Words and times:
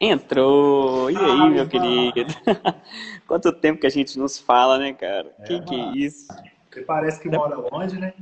Entrou! 0.00 1.10
E 1.10 1.16
aí, 1.16 1.50
meu 1.50 1.66
querido? 1.66 2.34
Quanto 3.26 3.50
tempo 3.52 3.80
que 3.80 3.86
a 3.86 3.90
gente 3.90 4.18
nos 4.18 4.38
fala, 4.38 4.78
né, 4.78 4.92
cara? 4.92 5.34
É, 5.38 5.44
que 5.44 5.60
que 5.62 5.74
é 5.74 5.92
isso? 5.96 6.28
Você 6.70 6.82
parece 6.82 7.20
que 7.20 7.30
mora 7.30 7.56
longe, 7.56 7.98
né? 7.98 8.12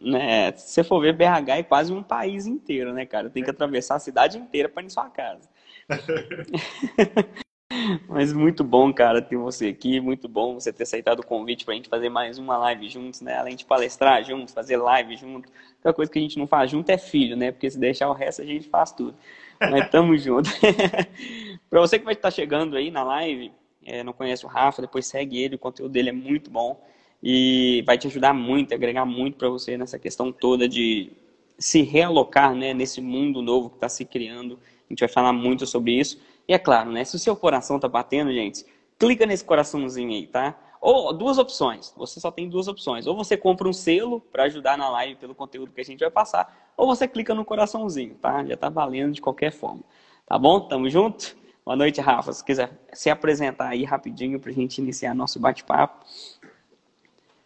né? 0.00 0.52
Se 0.52 0.70
você 0.70 0.84
for 0.84 1.00
ver, 1.00 1.12
BH 1.14 1.48
é 1.48 1.62
quase 1.64 1.92
um 1.92 2.02
país 2.02 2.46
inteiro, 2.46 2.92
né, 2.92 3.04
cara? 3.04 3.28
Tem 3.28 3.42
que 3.42 3.50
atravessar 3.50 3.96
a 3.96 4.00
cidade 4.00 4.38
inteira 4.38 4.68
para 4.68 4.82
ir 4.82 4.86
em 4.86 4.90
sua 4.90 5.10
casa. 5.10 5.48
Mas 8.08 8.32
muito 8.32 8.64
bom, 8.64 8.92
cara, 8.92 9.20
ter 9.20 9.36
você 9.36 9.68
aqui. 9.68 10.00
Muito 10.00 10.28
bom 10.28 10.54
você 10.54 10.72
ter 10.72 10.84
aceitado 10.84 11.20
o 11.20 11.26
convite 11.26 11.64
para 11.64 11.74
a 11.74 11.76
gente 11.76 11.88
fazer 11.88 12.08
mais 12.08 12.38
uma 12.38 12.56
live 12.56 12.88
juntos, 12.88 13.20
né? 13.20 13.36
Além 13.36 13.56
de 13.56 13.64
palestrar 13.64 14.24
juntos, 14.24 14.54
fazer 14.54 14.76
live 14.76 15.16
junto. 15.16 15.50
Outra 15.76 15.92
coisa 15.92 16.10
que 16.10 16.18
a 16.18 16.22
gente 16.22 16.38
não 16.38 16.46
faz 16.46 16.70
junto 16.70 16.90
é 16.90 16.98
filho, 16.98 17.36
né? 17.36 17.52
Porque 17.52 17.70
se 17.70 17.78
deixar 17.78 18.08
o 18.08 18.14
resto, 18.14 18.42
a 18.42 18.44
gente 18.44 18.68
faz 18.68 18.92
tudo. 18.92 19.14
Mas 19.60 19.90
tamo 19.90 20.16
junto. 20.16 20.48
para 21.68 21.80
você 21.80 21.98
que 21.98 22.04
vai 22.04 22.14
estar 22.14 22.30
chegando 22.30 22.76
aí 22.76 22.90
na 22.90 23.02
live, 23.02 23.52
é, 23.84 24.02
não 24.02 24.12
conhece 24.12 24.44
o 24.44 24.48
Rafa, 24.48 24.82
depois 24.82 25.06
segue 25.06 25.42
ele, 25.42 25.56
o 25.56 25.58
conteúdo 25.58 25.92
dele 25.92 26.10
é 26.10 26.12
muito 26.12 26.50
bom 26.50 26.80
e 27.22 27.82
vai 27.86 27.98
te 27.98 28.06
ajudar 28.06 28.32
muito, 28.32 28.74
agregar 28.74 29.04
muito 29.04 29.36
para 29.36 29.48
você 29.48 29.76
nessa 29.76 29.98
questão 29.98 30.30
toda 30.30 30.68
de 30.68 31.10
se 31.58 31.82
realocar 31.82 32.54
né, 32.54 32.72
nesse 32.72 33.00
mundo 33.00 33.42
novo 33.42 33.70
que 33.70 33.76
está 33.76 33.88
se 33.88 34.04
criando. 34.04 34.58
A 34.88 34.92
gente 34.92 35.00
vai 35.00 35.08
falar 35.08 35.32
muito 35.32 35.66
sobre 35.66 35.98
isso. 35.98 36.20
E 36.46 36.54
é 36.54 36.58
claro, 36.58 36.90
né, 36.92 37.04
se 37.04 37.16
o 37.16 37.18
seu 37.18 37.34
coração 37.34 37.76
está 37.76 37.88
batendo, 37.88 38.32
gente, 38.32 38.64
clica 38.98 39.26
nesse 39.26 39.44
coraçãozinho 39.44 40.10
aí, 40.10 40.26
tá? 40.26 40.56
Ou 40.80 41.12
duas 41.12 41.38
opções. 41.38 41.92
Você 41.96 42.20
só 42.20 42.30
tem 42.30 42.48
duas 42.48 42.68
opções. 42.68 43.06
Ou 43.06 43.16
você 43.16 43.36
compra 43.36 43.68
um 43.68 43.72
selo 43.72 44.20
para 44.20 44.44
ajudar 44.44 44.78
na 44.78 44.88
live 44.88 45.16
pelo 45.16 45.34
conteúdo 45.34 45.72
que 45.72 45.80
a 45.80 45.84
gente 45.84 46.00
vai 46.00 46.10
passar, 46.10 46.72
ou 46.76 46.86
você 46.86 47.08
clica 47.08 47.34
no 47.34 47.44
coraçãozinho, 47.44 48.14
tá? 48.14 48.44
Já 48.44 48.56
tá 48.56 48.68
valendo 48.68 49.12
de 49.12 49.20
qualquer 49.20 49.50
forma. 49.50 49.82
Tá 50.26 50.38
bom? 50.38 50.60
Tamo 50.60 50.88
junto? 50.88 51.36
Boa 51.64 51.76
noite, 51.76 52.00
Rafa. 52.00 52.32
Se 52.32 52.44
quiser 52.44 52.70
se 52.92 53.10
apresentar 53.10 53.68
aí 53.68 53.84
rapidinho 53.84 54.38
para 54.38 54.50
a 54.50 54.54
gente 54.54 54.78
iniciar 54.78 55.14
nosso 55.14 55.40
bate-papo. 55.40 56.04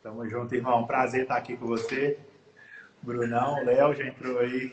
Tamo 0.02 0.28
junto, 0.28 0.54
irmão. 0.54 0.84
Prazer 0.86 1.22
estar 1.22 1.36
aqui 1.36 1.56
com 1.56 1.66
você. 1.66 2.18
Brunão, 3.02 3.64
Léo 3.64 3.94
já 3.94 4.06
entrou 4.06 4.38
aí. 4.38 4.72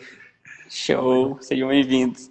Show, 0.69 1.41
sejam 1.41 1.69
bem-vindos. 1.69 2.29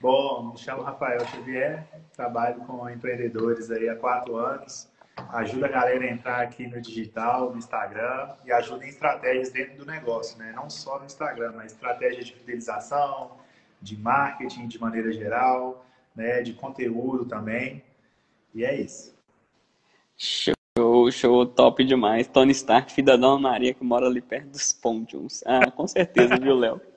Bom, 0.00 0.50
me 0.52 0.58
chamo 0.58 0.82
Rafael 0.82 1.20
Xavier, 1.26 1.86
trabalho 2.14 2.60
com 2.66 2.90
empreendedores 2.90 3.70
aí 3.70 3.88
há 3.88 3.96
quatro 3.96 4.36
anos. 4.36 4.86
Ajuda 5.16 5.66
a 5.66 5.68
galera 5.68 6.04
a 6.04 6.10
entrar 6.10 6.40
aqui 6.40 6.66
no 6.66 6.80
digital, 6.80 7.50
no 7.50 7.58
Instagram 7.58 8.34
e 8.44 8.52
ajuda 8.52 8.84
em 8.84 8.88
estratégias 8.88 9.50
dentro 9.50 9.78
do 9.78 9.86
negócio, 9.86 10.38
né? 10.38 10.52
Não 10.54 10.68
só 10.68 10.98
no 10.98 11.06
Instagram, 11.06 11.52
mas 11.56 11.72
estratégias 11.72 12.26
de 12.26 12.32
fidelização, 12.34 13.32
de 13.80 13.96
marketing 13.96 14.66
de 14.66 14.80
maneira 14.80 15.12
geral, 15.12 15.84
né? 16.14 16.42
De 16.42 16.52
conteúdo 16.52 17.24
também. 17.24 17.82
E 18.54 18.64
é 18.64 18.74
isso. 18.80 19.14
Show. 20.16 20.54
Show, 21.12 21.46
top 21.46 21.84
demais. 21.84 22.26
Tony 22.26 22.50
Stark, 22.50 22.92
filho 22.92 23.06
da 23.06 23.16
Dona 23.16 23.38
Maria, 23.38 23.72
que 23.72 23.84
mora 23.84 24.06
ali 24.06 24.20
perto 24.20 24.48
dos 24.48 24.72
Pondiums. 24.72 25.44
Ah, 25.46 25.70
com 25.70 25.86
certeza, 25.86 26.36
viu, 26.36 26.56
Léo? 26.56 26.80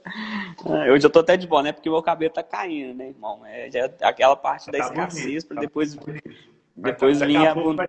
Ah, 0.65 0.87
eu 0.87 0.97
já 0.99 1.09
tô 1.09 1.19
até 1.19 1.35
de 1.35 1.45
boné 1.45 1.73
porque 1.73 1.89
o 1.89 1.91
meu 1.91 2.01
cabelo 2.01 2.33
tá 2.33 2.41
caindo, 2.41 2.95
né, 2.95 3.09
irmão? 3.09 3.45
É, 3.45 3.69
já, 3.69 3.79
é 3.81 3.93
aquela 4.01 4.37
parte 4.37 4.65
tá 4.67 4.71
da 4.71 4.77
escassez 4.79 5.43
para 5.43 5.55
tá 5.55 5.61
depois, 5.61 5.97
depois 6.77 7.19
vir 7.19 7.37
a 7.37 7.53
bunda. 7.53 7.85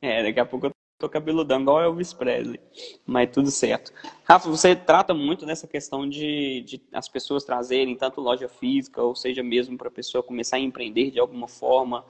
É, 0.00 0.22
daqui 0.22 0.40
a 0.40 0.46
pouco 0.46 0.66
eu 0.66 0.72
tô 0.98 1.08
cabeludão, 1.08 1.60
igual 1.60 1.82
Elvis 1.82 2.12
Presley. 2.12 2.60
Mas 3.04 3.30
tudo 3.30 3.50
certo. 3.50 3.92
Rafa, 4.24 4.48
você 4.48 4.74
trata 4.74 5.12
muito 5.12 5.44
dessa 5.44 5.66
questão 5.66 6.08
de, 6.08 6.62
de 6.62 6.80
as 6.92 7.08
pessoas 7.08 7.44
trazerem 7.44 7.96
tanto 7.96 8.20
loja 8.20 8.48
física, 8.48 9.02
ou 9.02 9.14
seja, 9.14 9.42
mesmo 9.42 9.76
para 9.76 9.88
a 9.88 9.90
pessoa 9.90 10.22
começar 10.22 10.56
a 10.56 10.60
empreender 10.60 11.10
de 11.10 11.18
alguma 11.18 11.48
forma. 11.48 12.04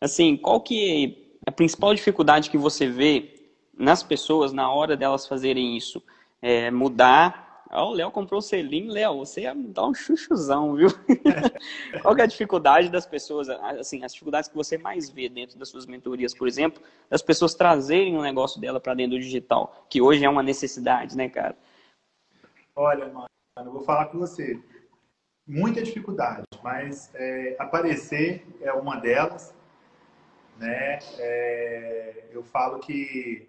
Assim, 0.00 0.36
qual 0.36 0.60
que 0.60 1.36
a 1.46 1.52
principal 1.52 1.94
dificuldade 1.94 2.50
que 2.50 2.58
você 2.58 2.88
vê 2.88 3.42
nas 3.76 4.02
pessoas 4.02 4.52
na 4.52 4.70
hora 4.72 4.96
delas 4.96 5.26
fazerem 5.26 5.76
isso 5.76 6.02
é 6.40 6.70
mudar. 6.70 7.41
Ó, 7.72 7.90
o 7.90 7.94
Léo 7.94 8.10
comprou 8.10 8.38
o 8.38 8.42
selinho, 8.42 8.92
Léo, 8.92 9.18
você 9.18 9.42
ia 9.42 9.54
dar 9.54 9.86
um 9.86 9.94
chuchuzão, 9.94 10.74
viu? 10.74 10.88
Qual 12.02 12.16
é 12.16 12.22
a 12.22 12.26
dificuldade 12.26 12.90
das 12.90 13.06
pessoas, 13.06 13.48
assim, 13.48 14.04
as 14.04 14.12
dificuldades 14.12 14.48
que 14.48 14.54
você 14.54 14.76
mais 14.76 15.08
vê 15.08 15.28
dentro 15.28 15.58
das 15.58 15.70
suas 15.70 15.86
mentorias, 15.86 16.34
por 16.34 16.46
exemplo, 16.46 16.82
das 17.08 17.22
pessoas 17.22 17.54
trazerem 17.54 18.14
o 18.16 18.18
um 18.18 18.22
negócio 18.22 18.60
dela 18.60 18.78
para 18.78 18.94
dentro 18.94 19.16
do 19.16 19.20
digital, 19.20 19.86
que 19.88 20.02
hoje 20.02 20.24
é 20.24 20.28
uma 20.28 20.42
necessidade, 20.42 21.16
né, 21.16 21.28
cara? 21.28 21.56
Olha, 22.76 23.06
mano, 23.06 23.26
eu 23.56 23.72
vou 23.72 23.82
falar 23.82 24.06
com 24.06 24.18
você. 24.18 24.60
Muita 25.46 25.82
dificuldade, 25.82 26.42
mas 26.62 27.10
é, 27.14 27.56
aparecer 27.58 28.46
é 28.60 28.72
uma 28.72 28.96
delas 28.96 29.54
né? 30.62 30.98
É, 31.18 32.24
eu 32.30 32.42
falo 32.42 32.78
que 32.78 33.48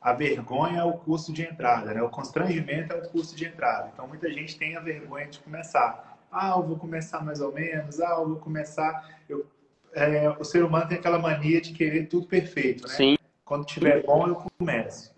a 0.00 0.12
vergonha 0.14 0.80
é 0.80 0.84
o 0.84 0.94
custo 0.94 1.32
de 1.32 1.42
entrada, 1.42 1.92
né? 1.92 2.02
O 2.02 2.08
constrangimento 2.08 2.94
é 2.94 2.96
o 2.96 3.08
custo 3.10 3.36
de 3.36 3.46
entrada. 3.46 3.90
Então 3.92 4.06
muita 4.08 4.30
gente 4.32 4.58
tem 4.58 4.76
a 4.76 4.80
vergonha 4.80 5.26
de 5.26 5.38
começar. 5.40 6.18
Ah, 6.32 6.54
eu 6.56 6.62
vou 6.62 6.78
começar 6.78 7.22
mais 7.22 7.40
ou 7.40 7.52
menos. 7.52 8.00
Ah, 8.00 8.16
eu 8.18 8.28
vou 8.28 8.36
começar. 8.36 9.18
Eu, 9.28 9.46
é, 9.92 10.30
o 10.30 10.44
ser 10.44 10.64
humano 10.64 10.88
tem 10.88 10.98
aquela 10.98 11.18
mania 11.18 11.60
de 11.60 11.72
querer 11.72 12.06
tudo 12.06 12.26
perfeito, 12.26 12.86
né? 12.86 12.94
Sim. 12.94 13.16
Quando 13.44 13.66
tiver 13.66 14.02
bom, 14.04 14.26
eu 14.26 14.36
começo. 14.58 15.14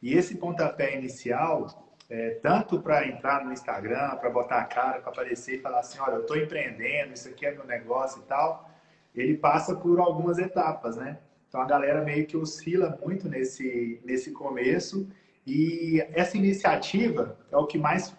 E 0.00 0.14
esse 0.14 0.36
pontapé 0.36 0.96
inicial, 0.96 1.92
é, 2.08 2.30
tanto 2.42 2.80
para 2.80 3.06
entrar 3.06 3.44
no 3.44 3.52
Instagram, 3.52 4.16
para 4.16 4.30
botar 4.30 4.60
a 4.60 4.64
cara, 4.64 5.00
para 5.00 5.10
aparecer 5.10 5.56
e 5.56 5.60
falar 5.60 5.80
assim, 5.80 5.98
olha, 5.98 6.14
eu 6.14 6.20
estou 6.22 6.36
empreendendo, 6.36 7.12
isso 7.12 7.28
aqui 7.28 7.44
é 7.44 7.52
meu 7.52 7.66
negócio 7.66 8.22
e 8.22 8.24
tal, 8.26 8.70
ele 9.14 9.36
passa 9.36 9.74
por 9.74 10.00
algumas 10.00 10.38
etapas, 10.38 10.96
né? 10.96 11.18
Então 11.52 11.60
a 11.60 11.66
galera 11.66 12.02
meio 12.02 12.26
que 12.26 12.34
oscila 12.34 12.98
muito 13.04 13.28
nesse, 13.28 14.00
nesse 14.06 14.30
começo 14.30 15.06
e 15.46 16.02
essa 16.14 16.38
iniciativa 16.38 17.36
é 17.50 17.56
o 17.58 17.66
que 17.66 17.76
mais 17.76 18.16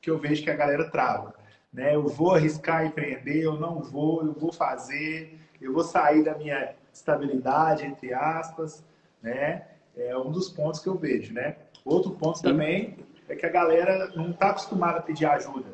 que 0.00 0.08
eu 0.08 0.18
vejo 0.18 0.42
que 0.42 0.50
a 0.50 0.56
galera 0.56 0.90
trava. 0.90 1.34
Né? 1.70 1.94
Eu 1.94 2.06
vou 2.06 2.34
arriscar 2.34 2.86
empreender, 2.86 3.42
eu 3.42 3.60
não 3.60 3.82
vou, 3.82 4.24
eu 4.24 4.32
vou 4.32 4.50
fazer, 4.50 5.38
eu 5.60 5.70
vou 5.70 5.84
sair 5.84 6.24
da 6.24 6.34
minha 6.34 6.74
estabilidade, 6.90 7.84
entre 7.84 8.14
aspas, 8.14 8.82
né? 9.22 9.66
É 9.94 10.16
um 10.16 10.30
dos 10.30 10.48
pontos 10.48 10.80
que 10.80 10.88
eu 10.88 10.96
vejo, 10.96 11.34
né? 11.34 11.56
Outro 11.84 12.12
ponto 12.12 12.38
Sim. 12.38 12.44
também 12.44 12.96
é 13.28 13.36
que 13.36 13.44
a 13.44 13.50
galera 13.50 14.10
não 14.16 14.30
está 14.30 14.48
acostumada 14.48 14.98
a 14.98 15.02
pedir 15.02 15.26
ajuda. 15.26 15.68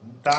Não 0.00 0.14
está 0.18 0.38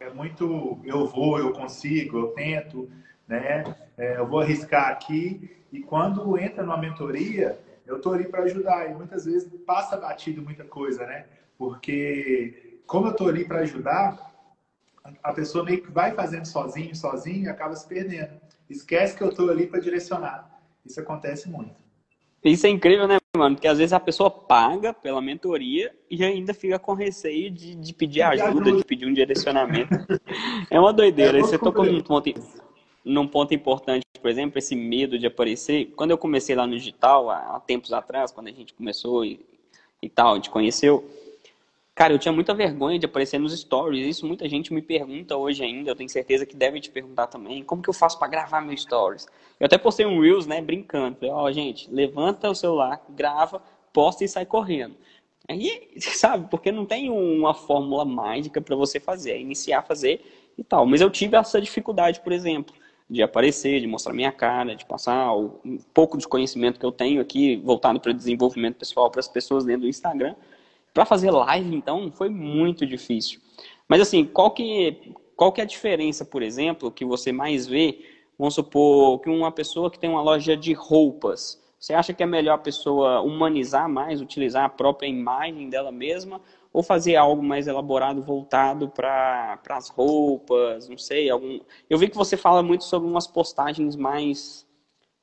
é 0.00 0.10
muito 0.10 0.80
eu 0.82 1.06
vou, 1.06 1.38
eu 1.38 1.52
consigo, 1.52 2.18
eu 2.18 2.28
tento, 2.28 2.90
né? 3.30 3.76
É, 3.96 4.16
eu 4.18 4.26
vou 4.26 4.40
arriscar 4.40 4.88
aqui. 4.88 5.56
E 5.72 5.80
quando 5.80 6.36
entra 6.36 6.64
numa 6.64 6.76
mentoria, 6.76 7.58
eu 7.86 7.96
estou 7.96 8.12
ali 8.12 8.24
para 8.28 8.42
ajudar. 8.42 8.90
E 8.90 8.94
muitas 8.94 9.24
vezes 9.24 9.48
passa 9.64 9.96
batido 9.96 10.42
muita 10.42 10.64
coisa, 10.64 11.06
né? 11.06 11.26
Porque 11.56 12.80
como 12.86 13.06
eu 13.06 13.12
estou 13.12 13.28
ali 13.28 13.44
para 13.44 13.60
ajudar, 13.60 14.34
a 15.22 15.32
pessoa 15.32 15.64
meio 15.64 15.80
que 15.82 15.90
vai 15.90 16.12
fazendo 16.12 16.44
sozinho, 16.44 16.94
sozinho 16.94 17.44
e 17.44 17.48
acaba 17.48 17.74
se 17.76 17.86
perdendo. 17.86 18.32
Esquece 18.68 19.16
que 19.16 19.22
eu 19.22 19.28
estou 19.28 19.48
ali 19.48 19.66
para 19.66 19.80
direcionar. 19.80 20.60
Isso 20.84 21.00
acontece 21.00 21.48
muito. 21.48 21.74
Isso 22.42 22.66
é 22.66 22.70
incrível, 22.70 23.06
né, 23.06 23.18
mano? 23.36 23.54
Porque 23.54 23.68
às 23.68 23.78
vezes 23.78 23.92
a 23.92 24.00
pessoa 24.00 24.30
paga 24.30 24.94
pela 24.94 25.20
mentoria 25.20 25.94
e 26.10 26.24
ainda 26.24 26.54
fica 26.54 26.78
com 26.78 26.94
receio 26.94 27.50
de, 27.50 27.74
de 27.74 27.92
pedir 27.92 28.22
ajuda, 28.22 28.72
de 28.72 28.82
pedir 28.82 29.06
um 29.06 29.12
direcionamento. 29.12 29.94
é 30.70 30.80
uma 30.80 30.92
doideira. 30.92 31.38
É 31.38 31.42
você 31.42 31.58
tocou 31.58 31.84
num 31.84 32.00
ponto, 32.00 32.32
num 33.10 33.26
ponto 33.26 33.52
importante, 33.52 34.04
por 34.20 34.30
exemplo, 34.30 34.58
esse 34.58 34.76
medo 34.76 35.18
de 35.18 35.26
aparecer. 35.26 35.86
Quando 35.96 36.12
eu 36.12 36.18
comecei 36.18 36.54
lá 36.54 36.66
no 36.66 36.76
digital, 36.76 37.28
há, 37.30 37.60
tempos 37.60 37.92
atrás, 37.92 38.30
quando 38.30 38.48
a 38.48 38.52
gente 38.52 38.72
começou 38.72 39.24
e, 39.24 39.40
e 40.00 40.08
tal, 40.08 40.32
a 40.32 40.34
gente 40.36 40.50
conheceu, 40.50 41.08
Cara, 41.92 42.14
eu 42.14 42.18
tinha 42.18 42.32
muita 42.32 42.54
vergonha 42.54 42.98
de 42.98 43.04
aparecer 43.04 43.38
nos 43.38 43.52
stories. 43.60 44.06
Isso 44.06 44.26
muita 44.26 44.48
gente 44.48 44.72
me 44.72 44.80
pergunta 44.80 45.36
hoje 45.36 45.62
ainda. 45.62 45.90
Eu 45.90 45.94
tenho 45.94 46.08
certeza 46.08 46.46
que 46.46 46.56
devem 46.56 46.80
te 46.80 46.90
perguntar 46.90 47.26
também. 47.26 47.62
Como 47.62 47.82
que 47.82 47.90
eu 47.90 47.92
faço 47.92 48.18
para 48.18 48.26
gravar 48.26 48.62
meus 48.62 48.80
stories? 48.80 49.26
Eu 49.58 49.66
até 49.66 49.76
postei 49.76 50.06
um 50.06 50.18
Reels, 50.18 50.46
né, 50.46 50.62
brincando. 50.62 51.16
Falei, 51.16 51.30
ó, 51.30 51.44
oh, 51.44 51.52
gente, 51.52 51.90
levanta 51.92 52.48
o 52.48 52.54
celular, 52.54 53.04
grava, 53.10 53.62
posta 53.92 54.24
e 54.24 54.28
sai 54.28 54.46
correndo. 54.46 54.96
Aí, 55.46 55.90
sabe, 56.00 56.48
porque 56.50 56.72
não 56.72 56.86
tem 56.86 57.10
uma 57.10 57.52
fórmula 57.52 58.06
mágica 58.06 58.62
para 58.62 58.76
você 58.76 58.98
fazer. 58.98 59.32
É 59.32 59.40
iniciar 59.40 59.80
a 59.80 59.82
fazer 59.82 60.24
e 60.56 60.64
tal. 60.64 60.86
Mas 60.86 61.02
eu 61.02 61.10
tive 61.10 61.36
essa 61.36 61.60
dificuldade, 61.60 62.20
por 62.20 62.32
exemplo, 62.32 62.74
de 63.10 63.22
aparecer, 63.22 63.80
de 63.80 63.88
mostrar 63.88 64.14
minha 64.14 64.30
cara, 64.30 64.76
de 64.76 64.86
passar 64.86 65.34
um 65.34 65.78
pouco 65.92 66.16
de 66.16 66.28
conhecimento 66.28 66.78
que 66.78 66.86
eu 66.86 66.92
tenho 66.92 67.20
aqui, 67.20 67.56
voltado 67.56 67.98
para 67.98 68.12
desenvolvimento 68.12 68.76
pessoal 68.76 69.10
para 69.10 69.18
as 69.18 69.26
pessoas 69.26 69.64
dentro 69.64 69.82
do 69.82 69.88
Instagram. 69.88 70.36
Para 70.94 71.04
fazer 71.04 71.32
live, 71.32 71.74
então, 71.74 72.12
foi 72.12 72.28
muito 72.28 72.86
difícil. 72.86 73.40
Mas 73.88 74.00
assim, 74.00 74.24
qual 74.24 74.52
que, 74.52 75.12
qual 75.34 75.50
que 75.50 75.60
é 75.60 75.64
a 75.64 75.66
diferença, 75.66 76.24
por 76.24 76.40
exemplo, 76.40 76.90
que 76.90 77.04
você 77.04 77.32
mais 77.32 77.66
vê, 77.66 77.98
vamos 78.38 78.54
supor, 78.54 79.18
que 79.20 79.28
uma 79.28 79.50
pessoa 79.50 79.90
que 79.90 79.98
tem 79.98 80.08
uma 80.08 80.22
loja 80.22 80.56
de 80.56 80.72
roupas, 80.72 81.60
você 81.80 81.92
acha 81.94 82.14
que 82.14 82.22
é 82.22 82.26
melhor 82.26 82.54
a 82.54 82.58
pessoa 82.58 83.22
humanizar 83.22 83.88
mais, 83.88 84.20
utilizar 84.20 84.64
a 84.64 84.68
própria 84.68 85.08
imagem 85.08 85.68
dela 85.68 85.90
mesma, 85.90 86.40
ou 86.72 86.82
fazer 86.82 87.16
algo 87.16 87.42
mais 87.42 87.66
elaborado 87.66 88.22
voltado 88.22 88.88
para 88.88 89.58
as 89.70 89.88
roupas, 89.88 90.88
não 90.88 90.98
sei, 90.98 91.28
algum. 91.28 91.60
Eu 91.88 91.98
vi 91.98 92.08
que 92.08 92.16
você 92.16 92.36
fala 92.36 92.62
muito 92.62 92.84
sobre 92.84 93.08
umas 93.08 93.26
postagens 93.26 93.96
mais, 93.96 94.66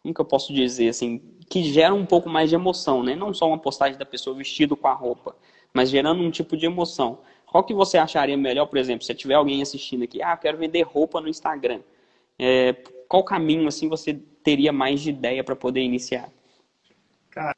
como 0.01 0.13
que 0.13 0.21
eu 0.21 0.25
posso 0.25 0.53
dizer 0.53 0.89
assim, 0.89 1.19
que 1.49 1.63
geram 1.63 1.97
um 1.97 2.05
pouco 2.05 2.29
mais 2.29 2.49
de 2.49 2.55
emoção, 2.55 3.01
né? 3.01 3.15
Não 3.15 3.33
só 3.33 3.47
uma 3.47 3.57
postagem 3.57 3.97
da 3.97 4.05
pessoa 4.05 4.35
vestido 4.35 4.75
com 4.75 4.87
a 4.87 4.93
roupa, 4.93 5.35
mas 5.73 5.89
gerando 5.89 6.21
um 6.21 6.31
tipo 6.31 6.57
de 6.57 6.65
emoção. 6.65 7.19
Qual 7.45 7.63
que 7.63 7.73
você 7.73 7.97
acharia 7.97 8.35
melhor, 8.35 8.65
por 8.65 8.77
exemplo, 8.77 9.05
se 9.05 9.15
tiver 9.15 9.35
alguém 9.35 9.61
assistindo 9.61 10.03
aqui, 10.03 10.21
ah, 10.21 10.35
quero 10.35 10.57
vender 10.57 10.81
roupa 10.81 11.21
no 11.21 11.29
Instagram. 11.29 11.81
É, 12.37 12.73
qual 13.07 13.23
caminho 13.23 13.67
assim 13.67 13.87
você 13.87 14.13
teria 14.43 14.73
mais 14.73 14.99
de 14.99 15.09
ideia 15.11 15.43
para 15.43 15.55
poder 15.55 15.79
iniciar? 15.79 16.29
Cara, 17.29 17.55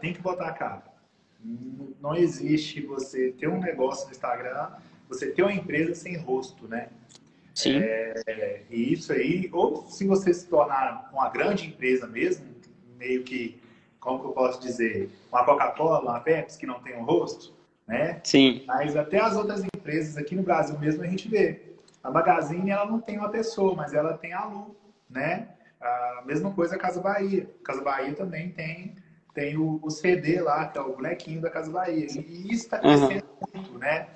tem 0.00 0.12
que 0.12 0.20
botar 0.20 0.48
a 0.48 0.52
cara. 0.52 0.89
Não 2.00 2.14
existe 2.14 2.80
você 2.80 3.32
ter 3.32 3.48
um 3.48 3.60
negócio 3.60 4.06
no 4.06 4.12
Instagram, 4.12 4.70
você 5.08 5.30
ter 5.30 5.42
uma 5.42 5.52
empresa 5.52 5.94
sem 5.94 6.16
rosto, 6.16 6.68
né? 6.68 6.88
Sim. 7.54 7.78
É, 7.78 8.62
e 8.70 8.92
isso 8.92 9.12
aí, 9.12 9.50
ou 9.52 9.86
se 9.86 10.06
você 10.06 10.32
se 10.32 10.46
tornar 10.46 11.10
uma 11.12 11.28
grande 11.28 11.66
empresa 11.66 12.06
mesmo, 12.06 12.46
meio 12.96 13.22
que, 13.22 13.60
como 13.98 14.20
que 14.20 14.26
eu 14.26 14.32
posso 14.32 14.60
dizer, 14.60 15.10
uma 15.30 15.44
Coca-Cola, 15.44 16.10
uma 16.10 16.20
Pepsi 16.20 16.58
que 16.58 16.66
não 16.66 16.80
tem 16.80 16.96
um 16.96 17.04
rosto, 17.04 17.52
né? 17.86 18.20
Sim. 18.22 18.62
Mas 18.66 18.96
até 18.96 19.18
as 19.18 19.36
outras 19.36 19.62
empresas 19.64 20.16
aqui 20.16 20.34
no 20.34 20.42
Brasil 20.42 20.78
mesmo 20.78 21.02
a 21.02 21.06
gente 21.06 21.28
vê. 21.28 21.60
A 22.02 22.10
Magazine 22.10 22.70
ela 22.70 22.86
não 22.86 23.00
tem 23.00 23.18
uma 23.18 23.28
pessoa, 23.28 23.74
mas 23.74 23.92
ela 23.92 24.16
tem 24.16 24.32
a 24.32 24.44
Lu, 24.44 24.76
né? 25.08 25.48
A 25.80 26.22
mesma 26.24 26.52
coisa 26.52 26.76
a 26.76 26.78
Casa 26.78 27.00
Bahia. 27.00 27.50
A 27.62 27.66
Casa 27.66 27.82
Bahia 27.82 28.14
também 28.14 28.50
tem 28.50 28.94
tem 29.34 29.56
o, 29.56 29.78
o, 29.82 29.90
CD 29.90 30.40
lá, 30.40 30.66
que 30.66 30.78
é 30.78 30.80
o 30.80 30.94
bonequinho 30.94 31.40
da 31.40 31.50
Casa 31.50 31.70
Bahia. 31.70 32.06
E 32.06 32.52
isso 32.52 32.64
está 32.64 32.78
crescendo 32.78 33.24
uhum. 33.24 33.60
muito, 33.60 33.78
né? 33.78 34.08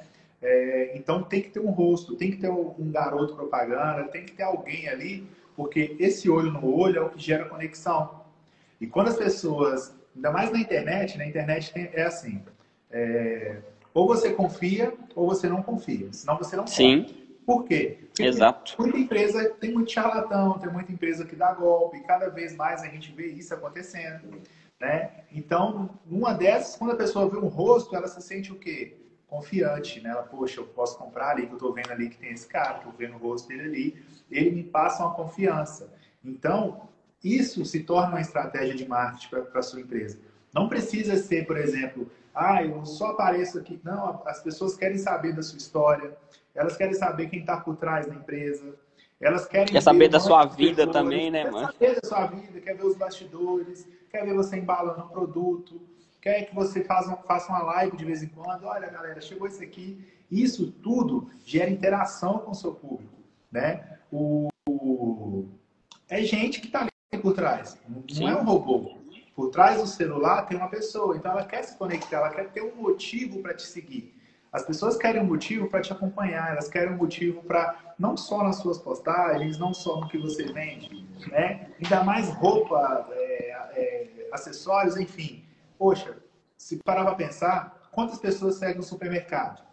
É, 0.42 0.92
então 0.94 1.22
tem 1.22 1.40
que 1.40 1.50
ter 1.50 1.60
um 1.60 1.70
rosto, 1.70 2.16
tem 2.16 2.30
que 2.30 2.36
ter 2.36 2.50
um, 2.50 2.74
um 2.78 2.90
garoto 2.90 3.34
propaganda, 3.34 4.04
tem 4.08 4.24
que 4.24 4.32
ter 4.32 4.42
alguém 4.42 4.88
ali, 4.88 5.26
porque 5.56 5.96
esse 5.98 6.28
olho 6.28 6.52
no 6.52 6.74
olho 6.74 6.98
é 6.98 7.02
o 7.02 7.10
que 7.10 7.20
gera 7.20 7.46
conexão. 7.46 8.22
E 8.80 8.86
quando 8.86 9.08
as 9.08 9.16
pessoas, 9.16 9.94
ainda 10.14 10.30
mais 10.30 10.52
na 10.52 10.58
internet, 10.58 11.16
na 11.16 11.26
internet 11.26 11.72
tem, 11.72 11.88
é 11.94 12.02
assim, 12.02 12.42
é, 12.90 13.56
ou 13.94 14.06
você 14.06 14.32
confia 14.32 14.92
ou 15.14 15.28
você 15.28 15.48
não 15.48 15.62
confia, 15.62 16.12
senão 16.12 16.36
você 16.36 16.56
não 16.56 16.66
Sim. 16.66 17.06
Por 17.46 17.64
quê? 17.64 17.98
Porque 18.06 18.22
Exato. 18.22 18.74
muita 18.78 18.98
empresa 18.98 19.50
tem 19.60 19.72
muito 19.72 19.90
charlatão, 19.90 20.58
tem 20.58 20.70
muita 20.70 20.90
empresa 20.90 21.26
que 21.26 21.36
dá 21.36 21.52
golpe, 21.52 21.98
e 21.98 22.02
cada 22.02 22.28
vez 22.28 22.56
mais 22.56 22.82
a 22.82 22.88
gente 22.88 23.12
vê 23.12 23.26
isso 23.26 23.52
acontecendo. 23.52 24.40
Né? 24.80 25.24
Então, 25.32 25.90
uma 26.06 26.34
dessas, 26.34 26.76
quando 26.76 26.92
a 26.92 26.96
pessoa 26.96 27.28
vê 27.28 27.36
um 27.36 27.48
rosto, 27.48 27.94
ela 27.94 28.08
se 28.08 28.20
sente 28.20 28.52
o 28.52 28.56
quê? 28.56 28.96
Confiante, 29.26 30.00
né? 30.00 30.10
Ela, 30.10 30.22
poxa, 30.22 30.60
eu 30.60 30.66
posso 30.66 30.98
comprar 30.98 31.30
ali, 31.30 31.46
que 31.46 31.52
eu 31.52 31.56
estou 31.56 31.72
vendo 31.72 31.90
ali 31.90 32.08
que 32.08 32.18
tem 32.18 32.32
esse 32.32 32.46
cara, 32.46 32.78
que 32.78 32.86
eu 32.86 32.92
vendo 32.92 33.14
o 33.14 33.18
rosto 33.18 33.48
dele 33.48 33.62
ali, 33.62 34.04
ele 34.30 34.50
me 34.50 34.62
passa 34.62 35.04
uma 35.04 35.14
confiança. 35.14 35.92
Então, 36.24 36.88
isso 37.22 37.64
se 37.64 37.80
torna 37.80 38.10
uma 38.10 38.20
estratégia 38.20 38.74
de 38.74 38.86
marketing 38.86 39.28
para 39.28 39.60
a 39.60 39.62
sua 39.62 39.80
empresa. 39.80 40.18
Não 40.52 40.68
precisa 40.68 41.16
ser, 41.16 41.46
por 41.46 41.56
exemplo, 41.56 42.10
ah, 42.34 42.62
eu 42.62 42.84
só 42.84 43.08
apareço 43.08 43.58
aqui. 43.58 43.80
Não, 43.82 44.22
as 44.26 44.42
pessoas 44.42 44.76
querem 44.76 44.98
saber 44.98 45.34
da 45.34 45.42
sua 45.42 45.56
história, 45.56 46.16
elas 46.54 46.76
querem 46.76 46.94
saber 46.94 47.28
quem 47.28 47.40
está 47.40 47.56
por 47.56 47.76
trás 47.76 48.06
da 48.06 48.14
empresa, 48.14 48.74
elas 49.20 49.46
querem 49.46 49.66
quer 49.66 49.80
saber 49.80 50.08
da 50.08 50.20
sua 50.20 50.44
vida 50.44 50.86
também, 50.86 51.30
né, 51.30 51.50
mano? 51.50 51.72
Quer 51.78 51.94
saber 51.94 52.00
da 52.00 52.08
sua 52.08 52.26
vida, 52.26 52.60
quer 52.60 52.76
ver 52.76 52.84
os 52.84 52.96
bastidores, 52.96 53.88
quer 54.14 54.24
ver 54.24 54.34
você 54.34 54.56
embalando 54.56 55.02
um 55.02 55.08
produto, 55.08 55.82
quer 56.20 56.44
que 56.44 56.54
você 56.54 56.84
faça, 56.84 57.16
faça 57.26 57.48
uma 57.50 57.62
live 57.64 57.96
de 57.96 58.04
vez 58.04 58.22
em 58.22 58.28
quando. 58.28 58.64
Olha, 58.64 58.88
galera, 58.88 59.20
chegou 59.20 59.48
isso 59.48 59.60
aqui. 59.60 60.06
Isso 60.30 60.70
tudo 60.70 61.28
gera 61.44 61.68
interação 61.68 62.38
com 62.38 62.52
o 62.52 62.54
seu 62.54 62.72
público, 62.72 63.12
né? 63.50 63.98
O, 64.12 64.48
o... 64.68 65.48
É 66.08 66.22
gente 66.22 66.60
que 66.60 66.68
está 66.68 66.82
ali 66.82 67.20
por 67.20 67.34
trás, 67.34 67.76
não 67.88 68.04
Sim. 68.08 68.28
é 68.28 68.36
um 68.36 68.44
robô. 68.44 68.98
Por 69.34 69.50
trás 69.50 69.80
do 69.80 69.86
celular 69.86 70.42
tem 70.42 70.56
uma 70.56 70.68
pessoa, 70.68 71.16
então 71.16 71.32
ela 71.32 71.44
quer 71.44 71.64
se 71.64 71.76
conectar, 71.76 72.18
ela 72.18 72.30
quer 72.30 72.50
ter 72.50 72.62
um 72.62 72.76
motivo 72.76 73.42
para 73.42 73.52
te 73.52 73.66
seguir. 73.66 74.14
As 74.52 74.64
pessoas 74.64 74.96
querem 74.96 75.20
um 75.20 75.26
motivo 75.26 75.68
para 75.68 75.80
te 75.80 75.92
acompanhar, 75.92 76.52
elas 76.52 76.68
querem 76.68 76.92
um 76.92 76.96
motivo 76.96 77.42
para, 77.42 77.94
não 77.98 78.16
só 78.16 78.44
nas 78.44 78.58
suas 78.58 78.78
postagens, 78.78 79.58
não 79.58 79.74
só 79.74 80.00
no 80.00 80.06
que 80.06 80.16
você 80.16 80.44
vende, 80.44 81.04
né? 81.28 81.70
Ainda 81.82 82.04
mais 82.04 82.28
roupa, 82.34 83.08
é, 83.10 83.50
é, 83.74 84.03
acessórios, 84.34 84.96
enfim. 84.96 85.44
Poxa, 85.78 86.16
se 86.56 86.80
parar 86.84 87.04
para 87.04 87.14
pensar, 87.14 87.88
quantas 87.92 88.18
pessoas 88.18 88.56
seguem 88.56 88.80
o 88.80 88.82
supermercado? 88.82 89.64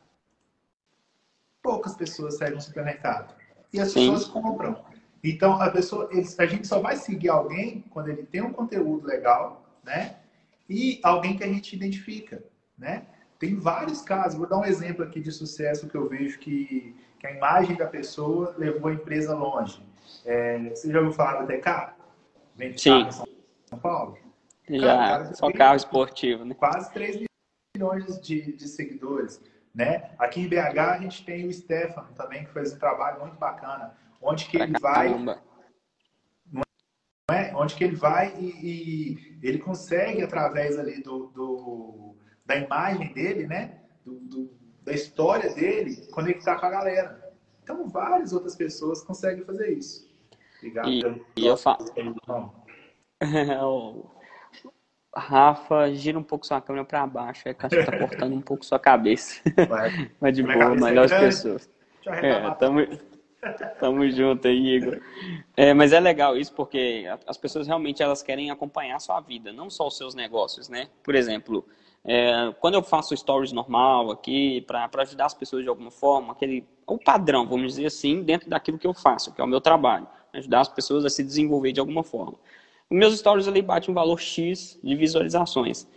Poucas 1.61 1.95
pessoas 1.95 2.37
seguem 2.37 2.57
o 2.57 2.61
supermercado. 2.61 3.33
E 3.73 3.79
as 3.79 3.91
Sim. 3.91 4.11
pessoas 4.11 4.25
compram. 4.25 4.83
Então, 5.23 5.61
a, 5.61 5.69
pessoa, 5.69 6.09
a 6.37 6.45
gente 6.45 6.67
só 6.67 6.79
vai 6.79 6.95
seguir 6.95 7.29
alguém 7.29 7.83
quando 7.89 8.09
ele 8.09 8.23
tem 8.23 8.41
um 8.41 8.51
conteúdo 8.51 9.05
legal, 9.05 9.63
né? 9.83 10.17
E 10.69 10.99
alguém 11.03 11.37
que 11.37 11.43
a 11.43 11.47
gente 11.47 11.75
identifica, 11.75 12.43
né? 12.77 13.05
Tem 13.37 13.55
vários 13.55 14.01
casos. 14.01 14.37
Vou 14.37 14.47
dar 14.47 14.57
um 14.57 14.65
exemplo 14.65 15.03
aqui 15.03 15.19
de 15.19 15.31
sucesso 15.31 15.87
que 15.87 15.95
eu 15.95 16.07
vejo 16.07 16.39
que, 16.39 16.95
que 17.19 17.27
a 17.27 17.31
imagem 17.31 17.75
da 17.75 17.87
pessoa 17.87 18.55
levou 18.57 18.89
a 18.89 18.93
empresa 18.93 19.35
longe. 19.35 19.81
É, 20.25 20.69
você 20.69 20.91
já 20.91 20.99
ouviu 20.99 21.13
falar 21.13 21.41
do 21.41 21.47
DK? 21.47 21.93
Vende 22.55 22.81
Sim. 22.81 23.07
São 23.65 23.79
Paulo? 23.79 24.17
Já, 24.69 24.97
Cara, 24.97 25.33
só 25.33 25.51
carro 25.51 25.75
esportivo, 25.75 26.45
né? 26.45 26.55
Quase 26.55 26.91
3 26.93 27.25
milhões 27.75 28.21
de, 28.21 28.53
de 28.53 28.67
seguidores. 28.67 29.41
Né? 29.73 30.11
Aqui 30.19 30.41
em 30.41 30.49
BH 30.49 30.79
a 30.79 30.97
gente 30.99 31.25
tem 31.25 31.47
o 31.47 31.53
Stefano 31.53 32.09
também, 32.13 32.43
que 32.43 32.51
fez 32.51 32.73
um 32.73 32.79
trabalho 32.79 33.21
muito 33.21 33.37
bacana. 33.37 33.95
Onde 34.21 34.45
que 34.45 34.57
pra 34.57 34.65
ele 34.65 34.79
caramba. 34.79 35.41
vai. 36.51 36.65
É? 37.31 37.55
Onde 37.55 37.75
que 37.75 37.83
ele 37.83 37.95
vai 37.95 38.35
e, 38.37 38.49
e, 38.61 39.39
ele 39.41 39.59
consegue, 39.59 40.21
através 40.21 40.77
ali 40.77 41.01
do, 41.01 41.27
do 41.27 42.15
da 42.45 42.57
imagem 42.57 43.13
dele, 43.13 43.47
né? 43.47 43.79
Do, 44.03 44.19
do, 44.19 44.53
da 44.83 44.91
história 44.91 45.53
dele, 45.53 46.07
conectar 46.11 46.59
com 46.59 46.65
a 46.65 46.69
galera. 46.69 47.33
Então, 47.63 47.87
várias 47.87 48.33
outras 48.33 48.55
pessoas 48.55 49.01
conseguem 49.01 49.45
fazer 49.45 49.71
isso. 49.71 50.09
Obrigado. 50.57 50.89
E, 50.89 51.25
e 51.37 51.47
eu 51.47 51.55
falo. 51.55 51.85
Rafa, 55.15 55.93
gira 55.93 56.17
um 56.17 56.23
pouco 56.23 56.45
sua 56.45 56.61
câmera 56.61 56.85
para 56.85 57.05
baixo, 57.05 57.47
é 57.47 57.53
que 57.53 57.65
acho 57.65 57.75
que 57.75 57.83
tá 57.83 57.97
cortando 57.97 58.33
um 58.33 58.41
pouco 58.41 58.65
sua 58.65 58.79
cabeça. 58.79 59.41
Vai. 59.67 60.09
Mas 60.21 60.35
de 60.35 60.43
boa, 60.43 60.75
melhores 60.75 61.11
pessoas. 61.11 61.69
É, 62.05 62.49
tamo, 62.51 62.79
tamo 63.79 64.09
junto 64.09 64.47
aí, 64.47 64.77
Igor. 64.77 64.99
É, 65.55 65.73
mas 65.73 65.93
é 65.93 65.99
legal 65.99 66.35
isso 66.35 66.51
porque 66.53 67.05
as 67.27 67.37
pessoas 67.37 67.67
realmente 67.67 68.01
elas 68.01 68.23
querem 68.23 68.49
acompanhar 68.49 68.95
a 68.95 68.99
sua 68.99 69.19
vida, 69.19 69.53
não 69.53 69.69
só 69.69 69.87
os 69.87 69.97
seus 69.97 70.15
negócios, 70.15 70.67
né? 70.67 70.87
Por 71.03 71.13
exemplo, 71.13 71.63
é, 72.03 72.53
quando 72.59 72.75
eu 72.75 72.81
faço 72.81 73.15
stories 73.15 73.51
normal 73.51 74.09
aqui, 74.09 74.61
para 74.61 74.89
ajudar 74.99 75.25
as 75.25 75.33
pessoas 75.33 75.63
de 75.63 75.69
alguma 75.69 75.91
forma, 75.91 76.33
aquele, 76.33 76.65
o 76.87 76.97
padrão, 76.97 77.47
vamos 77.47 77.75
dizer 77.75 77.85
assim, 77.85 78.23
dentro 78.23 78.49
daquilo 78.49 78.79
que 78.79 78.87
eu 78.87 78.93
faço, 78.93 79.31
que 79.33 79.41
é 79.41 79.43
o 79.43 79.47
meu 79.47 79.61
trabalho, 79.61 80.07
ajudar 80.33 80.61
as 80.61 80.69
pessoas 80.69 81.05
a 81.05 81.09
se 81.09 81.23
desenvolver 81.23 81.71
de 81.71 81.79
alguma 81.79 82.03
forma. 82.03 82.37
Meus 82.91 83.17
stories 83.17 83.47
ali 83.47 83.61
batem 83.61 83.89
um 83.89 83.93
valor 83.93 84.19
X 84.19 84.77
de 84.83 84.95
visualizações. 84.95 85.87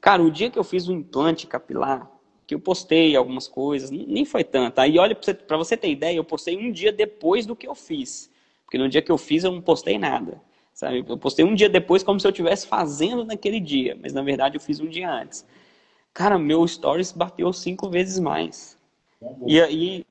Cara, 0.00 0.22
o 0.22 0.30
dia 0.30 0.50
que 0.50 0.58
eu 0.58 0.62
fiz 0.62 0.86
o 0.86 0.92
um 0.92 0.96
implante 0.96 1.46
capilar, 1.46 2.08
que 2.46 2.54
eu 2.54 2.60
postei 2.60 3.16
algumas 3.16 3.48
coisas, 3.48 3.90
nem 3.90 4.24
foi 4.24 4.44
tanto. 4.44 4.78
Aí 4.78 4.98
olha, 4.98 5.16
para 5.16 5.56
você, 5.56 5.56
você 5.56 5.76
ter 5.76 5.90
ideia, 5.90 6.16
eu 6.16 6.24
postei 6.24 6.56
um 6.56 6.70
dia 6.70 6.92
depois 6.92 7.44
do 7.44 7.56
que 7.56 7.66
eu 7.66 7.74
fiz. 7.74 8.30
Porque 8.64 8.78
no 8.78 8.88
dia 8.88 9.02
que 9.02 9.10
eu 9.10 9.18
fiz 9.18 9.42
eu 9.44 9.50
não 9.50 9.60
postei 9.60 9.98
nada. 9.98 10.40
Sabe? 10.72 11.04
Eu 11.08 11.18
postei 11.18 11.44
um 11.44 11.54
dia 11.54 11.68
depois 11.68 12.02
como 12.02 12.20
se 12.20 12.26
eu 12.26 12.30
estivesse 12.30 12.66
fazendo 12.66 13.24
naquele 13.24 13.60
dia, 13.60 13.96
mas 14.00 14.12
na 14.12 14.22
verdade 14.22 14.56
eu 14.56 14.60
fiz 14.60 14.80
um 14.80 14.88
dia 14.88 15.10
antes. 15.10 15.46
Cara, 16.12 16.38
meu 16.38 16.66
stories 16.66 17.12
bateu 17.12 17.52
cinco 17.52 17.88
vezes 17.88 18.18
mais. 18.20 18.78
E 19.46 19.60
aí, 19.60 20.04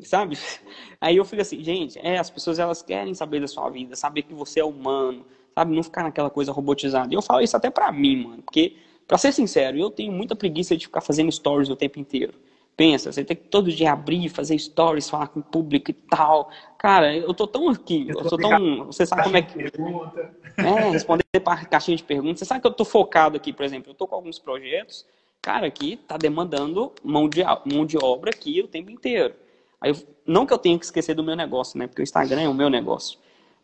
sabe? 0.00 0.36
Aí 1.00 1.16
eu 1.16 1.24
fico 1.24 1.42
assim, 1.42 1.62
gente, 1.62 1.98
é, 2.00 2.18
as 2.18 2.28
pessoas 2.28 2.58
elas 2.58 2.82
querem 2.82 3.14
saber 3.14 3.40
da 3.40 3.46
sua 3.46 3.70
vida, 3.70 3.94
saber 3.94 4.22
que 4.22 4.34
você 4.34 4.58
é 4.58 4.64
humano, 4.64 5.24
sabe? 5.58 5.74
Não 5.74 5.82
ficar 5.82 6.04
naquela 6.04 6.30
coisa 6.30 6.52
robotizada. 6.52 7.12
E 7.12 7.16
eu 7.16 7.22
falo 7.22 7.40
isso 7.40 7.56
até 7.56 7.68
pra 7.68 7.90
mim, 7.90 8.24
mano, 8.24 8.42
porque, 8.42 8.76
pra 9.06 9.18
ser 9.18 9.32
sincero, 9.32 9.76
eu 9.76 9.90
tenho 9.90 10.12
muita 10.12 10.36
preguiça 10.36 10.76
de 10.76 10.86
ficar 10.86 11.00
fazendo 11.00 11.32
stories 11.32 11.68
o 11.68 11.76
tempo 11.76 11.98
inteiro. 11.98 12.34
Pensa, 12.76 13.10
você 13.10 13.24
tem 13.24 13.36
que 13.36 13.48
todo 13.48 13.72
dia 13.72 13.92
abrir, 13.92 14.28
fazer 14.28 14.56
stories, 14.56 15.10
falar 15.10 15.26
com 15.26 15.40
o 15.40 15.42
público 15.42 15.90
e 15.90 15.94
tal. 15.94 16.48
Cara, 16.78 17.12
eu 17.12 17.34
tô 17.34 17.44
tão 17.44 17.68
aqui, 17.68 18.06
eu, 18.08 18.20
eu 18.20 18.28
tô 18.28 18.36
tão. 18.36 18.86
Você 18.86 19.04
sabe 19.04 19.24
como 19.24 19.36
é 19.36 19.42
que. 19.42 19.58
É, 20.58 20.90
responder 20.90 21.24
para 21.42 21.64
caixinha 21.64 21.96
de 21.96 22.04
perguntas. 22.04 22.38
Você 22.38 22.44
sabe 22.44 22.60
que 22.60 22.68
eu 22.68 22.72
tô 22.72 22.84
focado 22.84 23.36
aqui, 23.36 23.52
por 23.52 23.64
exemplo, 23.64 23.90
eu 23.90 23.94
tô 23.94 24.06
com 24.06 24.14
alguns 24.14 24.38
projetos, 24.38 25.04
cara, 25.42 25.68
que 25.72 25.96
tá 25.96 26.16
demandando 26.16 26.92
mão 27.02 27.28
de, 27.28 27.42
mão 27.64 27.84
de 27.84 27.98
obra 28.00 28.30
aqui 28.30 28.60
o 28.62 28.68
tempo 28.68 28.92
inteiro. 28.92 29.34
Aí 29.80 29.92
não 30.24 30.46
que 30.46 30.52
eu 30.52 30.58
tenha 30.58 30.78
que 30.78 30.84
esquecer 30.84 31.14
do 31.14 31.24
meu 31.24 31.34
negócio, 31.34 31.76
né? 31.76 31.88
Porque 31.88 32.02
o 32.02 32.04
Instagram 32.04 32.42
é 32.42 32.48
o 32.48 32.54
meu 32.54 32.70
negócio. 32.70 33.18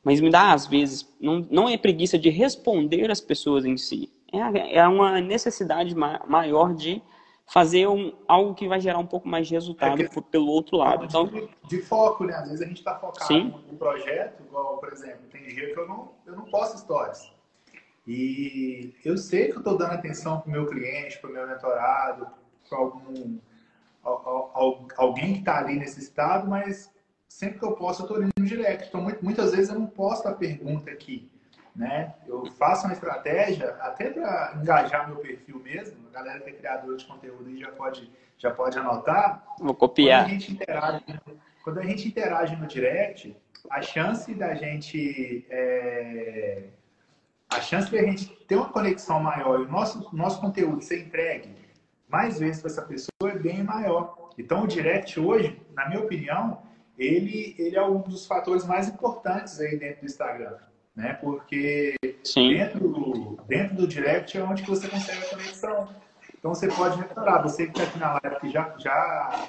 Mas 0.05 0.21
me 0.21 0.31
dá, 0.31 0.53
às 0.53 0.67
vezes, 0.67 1.09
não, 1.21 1.47
não 1.51 1.69
é 1.69 1.77
preguiça 1.79 2.19
de 2.19 2.29
responder 2.29 3.11
as 3.11 3.21
pessoas 3.21 3.65
em 3.65 3.77
si. 3.77 4.13
É, 4.33 4.79
é 4.79 4.87
uma 4.87 5.21
necessidade 5.21 5.95
maior 5.95 6.75
de 6.75 7.03
fazer 7.47 7.87
um, 7.87 8.13
algo 8.27 8.55
que 8.55 8.69
vai 8.69 8.81
gerar 8.81 8.99
um 8.99 9.07
pouco 9.07 9.29
mais 9.29 9.47
de 9.47 9.55
resultado 9.55 10.01
é 10.03 10.09
pelo 10.31 10.49
outro 10.49 10.79
lado. 10.79 11.05
Então, 11.05 11.27
de, 11.27 11.49
de, 11.69 11.83
foco, 11.83 12.25
né? 12.25 12.35
Às 12.35 12.49
vezes 12.49 12.63
a 12.63 12.67
gente 12.67 12.79
está 12.79 12.99
focado 12.99 13.27
Sim. 13.27 13.55
no 13.71 13.77
projeto, 13.77 14.43
igual, 14.43 14.79
por 14.79 14.93
exemplo, 14.93 15.21
tem 15.31 15.47
dia 15.47 15.73
que 15.73 15.79
eu 15.79 15.89
não, 15.89 16.11
eu 16.27 16.37
não 16.37 16.45
posto 16.45 16.79
stories. 16.79 17.33
E 18.07 18.95
eu 19.05 19.17
sei 19.17 19.47
que 19.47 19.53
eu 19.53 19.59
estou 19.59 19.79
dando 19.79 19.93
atenção 19.93 20.41
para 20.41 20.49
o 20.49 20.53
meu 20.53 20.67
cliente, 20.67 21.19
para 21.19 21.31
o 21.31 21.33
meu 21.33 21.47
mentorado, 21.47 22.27
para 22.69 22.79
algum 22.79 23.39
alguém 24.97 25.35
que 25.35 25.39
está 25.41 25.59
ali 25.59 25.77
nesse 25.77 26.01
estado, 26.01 26.49
mas 26.49 26.93
sempre 27.35 27.59
que 27.59 27.65
eu 27.65 27.73
posso 27.73 28.03
eu 28.03 28.05
estou 28.05 28.17
ali 28.17 28.31
no 28.39 28.47
direct. 28.47 28.89
Então, 28.89 29.07
muitas 29.23 29.53
vezes 29.53 29.69
eu 29.69 29.79
não 29.79 29.87
posto 29.87 30.29
a 30.29 30.33
pergunta 30.33 30.91
aqui 30.91 31.31
né? 31.75 32.15
Eu 32.27 32.47
faço 32.53 32.87
uma 32.87 32.93
estratégia 32.93 33.71
até 33.81 34.11
para 34.11 34.57
engajar 34.61 35.09
meu 35.09 35.17
perfil 35.17 35.59
mesmo. 35.59 35.97
A 36.09 36.13
galera 36.13 36.41
que 36.41 36.51
é 36.51 36.53
criadora 36.53 36.97
de 36.97 37.05
conteúdo 37.05 37.49
aí 37.49 37.59
já 37.59 37.73
pode, 37.73 38.11
já 38.39 38.51
pode 38.51 38.79
anotar. 38.79 39.45
Vou 39.59 39.75
copiar. 39.75 40.23
Quando 40.23 40.31
a 40.31 40.33
gente 40.33 40.53
interage, 40.53 41.05
quando 41.65 41.79
a 41.79 41.83
gente 41.83 42.09
interage 42.09 42.57
no 42.57 42.67
direct, 42.67 43.37
a 43.71 43.83
chance 43.83 44.33
da 44.35 44.55
gente 44.55 45.45
é, 45.51 46.65
a 47.51 47.61
chance 47.61 47.91
de 47.91 47.99
a 47.99 48.03
gente 48.03 48.27
ter 48.47 48.57
uma 48.57 48.69
conexão 48.69 49.19
maior 49.19 49.61
e 49.61 49.65
o 49.65 49.69
nosso, 49.69 50.15
nosso 50.15 50.41
conteúdo 50.41 50.81
ser 50.81 51.01
entregue 51.01 51.57
mais 52.09 52.39
vezes 52.39 52.61
para 52.61 52.71
essa 52.71 52.83
pessoa 52.83 53.33
é 53.33 53.39
bem 53.39 53.65
maior. 53.65 54.31
Então, 54.39 54.63
o 54.63 54.67
direct 54.69 55.19
hoje, 55.19 55.61
na 55.75 55.89
minha 55.89 56.01
opinião, 56.01 56.63
ele, 56.99 57.55
ele 57.59 57.77
é 57.77 57.85
um 57.85 58.01
dos 58.01 58.27
fatores 58.27 58.65
mais 58.67 58.89
importantes 58.89 59.61
aí 59.61 59.77
dentro 59.77 60.01
do 60.01 60.07
Instagram 60.07 60.57
né? 60.95 61.19
Porque 61.21 61.97
dentro, 62.35 63.39
dentro 63.49 63.75
do 63.75 63.87
direct 63.87 64.37
é 64.37 64.43
onde 64.43 64.63
você 64.63 64.89
consegue 64.89 65.25
a 65.25 65.31
conexão. 65.31 65.89
Então 66.39 66.55
você 66.55 66.69
pode 66.69 66.99
reparar, 66.99 67.43
você 67.43 67.67
que 67.67 67.73
está 67.73 67.85
aqui 67.85 67.99
na 67.99 68.19
live 68.23 68.41
que 68.41 68.51
já, 68.51 68.75
já, 68.79 69.49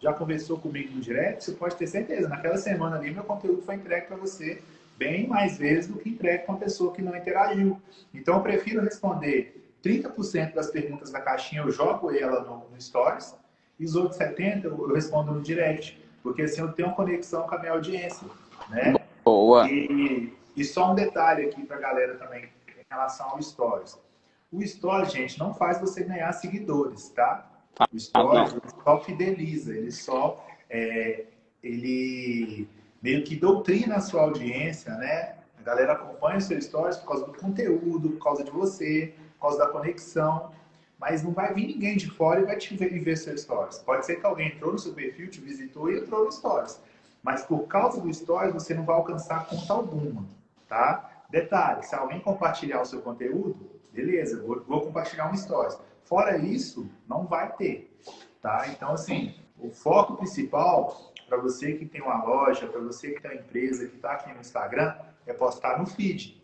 já 0.00 0.12
conversou 0.12 0.58
comigo 0.58 0.94
no 0.94 1.00
direct, 1.00 1.42
você 1.42 1.52
pode 1.52 1.74
ter 1.76 1.86
certeza, 1.86 2.28
naquela 2.28 2.58
semana 2.58 2.96
ali 2.96 3.10
meu 3.10 3.24
conteúdo 3.24 3.62
foi 3.62 3.76
entregue 3.76 4.06
para 4.06 4.16
você 4.16 4.62
bem 4.96 5.26
mais 5.26 5.56
vezes 5.58 5.88
do 5.90 5.98
que 5.98 6.10
entregue 6.10 6.44
para 6.44 6.54
uma 6.54 6.60
pessoa 6.60 6.92
que 6.92 7.02
não 7.02 7.16
interagiu. 7.16 7.80
Então 8.12 8.36
eu 8.36 8.42
prefiro 8.42 8.82
responder 8.82 9.60
30% 9.82 10.54
das 10.54 10.70
perguntas 10.70 11.10
da 11.10 11.20
caixinha, 11.20 11.62
eu 11.62 11.70
jogo 11.70 12.10
ela 12.10 12.42
no, 12.42 12.68
no 12.70 12.80
Stories, 12.80 13.34
e 13.80 13.84
os 13.84 13.96
outros 13.96 14.20
70% 14.20 14.64
eu 14.64 14.94
respondo 14.94 15.32
no 15.32 15.40
direct, 15.40 16.00
porque 16.24 16.42
assim 16.42 16.62
eu 16.62 16.72
tenho 16.72 16.90
conexão 16.94 17.46
com 17.46 17.54
a 17.54 17.58
minha 17.58 17.72
audiência. 17.72 18.26
Né? 18.70 18.94
Boa! 19.22 19.70
E, 19.70 20.32
e 20.56 20.64
só 20.64 20.90
um 20.90 20.94
detalhe 20.94 21.44
aqui 21.44 21.64
para 21.66 21.76
a 21.76 21.80
galera 21.80 22.14
também 22.14 22.44
em 22.66 22.84
relação 22.90 23.28
ao 23.28 23.42
Stories. 23.42 23.98
O 24.50 24.66
Stories, 24.66 25.12
gente, 25.12 25.38
não 25.38 25.52
faz 25.52 25.78
você 25.78 26.02
ganhar 26.02 26.32
seguidores, 26.32 27.10
tá? 27.10 27.46
O 27.92 27.98
Stories 27.98 28.56
só 28.82 29.00
fideliza, 29.00 29.76
ele 29.76 29.92
só 29.92 30.44
é, 30.70 31.26
ele 31.62 32.66
meio 33.02 33.22
que 33.22 33.36
doutrina 33.36 33.96
a 33.96 34.00
sua 34.00 34.22
audiência, 34.22 34.94
né? 34.94 35.36
A 35.58 35.62
galera 35.62 35.92
acompanha 35.92 36.38
os 36.38 36.44
seus 36.44 36.64
stories 36.64 36.96
por 36.98 37.08
causa 37.08 37.26
do 37.26 37.34
conteúdo, 37.34 38.10
por 38.10 38.22
causa 38.22 38.44
de 38.44 38.50
você, 38.50 39.12
por 39.34 39.48
causa 39.48 39.58
da 39.58 39.66
conexão. 39.66 40.50
Mas 41.04 41.22
não 41.22 41.32
vai 41.32 41.52
vir 41.52 41.66
ninguém 41.66 41.98
de 41.98 42.10
fora 42.10 42.40
e 42.40 42.44
vai 42.44 42.56
te 42.56 42.74
ver, 42.74 42.98
ver 42.98 43.16
seus 43.16 43.42
stories. 43.42 43.76
Pode 43.78 44.06
ser 44.06 44.16
que 44.16 44.24
alguém 44.24 44.48
entrou 44.48 44.72
no 44.72 44.78
seu 44.78 44.94
perfil, 44.94 45.28
te 45.28 45.38
visitou 45.38 45.90
e 45.90 45.98
entrou 45.98 46.24
no 46.24 46.32
stories. 46.32 46.80
Mas 47.22 47.44
por 47.44 47.66
causa 47.66 48.00
do 48.00 48.12
stories, 48.12 48.54
você 48.54 48.72
não 48.72 48.86
vai 48.86 48.96
alcançar 48.96 49.46
conta 49.46 49.72
alguma 49.74 50.26
tá? 50.66 51.10
Detalhe, 51.28 51.82
se 51.82 51.94
alguém 51.94 52.20
compartilhar 52.20 52.80
o 52.80 52.86
seu 52.86 53.02
conteúdo, 53.02 53.70
beleza, 53.92 54.42
vou, 54.42 54.64
vou 54.66 54.80
compartilhar 54.80 55.30
um 55.30 55.36
stories. 55.36 55.78
Fora 56.04 56.38
isso, 56.38 56.88
não 57.06 57.26
vai 57.26 57.52
ter, 57.52 57.94
tá? 58.40 58.66
Então, 58.68 58.92
assim, 58.92 59.34
o 59.58 59.70
foco 59.70 60.16
principal 60.16 61.12
para 61.28 61.36
você 61.38 61.74
que 61.74 61.84
tem 61.84 62.00
uma 62.00 62.24
loja, 62.24 62.66
para 62.66 62.80
você 62.80 63.10
que 63.12 63.20
tem 63.20 63.30
uma 63.30 63.40
empresa, 63.40 63.86
que 63.86 63.96
está 63.96 64.12
aqui 64.12 64.32
no 64.32 64.40
Instagram, 64.40 64.94
é 65.26 65.32
postar 65.34 65.78
no 65.78 65.86
feed. 65.86 66.42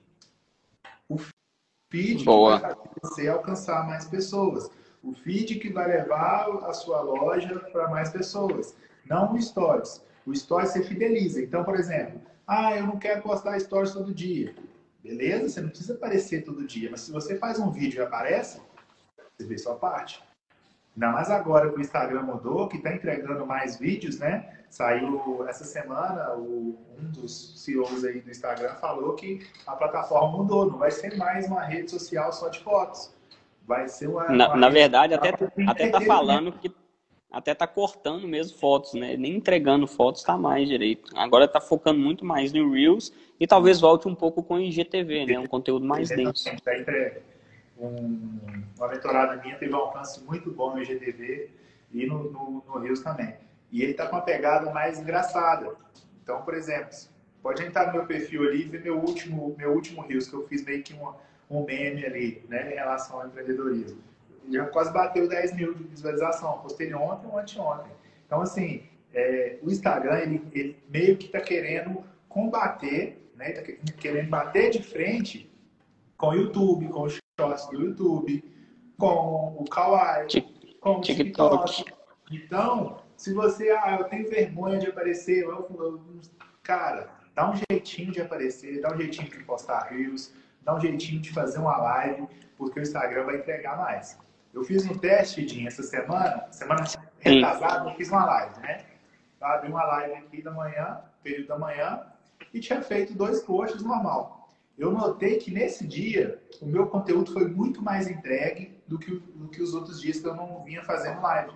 O 1.90 1.96
feed 1.96 2.24
Boa. 2.24 2.58
vai 2.58 2.70
fazer 2.70 3.00
você 3.02 3.28
alcançar 3.28 3.84
mais 3.84 4.06
pessoas. 4.06 4.70
O 5.02 5.12
feed 5.12 5.56
que 5.56 5.72
vai 5.72 5.88
levar 5.88 6.46
a 6.64 6.72
sua 6.72 7.00
loja 7.00 7.58
para 7.72 7.88
mais 7.88 8.10
pessoas. 8.10 8.76
Não 9.04 9.34
o 9.34 9.42
Stories. 9.42 10.00
O 10.24 10.32
Stories 10.32 10.70
você 10.70 10.84
fideliza. 10.84 11.42
Então, 11.42 11.64
por 11.64 11.74
exemplo, 11.74 12.20
ah, 12.46 12.76
eu 12.76 12.86
não 12.86 12.96
quero 12.96 13.22
postar 13.22 13.58
stories 13.58 13.92
todo 13.92 14.14
dia. 14.14 14.54
Beleza, 15.02 15.48
você 15.48 15.60
não 15.60 15.70
precisa 15.70 15.94
aparecer 15.94 16.44
todo 16.44 16.64
dia, 16.64 16.90
mas 16.92 17.00
se 17.00 17.10
você 17.10 17.36
faz 17.36 17.58
um 17.58 17.72
vídeo 17.72 18.00
e 18.00 18.04
aparece, 18.04 18.60
você 19.36 19.44
vê 19.44 19.58
sua 19.58 19.74
parte. 19.74 20.22
Ainda 21.00 21.12
mais 21.14 21.30
agora 21.30 21.70
que 21.70 21.78
o 21.78 21.80
Instagram 21.80 22.24
mudou, 22.24 22.68
que 22.68 22.76
está 22.76 22.92
entregando 22.94 23.46
mais 23.46 23.78
vídeos, 23.78 24.18
né? 24.18 24.50
Saiu 24.68 25.46
essa 25.48 25.64
semana, 25.64 26.34
o, 26.34 26.78
um 26.98 27.10
dos 27.10 27.58
CEOs 27.58 28.04
aí 28.04 28.20
do 28.20 28.30
Instagram 28.30 28.74
falou 28.74 29.14
que 29.14 29.40
a 29.66 29.72
plataforma 29.72 30.36
mudou, 30.36 30.70
não 30.70 30.76
vai 30.76 30.90
ser 30.90 31.16
mais 31.16 31.46
uma 31.46 31.62
rede 31.62 31.90
social 31.90 32.30
só 32.34 32.50
de 32.50 32.60
fotos. 32.60 33.14
Vai 33.66 33.88
ser 33.88 34.08
uma. 34.08 34.28
Na, 34.28 34.48
uma 34.48 34.56
na 34.56 34.68
verdade, 34.68 35.14
até, 35.14 35.32
até 35.66 35.88
tá 35.88 36.02
falando 36.02 36.52
que 36.52 36.70
até 37.32 37.54
tá 37.54 37.66
cortando 37.66 38.28
mesmo 38.28 38.58
fotos, 38.58 38.92
né? 38.92 39.16
Nem 39.16 39.36
entregando 39.36 39.86
fotos 39.86 40.22
tá 40.22 40.36
mais 40.36 40.68
direito. 40.68 41.16
Agora 41.16 41.48
tá 41.48 41.62
focando 41.62 41.98
muito 41.98 42.26
mais 42.26 42.52
no 42.52 42.70
Reels 42.70 43.10
e 43.38 43.46
talvez 43.46 43.80
volte 43.80 44.06
um 44.06 44.14
pouco 44.14 44.42
com 44.42 44.56
o 44.56 44.60
IGTV, 44.60 45.24
né? 45.24 45.38
Um 45.38 45.46
conteúdo 45.46 45.86
mais 45.86 46.10
denso. 46.10 46.44
Tá 46.62 46.76
entregue. 46.76 47.22
Um, 47.80 48.38
uma 48.76 48.88
mentorada 48.88 49.40
minha 49.42 49.56
teve 49.56 49.72
um 49.72 49.78
alcance 49.78 50.22
muito 50.24 50.50
bom 50.50 50.74
no 50.74 50.82
IGTV 50.82 51.50
e 51.92 52.06
no, 52.06 52.30
no, 52.30 52.64
no 52.66 52.78
Reels 52.78 53.00
também. 53.00 53.34
E 53.72 53.82
ele 53.82 53.94
tá 53.94 54.06
com 54.06 54.16
uma 54.16 54.22
pegada 54.22 54.70
mais 54.70 54.98
engraçada. 54.98 55.74
Então, 56.22 56.42
por 56.42 56.54
exemplo, 56.54 56.90
pode 57.42 57.64
entrar 57.64 57.86
no 57.86 57.92
meu 57.92 58.06
perfil 58.06 58.42
ali 58.42 58.62
e 58.62 58.68
ver 58.68 58.82
meu 58.82 58.98
último, 58.98 59.54
meu 59.56 59.72
último 59.72 60.02
Reels, 60.02 60.28
que 60.28 60.34
eu 60.34 60.46
fiz 60.46 60.64
meio 60.64 60.82
que 60.82 60.94
um, 61.48 61.64
meme 61.64 62.04
ali, 62.04 62.44
né? 62.48 62.72
Em 62.72 62.76
relação 62.76 63.20
ao 63.20 63.26
empreendedorismo 63.26 64.10
já 64.48 64.66
quase 64.66 64.92
bateu 64.92 65.28
10 65.28 65.54
mil 65.54 65.74
de 65.74 65.84
visualização. 65.84 66.58
Postei 66.58 66.92
ontem 66.94 67.26
ou 67.26 67.38
anteontem. 67.38 67.92
Então, 68.26 68.40
assim, 68.40 68.82
é, 69.12 69.58
o 69.62 69.70
Instagram, 69.70 70.18
ele, 70.18 70.42
ele 70.52 70.82
meio 70.88 71.16
que 71.16 71.26
está 71.26 71.40
querendo 71.40 72.04
combater, 72.28 73.30
né? 73.34 73.50
Está 73.50 73.92
querendo 73.98 74.28
bater 74.28 74.70
de 74.70 74.82
frente 74.82 75.50
com 76.16 76.28
o 76.28 76.34
YouTube, 76.34 76.88
com 76.88 77.02
os 77.02 77.19
shorts 77.40 77.66
do 77.68 77.80
YouTube, 77.80 78.44
com 78.98 79.56
o 79.58 79.64
Kawaii, 79.64 80.28
com 80.80 80.98
o 80.98 81.00
TikTok. 81.00 81.84
Então, 82.30 82.98
se 83.16 83.32
você, 83.32 83.70
ah, 83.70 83.96
eu 83.98 84.04
tenho 84.04 84.28
vergonha 84.28 84.78
de 84.78 84.88
aparecer, 84.88 85.42
eu, 85.42 85.66
eu, 85.78 86.00
cara, 86.62 87.08
dá 87.34 87.50
um 87.50 87.54
jeitinho 87.56 88.12
de 88.12 88.20
aparecer, 88.20 88.80
dá 88.80 88.92
um 88.92 88.96
jeitinho 88.96 89.28
de 89.28 89.42
postar 89.44 89.88
reels, 89.90 90.32
dá 90.62 90.74
um 90.74 90.80
jeitinho 90.80 91.20
de 91.20 91.32
fazer 91.32 91.58
uma 91.58 91.76
live, 91.78 92.28
porque 92.56 92.78
o 92.78 92.82
Instagram 92.82 93.24
vai 93.24 93.36
entregar 93.36 93.76
mais. 93.78 94.18
Eu 94.52 94.64
fiz 94.64 94.84
um 94.86 94.98
teste, 94.98 95.44
Dinho, 95.44 95.68
essa 95.68 95.82
semana, 95.82 96.46
semana 96.50 96.84
retrasada, 97.20 97.88
eu 97.88 97.94
fiz 97.94 98.10
uma 98.10 98.24
live, 98.24 98.60
né? 98.60 98.84
Eu 99.40 99.46
abri 99.46 99.70
uma 99.70 99.84
live 99.84 100.14
aqui 100.14 100.42
da 100.42 100.50
manhã, 100.50 101.00
período 101.22 101.48
da 101.48 101.58
manhã, 101.58 102.02
e 102.52 102.60
tinha 102.60 102.82
feito 102.82 103.14
dois 103.14 103.40
posts 103.40 103.82
normal. 103.82 104.39
Eu 104.80 104.90
notei 104.92 105.36
que 105.36 105.50
nesse 105.50 105.86
dia, 105.86 106.42
o 106.62 106.64
meu 106.64 106.86
conteúdo 106.86 107.30
foi 107.30 107.46
muito 107.46 107.82
mais 107.82 108.08
entregue 108.08 108.80
do 108.88 108.98
que, 108.98 109.10
do 109.34 109.46
que 109.48 109.60
os 109.60 109.74
outros 109.74 110.00
dias 110.00 110.18
que 110.18 110.26
eu 110.26 110.34
não 110.34 110.64
vinha 110.64 110.82
fazendo 110.82 111.20
live. 111.20 111.52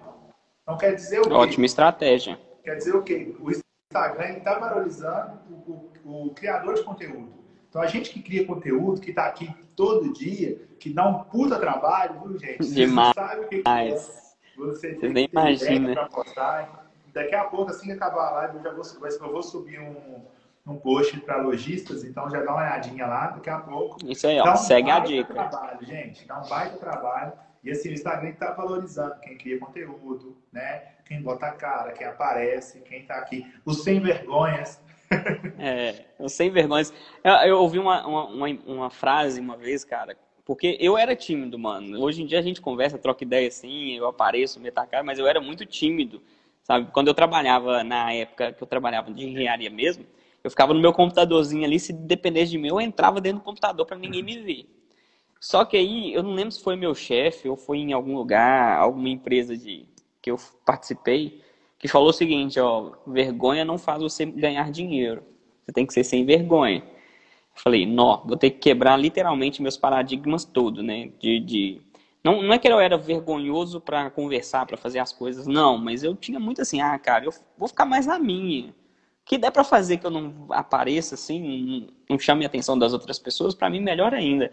Então 0.62 0.76
quer 0.76 0.95
dizer 0.95 1.21
o 1.21 1.23
quê? 1.23 1.33
Ótima 1.33 1.64
estratégia. 1.64 2.38
Quer 2.62 2.75
dizer 2.75 2.95
o 2.95 3.02
quê? 3.02 3.35
O 3.40 3.50
Instagram 3.50 4.37
está 4.37 4.59
valorizando 4.59 5.40
o, 5.50 5.90
o, 6.04 6.26
o 6.26 6.35
criador 6.35 6.75
de 6.75 6.83
conteúdo. 6.83 7.33
Então, 7.75 7.81
a 7.81 7.87
gente 7.87 8.11
que 8.11 8.23
cria 8.23 8.47
conteúdo, 8.47 9.00
que 9.00 9.11
está 9.11 9.25
aqui 9.26 9.52
todo 9.75 10.12
dia, 10.12 10.61
que 10.78 10.90
dá 10.90 11.09
um 11.09 11.25
puta 11.25 11.59
trabalho, 11.59 12.21
viu, 12.21 12.38
gente? 12.38 12.73
Demais. 12.73 13.14
Você 13.14 13.21
sabe 13.21 13.45
o 13.45 13.49
que, 13.49 13.62
é. 13.66 13.90
Você, 14.57 14.95
Você 14.95 15.09
nem 15.09 15.28
imagina. 15.33 16.09
postar. 16.09 16.88
Daqui 17.12 17.35
a 17.35 17.45
pouco, 17.45 17.71
assim 17.71 17.87
que 17.87 17.93
acabar 17.93 18.28
a 18.28 18.31
live, 18.33 18.59
eu 18.59 18.62
já 18.62 18.73
vou, 18.73 18.85
eu 19.09 19.33
vou 19.33 19.43
subir 19.43 19.81
um, 19.81 20.23
um 20.66 20.76
post 20.76 21.21
para 21.21 21.37
lojistas, 21.37 22.04
então 22.04 22.30
já 22.30 22.42
dá 22.42 22.52
uma 22.52 22.62
olhadinha 22.62 23.06
lá, 23.06 23.28
daqui 23.28 23.50
a 23.50 23.59
pouco. 23.59 23.99
Isso 24.06 24.26
aí, 24.26 24.40
ó, 24.40 24.52
um 24.52 24.56
segue 24.56 24.90
a 24.90 24.99
dica. 25.00 25.33
Trabalho, 25.33 25.85
gente, 25.85 26.26
dá 26.26 26.40
um 26.40 26.49
baita 26.49 26.76
trabalho. 26.78 27.33
E 27.62 27.71
assim, 27.71 27.90
o 27.90 27.92
Instagram 27.92 28.30
está 28.30 28.52
valorizando 28.52 29.18
quem 29.21 29.37
cria 29.37 29.59
conteúdo, 29.59 30.37
né? 30.52 30.83
Quem 31.06 31.23
bota 31.23 31.47
a 31.47 31.52
cara, 31.52 31.92
quem 31.92 32.06
aparece, 32.06 32.80
quem 32.80 33.00
está 33.00 33.16
aqui. 33.16 33.47
Os 33.64 33.83
sem 33.83 34.00
vergonhas, 34.00 34.83
é, 35.59 36.04
eu 36.18 36.28
sem 36.28 36.50
vergonha. 36.50 36.85
Eu, 37.23 37.33
eu 37.33 37.59
ouvi 37.59 37.78
uma, 37.78 38.06
uma, 38.06 38.47
uma, 38.66 38.90
frase 38.90 39.40
uma 39.40 39.56
vez, 39.56 39.85
cara, 39.85 40.16
porque 40.44 40.76
eu 40.80 40.97
era 40.97 41.14
tímido, 41.14 41.59
mano. 41.59 42.00
Hoje 42.02 42.23
em 42.23 42.26
dia 42.26 42.38
a 42.38 42.42
gente 42.42 42.61
conversa, 42.61 42.99
troca 42.99 43.25
ideia 43.25 43.49
assim, 43.49 43.92
eu 43.92 44.06
apareço, 44.06 44.61
meto 44.61 44.78
a 44.78 44.87
cara, 44.87 45.04
mas 45.04 45.18
eu 45.18 45.26
era 45.26 45.40
muito 45.40 45.64
tímido, 45.66 46.23
sabe? 46.62 46.90
Quando 46.92 47.09
eu 47.09 47.14
trabalhava, 47.14 47.85
na 47.85 48.12
época 48.12 48.52
que 48.52 48.62
eu 48.62 48.66
trabalhava 48.66 49.12
de 49.12 49.26
engenharia 49.26 49.71
mesmo, 49.71 50.06
eu 50.44 50.50
ficava 50.50 50.74
no 50.74 50.80
meu 50.80 50.92
computadorzinho 50.92 51.64
ali, 51.64 51.80
se 51.80 51.90
dependesse 51.90 52.50
de 52.50 52.58
mim, 52.58 52.68
eu 52.68 52.78
entrava 52.78 53.18
dentro 53.18 53.38
do 53.38 53.44
computador 53.44 53.86
para 53.86 53.96
ninguém 53.96 54.22
me 54.22 54.38
ver. 54.38 54.66
Só 55.40 55.64
que 55.64 55.76
aí, 55.76 56.12
eu 56.12 56.22
não 56.22 56.34
lembro 56.34 56.52
se 56.52 56.62
foi 56.62 56.76
meu 56.76 56.94
chefe 56.94 57.48
ou 57.48 57.56
foi 57.56 57.78
em 57.78 57.94
algum 57.94 58.14
lugar, 58.16 58.78
alguma 58.78 59.08
empresa 59.08 59.56
de 59.56 59.86
que 60.20 60.30
eu 60.30 60.38
participei, 60.64 61.42
que 61.78 61.88
falou 61.88 62.10
o 62.10 62.12
seguinte, 62.12 62.60
ó, 62.60 62.92
vergonha 63.06 63.64
não 63.64 63.78
faz 63.78 64.02
você 64.02 64.24
ganhar 64.26 64.70
dinheiro. 64.70 65.22
Você 65.64 65.72
tem 65.72 65.86
que 65.86 65.92
ser 65.92 66.04
sem 66.04 66.24
vergonha. 66.24 66.78
Eu 66.78 67.62
falei, 67.62 67.86
nó, 67.86 68.22
vou 68.24 68.36
ter 68.36 68.50
que 68.50 68.58
quebrar 68.58 68.98
literalmente 68.98 69.62
meus 69.62 69.76
paradigmas 69.76 70.44
todos, 70.44 70.84
né? 70.84 71.10
De, 71.18 71.40
de... 71.40 71.80
Não, 72.22 72.42
não 72.42 72.54
é 72.54 72.58
que 72.58 72.68
eu 72.68 72.80
era 72.80 72.96
vergonhoso 72.96 73.80
para 73.80 74.10
conversar, 74.10 74.66
para 74.66 74.76
fazer 74.76 74.98
as 74.98 75.12
coisas, 75.12 75.46
não, 75.46 75.78
mas 75.78 76.02
eu 76.02 76.14
tinha 76.14 76.40
muito 76.40 76.62
assim, 76.62 76.80
ah, 76.80 76.98
cara, 76.98 77.26
eu 77.26 77.32
vou 77.56 77.68
ficar 77.68 77.84
mais 77.84 78.06
na 78.06 78.18
minha. 78.18 78.74
Que 79.25 79.38
der 79.38 79.50
para 79.50 79.64
fazer 79.64 79.97
que 79.99 80.07
eu 80.07 80.11
não 80.11 80.47
apareça 80.50 81.14
assim, 81.14 81.40
não, 81.40 81.88
não 82.11 82.19
chame 82.19 82.45
a 82.45 82.47
atenção 82.47 82.78
das 82.78 82.93
outras 82.93 83.19
pessoas, 83.19 83.54
para 83.54 83.71
mim 83.71 83.81
melhor 83.81 84.12
ainda. 84.12 84.50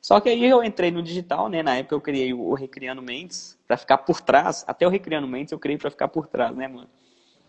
Só 0.00 0.20
que 0.20 0.28
aí 0.28 0.44
eu 0.44 0.64
entrei 0.64 0.90
no 0.90 1.02
digital, 1.02 1.48
né? 1.48 1.62
Na 1.62 1.76
época 1.76 1.94
eu 1.94 2.00
criei 2.00 2.34
o 2.34 2.54
Recriando 2.54 3.00
Mentes 3.00 3.58
para 3.68 3.76
ficar 3.76 3.98
por 3.98 4.20
trás. 4.20 4.64
Até 4.66 4.86
o 4.86 4.90
Recriando 4.90 5.28
Mentes 5.28 5.52
eu 5.52 5.58
criei 5.58 5.78
para 5.78 5.90
ficar 5.90 6.08
por 6.08 6.26
trás, 6.26 6.54
né, 6.56 6.66
mano? 6.66 6.88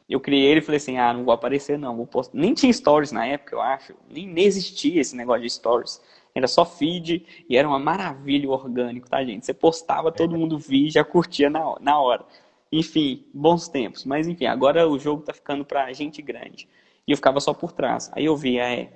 Eu 0.07 0.19
criei 0.19 0.45
ele 0.45 0.59
e 0.59 0.63
falei 0.63 0.77
assim, 0.77 0.97
ah, 0.97 1.13
não 1.13 1.23
vou 1.23 1.33
aparecer 1.33 1.79
não, 1.79 1.95
vou 1.95 2.05
postar. 2.05 2.37
Nem 2.37 2.53
tinha 2.53 2.71
stories 2.71 3.11
na 3.11 3.25
época, 3.25 3.55
eu 3.55 3.61
acho. 3.61 3.95
Nem, 4.09 4.27
nem 4.27 4.45
existia 4.45 5.01
esse 5.01 5.15
negócio 5.15 5.41
de 5.41 5.49
stories. 5.49 5.99
Era 6.35 6.47
só 6.47 6.65
feed 6.65 7.25
e 7.49 7.57
era 7.57 7.67
uma 7.67 7.79
maravilha 7.79 8.49
orgânico, 8.49 9.09
tá, 9.09 9.23
gente? 9.23 9.45
Você 9.45 9.53
postava, 9.53 10.11
todo 10.11 10.37
mundo 10.37 10.59
via 10.59 10.89
já 10.91 11.03
curtia 11.03 11.49
na, 11.49 11.75
na 11.79 11.99
hora. 11.99 12.25
Enfim, 12.73 13.23
bons 13.31 13.67
tempos. 13.67 14.03
Mas 14.03 14.27
enfim, 14.27 14.47
agora 14.47 14.89
o 14.89 14.97
jogo 14.97 15.21
tá 15.21 15.31
ficando 15.31 15.63
pra 15.63 15.93
gente 15.93 16.23
grande. 16.23 16.67
E 17.07 17.11
eu 17.11 17.15
ficava 17.15 17.39
só 17.39 17.53
por 17.53 17.71
trás. 17.71 18.09
Aí 18.13 18.25
eu 18.25 18.35
via, 18.35 18.63
é, 18.63 18.89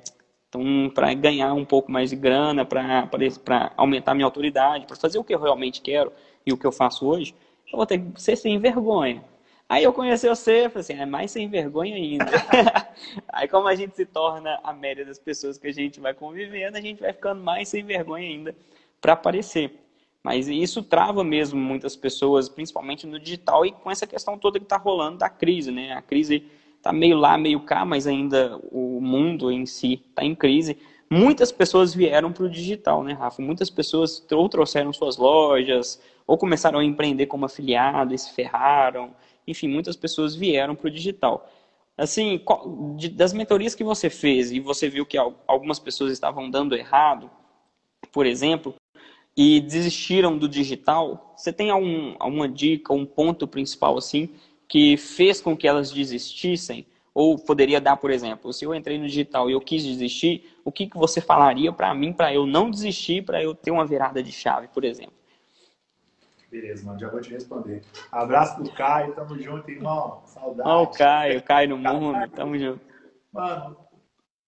então, 0.49 0.89
para 0.89 1.13
ganhar 1.13 1.53
um 1.53 1.63
pouco 1.63 1.91
mais 1.91 2.09
de 2.09 2.15
grana, 2.15 2.65
para 2.65 3.07
aumentar 3.77 4.15
minha 4.15 4.25
autoridade, 4.25 4.87
para 4.87 4.95
fazer 4.95 5.19
o 5.19 5.23
que 5.23 5.35
eu 5.35 5.39
realmente 5.39 5.79
quero 5.79 6.11
e 6.43 6.51
o 6.51 6.57
que 6.57 6.65
eu 6.65 6.71
faço 6.71 7.05
hoje, 7.05 7.35
eu 7.71 7.77
vou 7.77 7.85
ter 7.85 7.99
que 7.99 8.19
ser 8.19 8.35
sem 8.35 8.57
vergonha. 8.57 9.23
Aí 9.69 9.83
eu 9.83 9.93
conheci 9.93 10.27
você, 10.27 10.69
falei 10.69 10.81
assim, 10.81 10.93
é 10.93 11.05
mais 11.05 11.29
sem 11.29 11.47
vergonha 11.47 11.95
ainda. 11.95 12.25
Aí 13.31 13.47
como 13.47 13.67
a 13.67 13.75
gente 13.75 13.95
se 13.95 14.05
torna 14.07 14.59
a 14.63 14.73
média 14.73 15.05
das 15.05 15.19
pessoas 15.19 15.59
que 15.59 15.67
a 15.67 15.73
gente 15.73 15.99
vai 15.99 16.15
convivendo, 16.15 16.77
a 16.77 16.81
gente 16.81 16.99
vai 16.99 17.13
ficando 17.13 17.43
mais 17.43 17.69
sem 17.69 17.83
vergonha 17.83 18.27
ainda 18.27 18.55
para 18.99 19.13
aparecer. 19.13 19.86
Mas 20.27 20.49
isso 20.49 20.83
trava 20.83 21.23
mesmo 21.23 21.57
muitas 21.57 21.95
pessoas, 21.95 22.49
principalmente 22.49 23.07
no 23.07 23.17
digital 23.17 23.65
e 23.65 23.71
com 23.71 23.89
essa 23.89 24.05
questão 24.05 24.37
toda 24.37 24.59
que 24.59 24.65
está 24.65 24.75
rolando 24.75 25.19
da 25.19 25.29
crise, 25.29 25.71
né? 25.71 25.93
A 25.93 26.01
crise 26.01 26.43
está 26.75 26.91
meio 26.91 27.17
lá, 27.17 27.37
meio 27.37 27.61
cá, 27.61 27.85
mas 27.85 28.05
ainda 28.05 28.59
o 28.69 28.99
mundo 28.99 29.49
em 29.49 29.65
si 29.65 30.03
está 30.09 30.25
em 30.25 30.35
crise. 30.35 30.77
Muitas 31.09 31.49
pessoas 31.49 31.93
vieram 31.93 32.33
para 32.33 32.43
o 32.43 32.49
digital, 32.49 33.05
né, 33.05 33.13
Rafa? 33.13 33.41
Muitas 33.41 33.69
pessoas 33.69 34.21
ou 34.29 34.49
trouxeram 34.49 34.91
suas 34.91 35.15
lojas, 35.15 35.97
ou 36.27 36.37
começaram 36.37 36.79
a 36.79 36.83
empreender 36.83 37.27
como 37.27 37.45
afiliado 37.45 38.13
e 38.13 38.17
se 38.17 38.33
ferraram. 38.33 39.11
Enfim, 39.47 39.69
muitas 39.69 39.95
pessoas 39.95 40.35
vieram 40.35 40.75
para 40.75 40.87
o 40.89 40.91
digital. 40.91 41.49
Assim, 41.97 42.41
das 43.13 43.31
mentorias 43.31 43.73
que 43.73 43.83
você 43.85 44.09
fez 44.09 44.51
e 44.51 44.59
você 44.59 44.89
viu 44.89 45.05
que 45.05 45.17
algumas 45.47 45.79
pessoas 45.79 46.11
estavam 46.11 46.51
dando 46.51 46.75
errado, 46.75 47.31
por 48.11 48.25
exemplo, 48.25 48.75
e 49.37 49.61
desistiram 49.61 50.35
do 50.35 50.49
digital, 50.49 51.35
você 51.37 51.53
tem 51.53 51.69
algum, 51.69 52.15
alguma 52.17 52.49
dica, 52.49 52.91
um 52.91 53.05
ponto 53.05 53.47
principal 53.47 53.95
assim 53.95 54.33
que 54.67 54.97
fez 54.97 55.39
com 55.39 55.55
que 55.55 55.67
elas 55.67 55.91
desistissem? 55.91 56.87
Ou 57.13 57.37
poderia 57.37 57.79
dar, 57.79 57.97
por 57.97 58.11
exemplo, 58.11 58.51
se 58.51 58.65
eu 58.65 58.75
entrei 58.75 58.97
no 58.97 59.05
digital 59.05 59.49
e 59.49 59.53
eu 59.53 59.61
quis 59.61 59.83
desistir, 59.83 60.55
o 60.65 60.71
que, 60.71 60.87
que 60.87 60.97
você 60.97 61.21
falaria 61.21 61.71
para 61.71 61.93
mim 61.93 62.11
para 62.11 62.33
eu 62.33 62.45
não 62.45 62.69
desistir, 62.69 63.23
para 63.23 63.41
eu 63.41 63.55
ter 63.55 63.71
uma 63.71 63.85
virada 63.85 64.21
de 64.21 64.31
chave, 64.31 64.67
por 64.67 64.83
exemplo? 64.83 65.13
Beleza, 66.49 66.85
mano, 66.85 66.99
já 66.99 67.09
vou 67.09 67.19
te 67.19 67.31
responder. 67.31 67.83
Abraço 68.11 68.61
do 68.61 68.71
Caio, 68.71 69.13
tamo 69.13 69.39
junto, 69.39 69.69
irmão. 69.69 70.21
Saudade. 70.25 70.69
Ó, 70.69 70.83
o 70.83 70.87
Caio, 70.87 71.43
Caio 71.43 71.69
no 71.69 71.77
mundo, 71.77 72.29
tamo 72.29 72.57
junto. 72.57 72.81
Mano, 73.33 73.77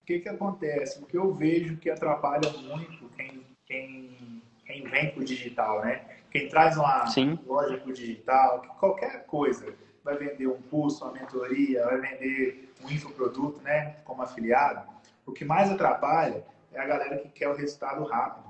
o 0.01 0.05
que 0.05 0.19
que 0.19 0.29
acontece? 0.29 1.01
O 1.01 1.05
que 1.05 1.17
eu 1.17 1.33
vejo 1.33 1.77
que 1.77 1.89
atrapalha 1.89 2.49
muito 2.51 3.09
quem, 3.17 3.45
quem, 3.65 4.38
quem 4.69 4.83
vem 4.83 5.09
pro 5.09 5.25
digital, 5.25 5.81
né? 5.83 6.01
Quem 6.29 6.47
traz 6.47 6.77
uma 6.77 7.07
Sim. 7.07 7.39
loja 7.47 7.77
pro 7.77 7.91
digital, 7.91 8.61
qualquer 8.79 9.25
coisa 9.25 9.73
vai 10.03 10.15
vender 10.15 10.45
um 10.45 10.61
curso, 10.69 11.03
uma 11.03 11.13
mentoria, 11.13 11.83
vai 11.85 11.97
vender 11.99 12.71
um 12.83 12.89
infoproduto, 12.89 13.59
né, 13.61 13.95
como 14.05 14.21
afiliado, 14.21 14.87
o 15.25 15.31
que 15.31 15.43
mais 15.43 15.71
atrapalha 15.71 16.43
é 16.71 16.79
a 16.79 16.85
galera 16.85 17.17
que 17.17 17.29
quer 17.29 17.49
o 17.49 17.55
resultado 17.55 18.03
rápido. 18.05 18.47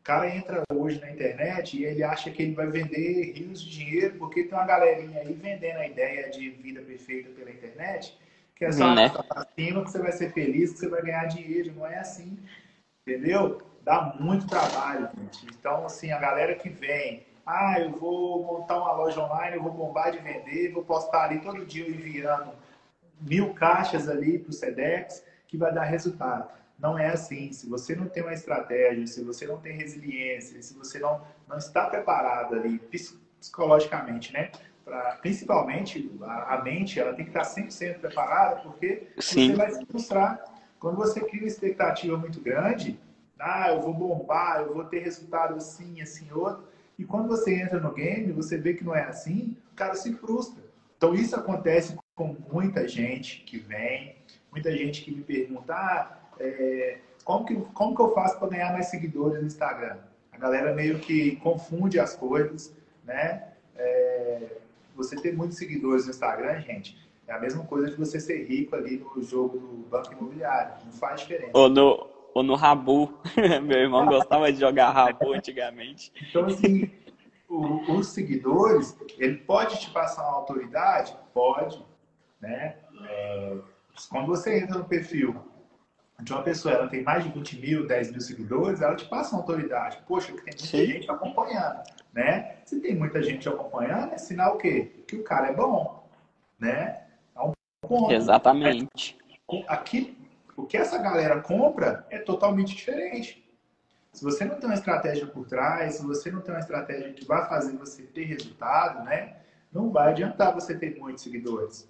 O 0.00 0.02
cara 0.02 0.28
entra 0.34 0.62
hoje 0.72 1.00
na 1.00 1.10
internet 1.10 1.76
e 1.76 1.84
ele 1.84 2.02
acha 2.02 2.30
que 2.30 2.42
ele 2.42 2.54
vai 2.54 2.66
vender 2.66 3.32
rios 3.32 3.62
de 3.62 3.70
dinheiro 3.70 4.16
porque 4.18 4.44
tem 4.44 4.52
uma 4.52 4.66
galerinha 4.66 5.20
aí 5.20 5.32
vendendo 5.32 5.78
a 5.78 5.86
ideia 5.86 6.28
de 6.28 6.50
vida 6.50 6.80
perfeita 6.82 7.30
pela 7.30 7.50
internet, 7.50 8.16
que 8.54 8.64
é 8.64 8.72
só 8.72 8.94
né? 8.94 9.12
acima 9.30 9.84
que 9.84 9.90
você 9.90 9.98
vai 9.98 10.12
ser 10.12 10.32
feliz, 10.32 10.72
que 10.72 10.80
você 10.80 10.88
vai 10.88 11.02
ganhar 11.02 11.24
dinheiro. 11.26 11.72
Não 11.74 11.86
é 11.86 11.98
assim, 11.98 12.38
entendeu? 13.06 13.60
Dá 13.86 14.16
muito 14.18 14.48
trabalho, 14.48 15.08
gente. 15.16 15.46
Então, 15.46 15.86
assim, 15.86 16.10
a 16.10 16.18
galera 16.18 16.56
que 16.56 16.68
vem 16.68 17.24
ah, 17.46 17.78
eu 17.78 17.92
vou 17.92 18.42
montar 18.42 18.76
uma 18.78 18.90
loja 18.90 19.22
online, 19.22 19.56
eu 19.56 19.62
vou 19.62 19.70
bombar 19.70 20.10
de 20.10 20.18
vender, 20.18 20.72
vou 20.72 20.82
postar 20.82 21.26
ali 21.26 21.38
todo 21.38 21.64
dia 21.64 21.88
enviando 21.88 22.50
mil 23.20 23.54
caixas 23.54 24.08
ali 24.08 24.40
para 24.40 24.50
o 24.50 24.52
SEDEX, 24.52 25.24
que 25.46 25.56
vai 25.56 25.72
dar 25.72 25.84
resultado. 25.84 26.50
Não 26.76 26.98
é 26.98 27.10
assim. 27.10 27.52
Se 27.52 27.68
você 27.68 27.94
não 27.94 28.08
tem 28.08 28.24
uma 28.24 28.32
estratégia, 28.32 29.06
se 29.06 29.22
você 29.22 29.46
não 29.46 29.58
tem 29.58 29.76
resiliência, 29.76 30.60
se 30.60 30.74
você 30.74 30.98
não, 30.98 31.22
não 31.48 31.56
está 31.56 31.86
preparado 31.86 32.56
ali 32.56 32.80
psicologicamente, 33.38 34.32
né? 34.32 34.50
Pra, 34.84 35.16
principalmente 35.22 36.10
a, 36.22 36.54
a, 36.54 36.62
mente, 36.62 36.98
ela 36.98 37.14
tem 37.14 37.24
que 37.24 37.30
estar 37.30 37.42
100% 37.42 38.00
preparada, 38.00 38.56
porque 38.56 39.06
Sim. 39.20 39.50
você 39.50 39.56
vai 39.56 39.70
se 39.70 39.86
frustrar. 39.86 40.44
Quando 40.80 40.96
você 40.96 41.20
cria 41.20 41.42
uma 41.42 41.48
expectativa 41.48 42.18
muito 42.18 42.40
grande, 42.40 42.98
ah, 43.38 43.70
eu 43.70 43.80
vou 43.80 43.92
bombar, 43.92 44.60
eu 44.60 44.74
vou 44.74 44.84
ter 44.84 45.00
resultado 45.00 45.54
assim, 45.54 46.00
assim, 46.00 46.30
outro, 46.32 46.64
e 46.98 47.04
quando 47.04 47.28
você 47.28 47.54
entra 47.54 47.78
no 47.78 47.92
game, 47.92 48.32
você 48.32 48.56
vê 48.56 48.74
que 48.74 48.84
não 48.84 48.94
é 48.94 49.04
assim, 49.04 49.56
o 49.72 49.76
cara 49.76 49.94
se 49.94 50.12
frustra. 50.14 50.62
Então 50.96 51.14
isso 51.14 51.36
acontece 51.36 51.96
com 52.14 52.34
muita 52.50 52.88
gente 52.88 53.42
que 53.44 53.58
vem, 53.58 54.16
muita 54.50 54.72
gente 54.72 55.02
que 55.02 55.10
me 55.14 55.22
pergunta, 55.22 55.74
ah, 55.74 56.18
é, 56.40 56.98
como, 57.24 57.44
que, 57.44 57.54
como 57.74 57.94
que 57.94 58.00
eu 58.00 58.14
faço 58.14 58.38
para 58.38 58.48
ganhar 58.48 58.72
mais 58.72 58.86
seguidores 58.86 59.40
no 59.40 59.46
Instagram? 59.46 59.98
A 60.32 60.38
galera 60.38 60.74
meio 60.74 60.98
que 60.98 61.36
confunde 61.36 62.00
as 62.00 62.16
coisas, 62.16 62.74
né? 63.04 63.52
É, 63.76 64.56
você 64.94 65.16
ter 65.16 65.34
muitos 65.36 65.58
seguidores 65.58 66.04
no 66.04 66.10
Instagram, 66.10 66.60
gente, 66.60 66.96
é 67.26 67.32
a 67.32 67.38
mesma 67.38 67.64
coisa 67.64 67.90
de 67.90 67.96
você 67.96 68.18
ser 68.18 68.44
rico 68.44 68.74
ali 68.74 68.98
no 68.98 69.22
jogo 69.22 69.58
do 69.58 69.88
banco 69.88 70.12
imobiliário. 70.12 70.74
Não 70.84 70.92
faz 70.92 71.20
diferença. 71.20 71.50
Ou 71.52 71.68
no, 71.68 72.08
ou 72.36 72.42
no 72.42 72.54
Rabu. 72.54 73.18
Meu 73.64 73.78
irmão 73.78 74.04
gostava 74.04 74.52
de 74.52 74.60
jogar 74.60 74.90
Rabu 74.90 75.32
antigamente. 75.32 76.12
Então, 76.28 76.44
assim, 76.44 76.90
o, 77.48 77.92
os 77.92 78.08
seguidores, 78.08 78.94
ele 79.18 79.38
pode 79.38 79.80
te 79.80 79.90
passar 79.90 80.22
uma 80.22 80.36
autoridade? 80.36 81.16
Pode. 81.32 81.82
Né? 82.38 82.76
É, 83.08 83.56
quando 84.10 84.26
você 84.26 84.58
entra 84.58 84.76
no 84.76 84.84
perfil 84.84 85.34
de 86.20 86.30
uma 86.30 86.42
pessoa, 86.42 86.74
ela 86.74 86.88
tem 86.88 87.02
mais 87.02 87.24
de 87.24 87.30
20 87.30 87.58
mil, 87.58 87.86
10 87.86 88.10
mil 88.10 88.20
seguidores, 88.20 88.82
ela 88.82 88.94
te 88.94 89.06
passa 89.06 89.34
uma 89.34 89.40
autoridade. 89.40 89.98
Poxa, 90.06 90.26
tem 90.28 90.44
muita 90.44 90.58
Sim. 90.58 90.86
gente 90.86 91.10
acompanhando. 91.10 91.82
Né? 92.12 92.56
Se 92.66 92.78
tem 92.80 92.94
muita 92.94 93.22
gente 93.22 93.48
acompanhando, 93.48 94.12
é 94.12 94.18
sinal 94.18 94.56
o 94.56 94.58
quê? 94.58 95.04
Que 95.08 95.16
o 95.16 95.24
cara 95.24 95.48
é 95.48 95.54
bom. 95.54 96.06
Né? 96.58 97.00
É 97.34 97.40
um 97.40 97.52
ponto. 97.80 98.12
Exatamente. 98.12 99.16
Aqui, 99.68 100.15
o 100.56 100.64
que 100.66 100.76
essa 100.76 100.98
galera 100.98 101.40
compra 101.40 102.06
é 102.10 102.18
totalmente 102.18 102.74
diferente. 102.74 103.46
Se 104.12 104.24
você 104.24 104.44
não 104.46 104.56
tem 104.56 104.70
uma 104.70 104.74
estratégia 104.74 105.26
por 105.26 105.46
trás, 105.46 105.96
se 105.96 106.06
você 106.06 106.30
não 106.30 106.40
tem 106.40 106.54
uma 106.54 106.60
estratégia 106.60 107.12
que 107.12 107.26
vai 107.26 107.46
fazer 107.48 107.76
você 107.76 108.02
ter 108.02 108.24
resultado, 108.24 109.04
né, 109.04 109.36
não 109.70 109.90
vai 109.90 110.10
adiantar 110.10 110.54
você 110.54 110.74
ter 110.74 110.98
muitos 110.98 111.22
seguidores. 111.22 111.86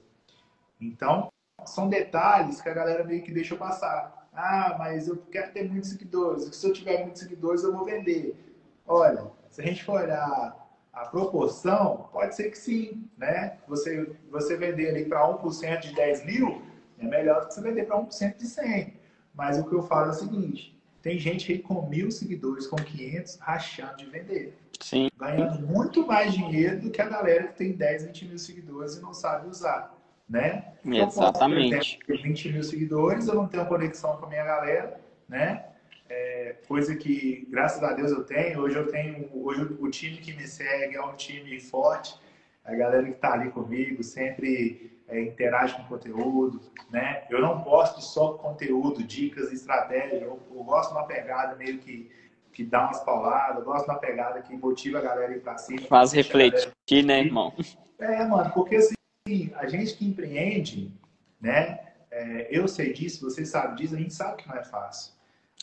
Então, 0.81 1.31
são 1.65 1.89
detalhes 1.89 2.61
que 2.61 2.69
a 2.69 2.75
galera 2.75 3.05
meio 3.05 3.23
que 3.23 3.33
deixa 3.33 3.55
passar. 3.57 4.29
Ah, 4.33 4.75
mas 4.79 5.09
eu 5.09 5.17
quero 5.17 5.53
ter 5.53 5.71
muitos 5.71 5.91
seguidores. 5.91 6.55
Se 6.55 6.67
eu 6.67 6.73
tiver 6.73 7.03
muitos 7.03 7.23
seguidores, 7.23 7.63
eu 7.63 7.73
vou 7.73 7.85
vender. 7.85 8.37
Olha, 8.85 9.31
se 9.49 9.63
a 9.63 9.65
gente 9.65 9.85
for 9.85 10.03
olhar 10.03 10.67
a 10.93 11.07
proporção, 11.07 12.09
pode 12.13 12.35
ser 12.35 12.51
que 12.51 12.59
sim, 12.59 13.09
né? 13.17 13.59
Você, 13.69 14.17
você 14.31 14.57
vender 14.57 14.89
ali 14.89 15.05
para 15.05 15.27
1% 15.29 15.81
de 15.81 15.95
10 15.95 16.27
mil, 16.27 16.63
é 16.99 17.07
melhor 17.07 17.41
do 17.41 17.49
que 17.49 17.55
você 17.55 17.61
vender 17.61 17.85
para 17.85 17.97
1% 17.97 18.37
de 18.37 18.47
100. 18.47 18.95
Mas 19.35 19.59
o 19.59 19.65
que 19.65 19.75
eu 19.75 19.83
falo 19.83 20.07
é 20.07 20.11
o 20.11 20.15
seguinte: 20.15 20.79
tem 21.03 21.19
gente 21.19 21.53
aí 21.53 21.59
com 21.59 21.89
mil 21.89 22.11
seguidores, 22.11 22.67
com 22.67 22.77
500, 22.77 23.37
rachando 23.37 23.97
de 23.97 24.07
vender. 24.07 24.57
Sim. 24.81 25.09
Ganhando 25.19 25.67
muito 25.67 26.07
mais 26.07 26.33
dinheiro 26.33 26.81
do 26.81 26.91
que 26.91 27.01
a 27.01 27.09
galera 27.09 27.49
que 27.49 27.57
tem 27.57 27.73
10, 27.73 28.07
20 28.07 28.25
mil 28.27 28.39
seguidores 28.39 28.97
e 28.97 29.03
não 29.03 29.15
sabe 29.15 29.49
usar. 29.49 29.95
Né? 30.29 30.73
Exatamente. 30.85 31.99
Eu 32.09 32.17
posso, 32.17 32.23
20 32.25 32.53
mil 32.53 32.63
seguidores, 32.63 33.29
eu 33.29 33.35
não 33.35 33.47
tenho 33.47 33.65
conexão 33.67 34.17
com 34.17 34.27
a 34.27 34.29
minha 34.29 34.45
galera, 34.45 35.01
né? 35.29 35.67
é, 36.09 36.57
coisa 36.67 36.95
que, 36.95 37.47
graças 37.51 37.83
a 37.83 37.93
Deus, 37.93 38.11
eu 38.11 38.25
tenho. 38.25 38.61
Hoje 38.61 38.77
eu 38.77 38.87
tenho, 38.89 39.29
hoje 39.33 39.63
o 39.79 39.91
time 39.91 40.19
que 40.19 40.33
me 40.33 40.47
segue 40.47 40.97
é 40.97 41.03
um 41.03 41.15
time 41.15 41.59
forte. 41.61 42.19
A 42.65 42.75
galera 42.75 43.05
que 43.05 43.11
está 43.11 43.33
ali 43.33 43.51
comigo 43.51 44.03
sempre 44.03 44.96
é, 45.09 45.21
interage 45.21 45.75
com 45.75 45.85
conteúdo, 45.85 46.61
né? 46.91 47.25
Eu 47.31 47.41
não 47.41 47.63
gosto 47.63 48.01
só 48.01 48.35
conteúdo, 48.35 49.03
dicas, 49.03 49.53
estratégias. 49.53 50.23
Eu, 50.23 50.41
eu 50.51 50.65
gosto 50.65 50.91
de 50.91 50.99
uma 50.99 51.07
pegada 51.07 51.55
meio 51.57 51.79
que 51.79 52.11
que 52.57 52.65
dá 52.65 52.85
umas 52.85 53.01
pauladas, 53.01 53.59
eu 53.59 53.65
gosto 53.67 53.85
de 53.85 53.91
uma 53.91 53.99
pegada 53.99 54.41
que 54.41 54.57
motiva 54.57 54.97
a 54.97 55.03
galera 55.03 55.31
a 55.31 55.37
ir 55.37 55.41
para 55.41 55.59
cima. 55.59 55.83
Faz 55.89 56.11
refletir, 56.11 57.05
né, 57.05 57.21
irmão? 57.21 57.53
É, 57.99 58.25
mano, 58.25 58.51
porque 58.55 58.77
assim, 58.77 59.53
a 59.57 59.69
gente 59.69 59.95
que 59.95 60.07
empreende, 60.07 60.91
né? 61.39 61.81
É, 62.11 62.49
eu 62.51 62.67
sei 62.67 62.95
disso, 62.95 63.31
você 63.31 63.45
sabe 63.45 63.77
disso, 63.77 63.95
a 63.95 63.99
gente 63.99 64.15
sabe 64.15 64.43
que 64.43 64.49
não 64.49 64.57
é 64.57 64.65
fácil. 64.65 65.13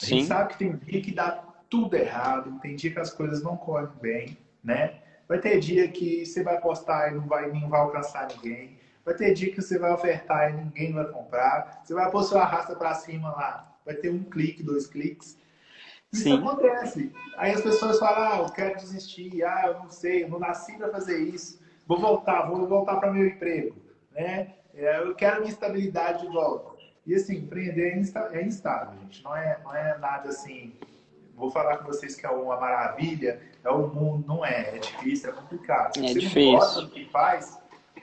A 0.04 0.06
Sim. 0.06 0.18
gente 0.18 0.28
sabe 0.28 0.54
que 0.54 0.60
tem 0.60 0.76
dia 0.76 1.02
que 1.02 1.12
dá 1.12 1.44
tudo 1.68 1.96
errado, 1.96 2.60
tem 2.62 2.76
dia 2.76 2.92
que 2.92 3.00
as 3.00 3.12
coisas 3.12 3.42
não 3.42 3.58
correm 3.58 3.90
bem, 4.00 4.38
né? 4.64 5.00
Vai 5.28 5.40
ter 5.40 5.60
dia 5.60 5.88
que 5.88 6.24
você 6.28 6.44
vai 6.44 6.62
postar 6.62 7.12
e 7.12 7.16
não 7.16 7.26
vai, 7.26 7.52
não 7.52 7.70
vai 7.70 7.82
alcançar 7.82 8.28
ninguém. 8.28 8.78
Vai 9.06 9.16
ter 9.16 9.34
dia 9.34 9.52
que 9.52 9.62
você 9.62 9.78
vai 9.78 9.92
ofertar 9.92 10.50
e 10.50 10.54
ninguém 10.54 10.94
vai 10.94 11.06
comprar. 11.06 11.82
Você 11.84 11.94
vai 11.94 12.10
pôr 12.10 12.24
sua 12.24 12.46
raça 12.46 12.76
para 12.76 12.94
cima 12.94 13.32
lá. 13.32 13.78
Vai 13.86 13.96
ter 13.96 14.10
um 14.10 14.24
clique, 14.24 14.64
dois 14.64 14.88
cliques. 14.88 15.38
Isso 16.12 16.24
Sim. 16.24 16.38
acontece. 16.38 17.12
Aí 17.38 17.52
as 17.52 17.62
pessoas 17.62 18.00
falam, 18.00 18.32
ah, 18.32 18.46
eu 18.46 18.54
quero 18.54 18.78
desistir, 18.78 19.44
ah, 19.44 19.64
eu 19.66 19.74
não 19.80 19.90
sei, 19.90 20.24
eu 20.24 20.30
não 20.30 20.40
nasci 20.40 20.78
para 20.78 20.90
fazer 20.90 21.18
isso. 21.18 21.60
Vou 21.88 22.00
voltar, 22.00 22.44
vou 22.44 22.68
voltar 22.68 22.98
para 22.98 23.12
meu 23.12 23.26
emprego. 23.26 23.76
Né? 24.12 24.54
É, 24.76 25.00
eu 25.00 25.14
quero 25.16 25.42
minha 25.42 25.52
estabilidade 25.52 26.22
de 26.22 26.32
volta. 26.32 26.72
E 27.06 27.16
assim, 27.16 27.38
empreender 27.38 27.90
é, 27.90 28.38
é 28.38 28.46
instável, 28.46 28.98
gente. 29.02 29.24
Não 29.24 29.36
é, 29.36 29.60
não 29.64 29.76
é 29.76 29.98
nada 29.98 30.30
assim. 30.30 30.74
Vou 31.36 31.50
falar 31.50 31.78
com 31.78 31.86
vocês 31.86 32.16
que 32.16 32.26
é 32.26 32.30
uma 32.30 32.60
maravilha, 32.60 33.42
é 33.64 33.70
o 33.70 33.88
mundo, 33.88 34.26
não 34.28 34.46
é. 34.46 34.76
É 34.76 34.78
difícil, 34.78 35.30
é 35.30 35.34
complicado. 35.34 35.98
É 35.98 36.02
você 36.02 36.20
difícil. 36.20 36.52
não 36.52 36.60
gosta 36.60 36.82
do 36.82 36.90
que 36.90 37.06
faz, 37.10 37.60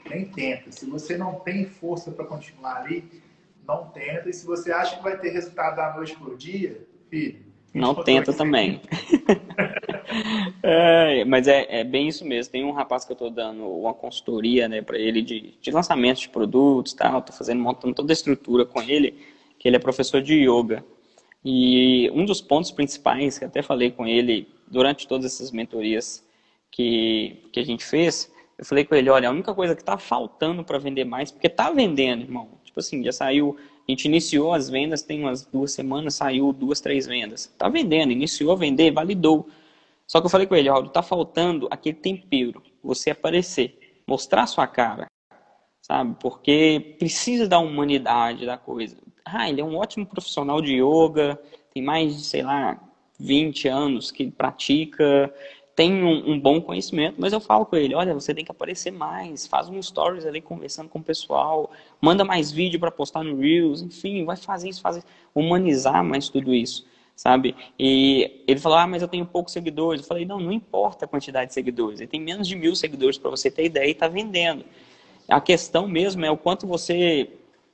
nem 0.08 0.26
tenta. 0.26 0.72
Se 0.72 0.88
você 0.88 1.16
não 1.16 1.34
tem 1.40 1.66
força 1.66 2.10
para 2.10 2.24
continuar 2.24 2.82
ali, 2.82 3.04
não 3.66 3.86
tenta. 3.86 4.28
E 4.28 4.32
se 4.32 4.46
você 4.46 4.72
acha 4.72 4.96
que 4.96 5.02
vai 5.02 5.18
ter 5.18 5.30
resultado 5.30 5.76
da 5.76 5.94
noite 5.94 6.16
por 6.16 6.36
dia, 6.36 6.86
filho, 7.08 7.50
não 7.72 7.94
tenta 7.94 8.32
também. 8.32 8.80
é, 10.62 11.24
mas 11.24 11.46
é, 11.46 11.80
é, 11.80 11.84
bem 11.84 12.08
isso 12.08 12.24
mesmo. 12.24 12.50
Tem 12.50 12.64
um 12.64 12.72
rapaz 12.72 13.04
que 13.04 13.12
eu 13.12 13.14
estou 13.14 13.30
dando 13.30 13.64
uma 13.64 13.94
consultoria 13.94 14.68
né, 14.68 14.82
para 14.82 14.98
ele 14.98 15.22
de, 15.22 15.54
de 15.60 15.70
lançamento 15.70 16.20
de 16.20 16.28
produtos, 16.28 16.92
tal. 16.92 17.20
Estou 17.20 17.34
fazendo, 17.34 17.60
montando 17.60 17.94
toda 17.94 18.12
a 18.12 18.14
estrutura 18.14 18.66
com 18.66 18.82
ele, 18.82 19.16
que 19.58 19.68
ele 19.68 19.76
é 19.76 19.78
professor 19.78 20.20
de 20.20 20.34
yoga. 20.34 20.84
E 21.44 22.10
um 22.12 22.24
dos 22.24 22.40
pontos 22.40 22.70
principais, 22.70 23.38
que 23.38 23.44
até 23.44 23.62
falei 23.62 23.90
com 23.90 24.06
ele 24.06 24.48
durante 24.66 25.06
todas 25.06 25.32
essas 25.32 25.52
mentorias 25.52 26.24
que, 26.70 27.48
que 27.52 27.60
a 27.60 27.64
gente 27.64 27.84
fez, 27.84 28.32
eu 28.60 28.66
falei 28.66 28.84
com 28.84 28.94
ele, 28.94 29.08
olha, 29.08 29.26
a 29.26 29.32
única 29.32 29.54
coisa 29.54 29.74
que 29.74 29.80
está 29.80 29.96
faltando 29.96 30.62
para 30.62 30.76
vender 30.76 31.04
mais, 31.04 31.30
porque 31.30 31.46
está 31.46 31.70
vendendo, 31.70 32.24
irmão. 32.24 32.60
Tipo 32.62 32.78
assim, 32.78 33.02
já 33.02 33.10
saiu 33.10 33.56
a 33.88 33.90
gente 33.90 34.04
iniciou 34.04 34.52
as 34.52 34.68
vendas, 34.68 35.02
tem 35.02 35.22
umas 35.22 35.46
duas 35.46 35.72
semanas, 35.72 36.14
saiu 36.14 36.52
duas, 36.52 36.78
três 36.78 37.06
vendas. 37.06 37.46
Tá 37.56 37.70
vendendo, 37.70 38.12
iniciou 38.12 38.52
a 38.52 38.54
vender, 38.54 38.92
validou. 38.92 39.48
Só 40.06 40.20
que 40.20 40.26
eu 40.26 40.30
falei 40.30 40.46
com 40.46 40.54
ele, 40.54 40.68
Raul, 40.68 40.90
tá 40.90 41.02
faltando 41.02 41.66
aquele 41.70 41.96
tempero, 41.96 42.62
você 42.84 43.10
aparecer, 43.10 44.02
mostrar 44.06 44.46
sua 44.46 44.66
cara, 44.66 45.06
sabe? 45.80 46.16
Porque 46.20 46.96
precisa 46.98 47.48
da 47.48 47.58
humanidade 47.58 48.44
da 48.44 48.58
coisa. 48.58 48.98
Ah, 49.24 49.48
ele 49.48 49.62
é 49.62 49.64
um 49.64 49.76
ótimo 49.76 50.04
profissional 50.04 50.60
de 50.60 50.74
yoga, 50.74 51.40
tem 51.72 51.82
mais 51.82 52.14
de, 52.14 52.22
sei 52.24 52.42
lá, 52.42 52.78
20 53.18 53.68
anos 53.68 54.10
que 54.10 54.30
pratica, 54.30 55.32
tem 55.80 56.04
um, 56.04 56.32
um, 56.32 56.38
bom 56.38 56.60
conhecimento, 56.60 57.14
mas 57.16 57.32
eu 57.32 57.40
falo 57.40 57.64
com 57.64 57.74
ele, 57.74 57.94
olha, 57.94 58.12
você 58.12 58.34
tem 58.34 58.44
que 58.44 58.50
aparecer 58.50 58.90
mais, 58.90 59.46
faz 59.46 59.66
um 59.66 59.80
stories 59.80 60.26
ali 60.26 60.38
conversando 60.38 60.90
com 60.90 60.98
o 60.98 61.02
pessoal, 61.02 61.70
manda 61.98 62.22
mais 62.22 62.52
vídeo 62.52 62.78
para 62.78 62.90
postar 62.90 63.24
no 63.24 63.40
Reels, 63.40 63.80
enfim, 63.80 64.22
vai 64.26 64.36
fazer 64.36 64.68
isso, 64.68 64.82
fazer 64.82 65.02
humanizar 65.34 66.04
mais 66.04 66.28
tudo 66.28 66.52
isso, 66.52 66.84
sabe? 67.16 67.56
E 67.78 68.42
ele 68.46 68.60
falou, 68.60 68.76
ah, 68.76 68.86
mas 68.86 69.00
eu 69.00 69.08
tenho 69.08 69.24
poucos 69.24 69.54
seguidores. 69.54 70.02
Eu 70.02 70.06
falei, 70.06 70.26
não, 70.26 70.38
não 70.38 70.52
importa 70.52 71.06
a 71.06 71.08
quantidade 71.08 71.48
de 71.48 71.54
seguidores, 71.54 71.98
ele 71.98 72.08
tem 72.08 72.20
menos 72.20 72.46
de 72.46 72.56
mil 72.56 72.76
seguidores 72.76 73.16
para 73.16 73.30
você 73.30 73.50
ter 73.50 73.64
ideia 73.64 73.88
e 73.88 73.92
está 73.92 74.06
vendendo. 74.06 74.66
A 75.26 75.40
questão 75.40 75.88
mesmo 75.88 76.22
é 76.26 76.30
o 76.30 76.36
quanto 76.36 76.66
você 76.66 77.26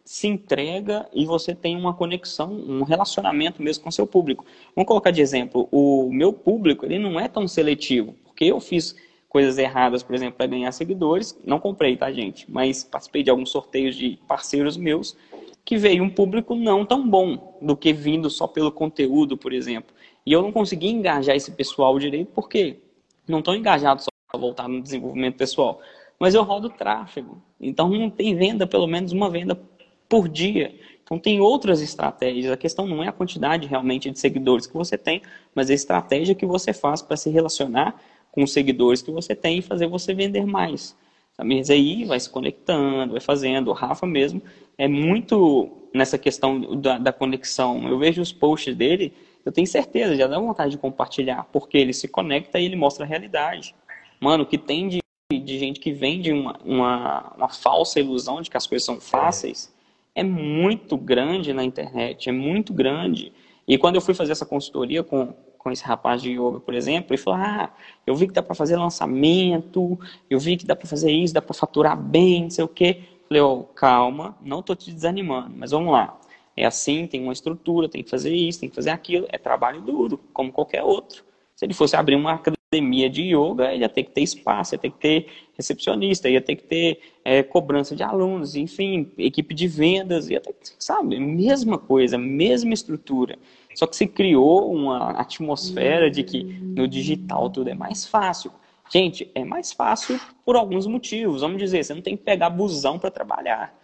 se 0.06 0.28
entrega 0.28 1.04
e 1.12 1.26
você 1.26 1.52
tem 1.52 1.76
uma 1.76 1.92
conexão, 1.92 2.52
um 2.52 2.84
relacionamento 2.84 3.60
mesmo 3.60 3.82
com 3.82 3.90
seu 3.90 4.06
público. 4.06 4.46
Vamos 4.74 4.86
colocar 4.86 5.10
de 5.10 5.20
exemplo, 5.20 5.68
o 5.72 6.12
meu 6.12 6.32
público 6.32 6.86
ele 6.86 6.96
não 6.96 7.18
é 7.18 7.26
tão 7.26 7.48
seletivo, 7.48 8.14
porque 8.24 8.44
eu 8.44 8.60
fiz 8.60 8.94
coisas 9.28 9.58
erradas, 9.58 10.04
por 10.04 10.14
exemplo, 10.14 10.36
para 10.36 10.46
ganhar 10.46 10.70
seguidores, 10.70 11.36
não 11.44 11.58
comprei, 11.58 11.96
tá, 11.96 12.10
gente? 12.12 12.48
Mas 12.48 12.84
participei 12.84 13.24
de 13.24 13.30
alguns 13.30 13.50
sorteios 13.50 13.96
de 13.96 14.16
parceiros 14.28 14.76
meus 14.76 15.16
que 15.64 15.76
veio 15.76 16.04
um 16.04 16.08
público 16.08 16.54
não 16.54 16.86
tão 16.86 17.06
bom 17.06 17.58
do 17.60 17.76
que 17.76 17.92
vindo 17.92 18.30
só 18.30 18.46
pelo 18.46 18.70
conteúdo, 18.70 19.36
por 19.36 19.52
exemplo. 19.52 19.92
E 20.24 20.32
eu 20.32 20.40
não 20.40 20.52
consegui 20.52 20.86
engajar 20.86 21.34
esse 21.34 21.50
pessoal 21.50 21.98
direito 21.98 22.30
porque 22.32 22.78
não 23.26 23.40
estão 23.40 23.56
engajados 23.56 24.04
só 24.04 24.10
para 24.30 24.40
voltar 24.40 24.68
no 24.68 24.80
desenvolvimento 24.80 25.36
pessoal. 25.36 25.80
Mas 26.16 26.32
eu 26.32 26.44
rodo 26.44 26.70
tráfego. 26.70 27.42
Então 27.60 27.88
não 27.88 28.08
tem 28.08 28.36
venda, 28.36 28.68
pelo 28.68 28.86
menos 28.86 29.10
uma 29.10 29.28
venda 29.28 29.60
por 30.08 30.28
dia. 30.28 30.74
Então 31.06 31.20
tem 31.20 31.40
outras 31.40 31.80
estratégias. 31.80 32.50
A 32.50 32.56
questão 32.56 32.86
não 32.86 33.02
é 33.02 33.08
a 33.08 33.12
quantidade 33.12 33.68
realmente 33.68 34.10
de 34.10 34.18
seguidores 34.18 34.66
que 34.66 34.74
você 34.74 34.98
tem, 34.98 35.22
mas 35.54 35.70
a 35.70 35.74
estratégia 35.74 36.34
que 36.34 36.44
você 36.44 36.72
faz 36.72 37.00
para 37.00 37.16
se 37.16 37.30
relacionar 37.30 38.00
com 38.32 38.42
os 38.42 38.52
seguidores 38.52 39.02
que 39.02 39.10
você 39.12 39.34
tem 39.34 39.58
e 39.58 39.62
fazer 39.62 39.86
você 39.86 40.12
vender 40.12 40.44
mais. 40.44 40.96
Mas 41.38 41.70
aí 41.70 42.04
vai 42.04 42.18
se 42.18 42.28
conectando, 42.28 43.12
vai 43.12 43.20
fazendo. 43.20 43.68
O 43.68 43.72
Rafa 43.72 44.04
mesmo 44.04 44.42
é 44.76 44.88
muito 44.88 45.70
nessa 45.94 46.18
questão 46.18 46.80
da, 46.80 46.98
da 46.98 47.12
conexão. 47.12 47.88
Eu 47.88 47.98
vejo 47.98 48.20
os 48.20 48.32
posts 48.32 48.74
dele, 48.74 49.12
eu 49.44 49.52
tenho 49.52 49.66
certeza, 49.66 50.16
já 50.16 50.26
dá 50.26 50.38
vontade 50.40 50.72
de 50.72 50.78
compartilhar, 50.78 51.44
porque 51.52 51.78
ele 51.78 51.92
se 51.92 52.08
conecta 52.08 52.58
e 52.58 52.64
ele 52.64 52.74
mostra 52.74 53.04
a 53.04 53.08
realidade. 53.08 53.76
Mano, 54.20 54.42
o 54.42 54.46
que 54.46 54.58
tem 54.58 54.88
de, 54.88 55.00
de 55.32 55.58
gente 55.58 55.78
que 55.78 55.92
vende 55.92 56.32
uma, 56.32 56.58
uma, 56.64 57.34
uma 57.36 57.48
falsa 57.48 58.00
ilusão 58.00 58.40
de 58.40 58.50
que 58.50 58.56
as 58.56 58.66
coisas 58.66 58.84
são 58.84 59.00
fáceis 59.00 59.75
é 60.16 60.24
muito 60.24 60.96
grande 60.96 61.52
na 61.52 61.62
internet, 61.62 62.30
é 62.30 62.32
muito 62.32 62.72
grande. 62.72 63.32
E 63.68 63.76
quando 63.76 63.96
eu 63.96 64.00
fui 64.00 64.14
fazer 64.14 64.32
essa 64.32 64.46
consultoria 64.46 65.04
com, 65.04 65.34
com 65.58 65.70
esse 65.70 65.84
rapaz 65.84 66.22
de 66.22 66.30
yoga, 66.30 66.58
por 66.58 66.74
exemplo, 66.74 67.12
ele 67.12 67.22
falou: 67.22 67.38
Ah, 67.38 67.70
eu 68.06 68.16
vi 68.16 68.26
que 68.26 68.32
dá 68.32 68.42
para 68.42 68.54
fazer 68.54 68.76
lançamento, 68.76 69.98
eu 70.30 70.40
vi 70.40 70.56
que 70.56 70.64
dá 70.64 70.74
para 70.74 70.88
fazer 70.88 71.12
isso, 71.12 71.34
dá 71.34 71.42
para 71.42 71.54
faturar 71.54 71.94
bem, 72.00 72.44
não 72.44 72.50
sei 72.50 72.64
o 72.64 72.68
quê. 72.68 73.02
falei: 73.28 73.42
oh, 73.42 73.64
calma, 73.64 74.34
não 74.40 74.62
tô 74.62 74.74
te 74.74 74.90
desanimando, 74.90 75.54
mas 75.54 75.72
vamos 75.72 75.92
lá. 75.92 76.18
É 76.56 76.64
assim, 76.64 77.06
tem 77.06 77.22
uma 77.22 77.34
estrutura, 77.34 77.86
tem 77.86 78.02
que 78.02 78.08
fazer 78.08 78.34
isso, 78.34 78.60
tem 78.60 78.70
que 78.70 78.74
fazer 78.74 78.90
aquilo. 78.90 79.26
É 79.28 79.36
trabalho 79.36 79.82
duro, 79.82 80.18
como 80.32 80.50
qualquer 80.50 80.82
outro. 80.82 81.22
Se 81.54 81.66
ele 81.66 81.74
fosse 81.74 81.94
abrir 81.94 82.16
uma 82.16 82.38
academia 82.76 83.08
de 83.08 83.22
yoga, 83.22 83.72
ele 83.72 83.82
ia 83.82 83.88
ter 83.88 84.04
que 84.04 84.10
ter 84.10 84.22
espaço, 84.22 84.74
ia 84.74 84.78
ter 84.78 84.90
que 84.90 84.98
ter 84.98 85.26
recepcionista, 85.56 86.28
ia 86.28 86.40
ter 86.40 86.56
que 86.56 86.64
ter 86.64 87.00
é, 87.24 87.42
cobrança 87.42 87.96
de 87.96 88.02
alunos, 88.02 88.54
enfim, 88.54 89.10
equipe 89.16 89.54
de 89.54 89.66
vendas, 89.66 90.28
ia 90.28 90.40
ter, 90.40 90.54
sabe, 90.78 91.18
mesma 91.18 91.78
coisa, 91.78 92.18
mesma 92.18 92.74
estrutura. 92.74 93.38
Só 93.74 93.86
que 93.86 93.96
se 93.96 94.06
criou 94.06 94.72
uma 94.72 95.10
atmosfera 95.12 96.10
de 96.10 96.22
que 96.22 96.42
no 96.44 96.86
digital 96.86 97.50
tudo 97.50 97.68
é 97.68 97.74
mais 97.74 98.06
fácil. 98.06 98.50
Gente, 98.90 99.30
é 99.34 99.44
mais 99.44 99.72
fácil 99.72 100.20
por 100.44 100.56
alguns 100.56 100.86
motivos. 100.86 101.40
Vamos 101.40 101.58
dizer, 101.58 101.84
você 101.84 101.92
não 101.92 102.02
tem 102.02 102.16
que 102.16 102.22
pegar 102.22 102.50
busão 102.50 102.98
para 102.98 103.10
trabalhar. 103.10 103.74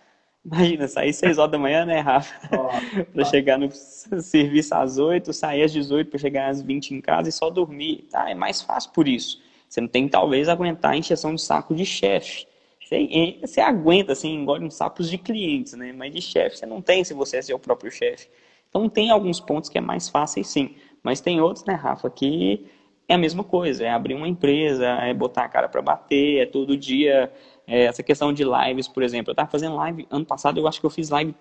Imagina, 0.45 0.89
sair 0.89 1.13
6 1.13 1.39
horas 1.39 1.53
da 1.53 1.59
manhã, 1.59 1.85
né, 1.85 2.01
Rafa? 2.01 2.35
Oh, 2.53 3.05
para 3.13 3.25
chegar 3.25 3.59
no 3.59 3.71
serviço 3.71 4.75
às 4.75 4.99
8, 4.99 5.33
sair 5.33 5.63
às 5.63 5.73
18 5.73 6.11
para 6.11 6.19
chegar 6.19 6.49
às 6.49 6.61
20 6.61 6.91
em 6.91 7.01
casa 7.01 7.29
e 7.29 7.33
só 7.33 7.49
dormir. 7.49 8.09
Tá? 8.11 8.29
É 8.29 8.35
mais 8.35 8.61
fácil 8.61 8.91
por 8.93 9.07
isso. 9.07 9.41
Você 9.69 9.81
não 9.81 9.89
tem, 9.89 10.09
talvez, 10.09 10.49
aguentar 10.49 10.93
a 10.93 10.97
injeção 10.97 11.35
de 11.35 11.41
saco 11.41 11.75
de 11.75 11.87
chefe. 11.87 12.47
Você, 12.85 13.39
você 13.41 13.61
aguenta, 13.61 14.13
assim, 14.13 14.35
engole 14.35 14.65
uns 14.65 14.75
sacos 14.75 15.09
de 15.09 15.17
clientes, 15.17 15.73
né? 15.75 15.93
Mas 15.93 16.13
de 16.13 16.21
chefe 16.21 16.59
você 16.59 16.67
não 16.67 16.83
tem 16.83 17.05
se 17.05 17.15
você 17.15 17.39
é 17.39 17.43
seu 17.43 17.59
próprio 17.59 17.91
chefe. 17.91 18.29
Então 18.69 18.89
tem 18.89 19.11
alguns 19.11 19.41
pontos 19.41 19.71
que 19.71 19.79
é 19.79 19.81
mais 19.81 20.09
fácil 20.09 20.45
sim. 20.45 20.75
Mas 21.03 21.21
tem 21.21 21.41
outros, 21.41 21.65
né, 21.65 21.75
Rafa, 21.75 22.11
que 22.11 22.67
é 23.09 23.15
a 23.15 23.19
mesma 23.19 23.45
coisa. 23.45 23.85
É 23.85 23.91
abrir 23.91 24.15
uma 24.15 24.29
empresa, 24.29 24.87
é 24.87 25.15
botar 25.15 25.45
a 25.45 25.49
cara 25.49 25.69
para 25.69 25.81
bater, 25.81 26.43
é 26.43 26.47
todo 26.47 26.77
dia 26.77 27.33
é, 27.67 27.85
essa 27.85 28.03
questão 28.03 28.33
de 28.33 28.45
lives, 28.45 28.89
por 28.89 29.03
exemplo. 29.03 29.31
Eu 29.31 29.33
estava 29.33 29.51
fazendo 29.51 29.77
live 29.77 30.07
ano 30.11 30.25
passado, 30.25 30.59
eu 30.59 30.67
acho 30.67 30.81
que 30.81 30.87
eu 30.87 30.91
fiz 30.91 31.11
live 31.11 31.35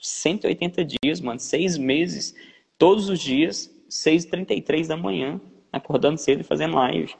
180 0.00 0.84
dias, 0.84 1.20
mano, 1.20 1.40
seis 1.40 1.76
meses, 1.78 2.34
todos 2.78 3.08
os 3.08 3.18
dias, 3.18 3.70
6h33 3.90 4.86
da 4.86 4.96
manhã, 4.96 5.40
acordando 5.72 6.18
cedo 6.18 6.40
e 6.40 6.44
fazendo 6.44 6.76
live. 6.76 7.14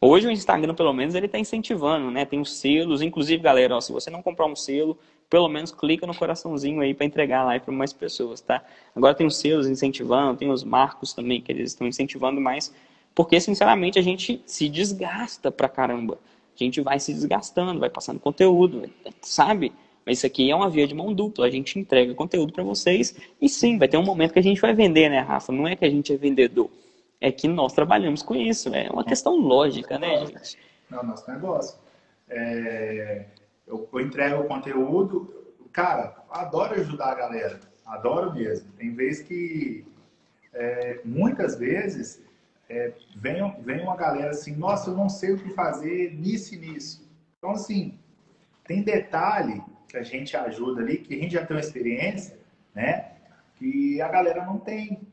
Hoje 0.00 0.26
o 0.26 0.30
Instagram, 0.30 0.74
pelo 0.74 0.92
menos, 0.92 1.14
ele 1.14 1.26
está 1.26 1.38
incentivando, 1.38 2.10
né? 2.10 2.24
Tem 2.24 2.40
os 2.40 2.56
selos, 2.56 3.02
inclusive, 3.02 3.40
galera, 3.40 3.76
ó, 3.76 3.80
se 3.80 3.92
você 3.92 4.10
não 4.10 4.20
comprar 4.20 4.46
um 4.46 4.56
selo, 4.56 4.98
pelo 5.30 5.48
menos 5.48 5.70
clica 5.70 6.06
no 6.06 6.14
coraçãozinho 6.14 6.80
aí 6.80 6.92
para 6.92 7.06
entregar 7.06 7.44
lá 7.44 7.58
para 7.58 7.72
mais 7.72 7.92
pessoas, 7.92 8.40
tá? 8.40 8.64
Agora 8.94 9.14
tem 9.14 9.26
os 9.26 9.36
seus 9.36 9.66
incentivando, 9.66 10.36
tem 10.36 10.50
os 10.50 10.64
marcos 10.64 11.12
também 11.14 11.40
que 11.40 11.52
eles 11.52 11.70
estão 11.70 11.86
incentivando 11.86 12.40
mais, 12.40 12.74
porque 13.14 13.40
sinceramente 13.40 13.98
a 13.98 14.02
gente 14.02 14.42
se 14.44 14.68
desgasta 14.68 15.50
pra 15.50 15.68
caramba. 15.68 16.18
A 16.54 16.64
gente 16.64 16.80
vai 16.80 16.98
se 16.98 17.12
desgastando, 17.12 17.80
vai 17.80 17.90
passando 17.90 18.20
conteúdo, 18.20 18.88
sabe? 19.20 19.72
Mas 20.04 20.18
isso 20.18 20.26
aqui 20.26 20.50
é 20.50 20.54
uma 20.54 20.68
via 20.68 20.86
de 20.86 20.94
mão 20.94 21.12
dupla. 21.12 21.46
A 21.46 21.50
gente 21.50 21.78
entrega 21.78 22.14
conteúdo 22.14 22.52
para 22.52 22.64
vocês 22.64 23.16
e 23.40 23.48
sim, 23.48 23.78
vai 23.78 23.88
ter 23.88 23.96
um 23.96 24.04
momento 24.04 24.32
que 24.32 24.38
a 24.38 24.42
gente 24.42 24.60
vai 24.60 24.74
vender, 24.74 25.08
né, 25.08 25.20
Rafa? 25.20 25.52
Não 25.52 25.66
é 25.66 25.76
que 25.76 25.84
a 25.84 25.90
gente 25.90 26.12
é 26.12 26.16
vendedor, 26.16 26.70
é 27.20 27.30
que 27.30 27.48
nós 27.48 27.72
trabalhamos 27.72 28.22
com 28.22 28.34
isso. 28.34 28.74
É 28.74 28.90
uma 28.90 29.04
questão 29.04 29.36
lógica, 29.36 29.98
né, 29.98 30.26
gente? 30.26 30.58
Não, 30.90 31.02
nosso 31.02 31.30
negócio. 31.30 31.78
É, 32.28 33.26
eu, 33.66 33.88
eu 33.92 34.00
entrego 34.00 34.42
o 34.42 34.48
conteúdo. 34.48 35.32
Cara, 35.72 36.16
adoro 36.30 36.74
ajudar 36.74 37.12
a 37.12 37.14
galera. 37.14 37.60
Adoro 37.86 38.34
mesmo. 38.34 38.70
Tem 38.72 38.94
vezes 38.94 39.22
que, 39.22 39.84
é, 40.52 41.00
muitas 41.04 41.58
vezes, 41.58 42.22
é, 42.72 42.90
vem, 43.14 43.54
vem 43.60 43.82
uma 43.82 43.94
galera 43.94 44.30
assim, 44.30 44.56
nossa, 44.56 44.88
eu 44.88 44.96
não 44.96 45.08
sei 45.08 45.32
o 45.32 45.38
que 45.38 45.50
fazer 45.50 46.14
nisso 46.14 46.54
e 46.54 46.58
nisso. 46.58 47.06
Então, 47.36 47.50
assim, 47.50 47.98
tem 48.64 48.82
detalhe 48.82 49.62
que 49.86 49.98
a 49.98 50.02
gente 50.02 50.34
ajuda 50.34 50.80
ali, 50.80 50.96
que 50.96 51.14
a 51.14 51.18
gente 51.18 51.34
já 51.34 51.44
tem 51.44 51.54
uma 51.54 51.60
experiência, 51.60 52.38
né? 52.74 53.12
Que 53.56 54.00
a 54.00 54.08
galera 54.08 54.46
não 54.46 54.58
tem. 54.58 55.06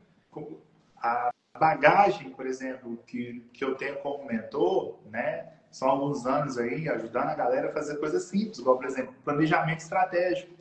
A 0.96 1.30
bagagem, 1.58 2.30
por 2.30 2.46
exemplo, 2.46 2.96
que, 3.06 3.44
que 3.52 3.62
eu 3.62 3.74
tenho 3.74 3.96
como 3.96 4.24
mentor, 4.24 4.98
né? 5.10 5.52
São 5.70 5.90
alguns 5.90 6.26
anos 6.26 6.56
aí 6.56 6.88
ajudando 6.88 7.28
a 7.28 7.34
galera 7.34 7.68
a 7.68 7.72
fazer 7.72 7.98
coisas 7.98 8.24
simples, 8.24 8.58
igual, 8.58 8.76
por 8.76 8.86
exemplo, 8.86 9.14
planejamento 9.22 9.80
estratégico, 9.80 10.52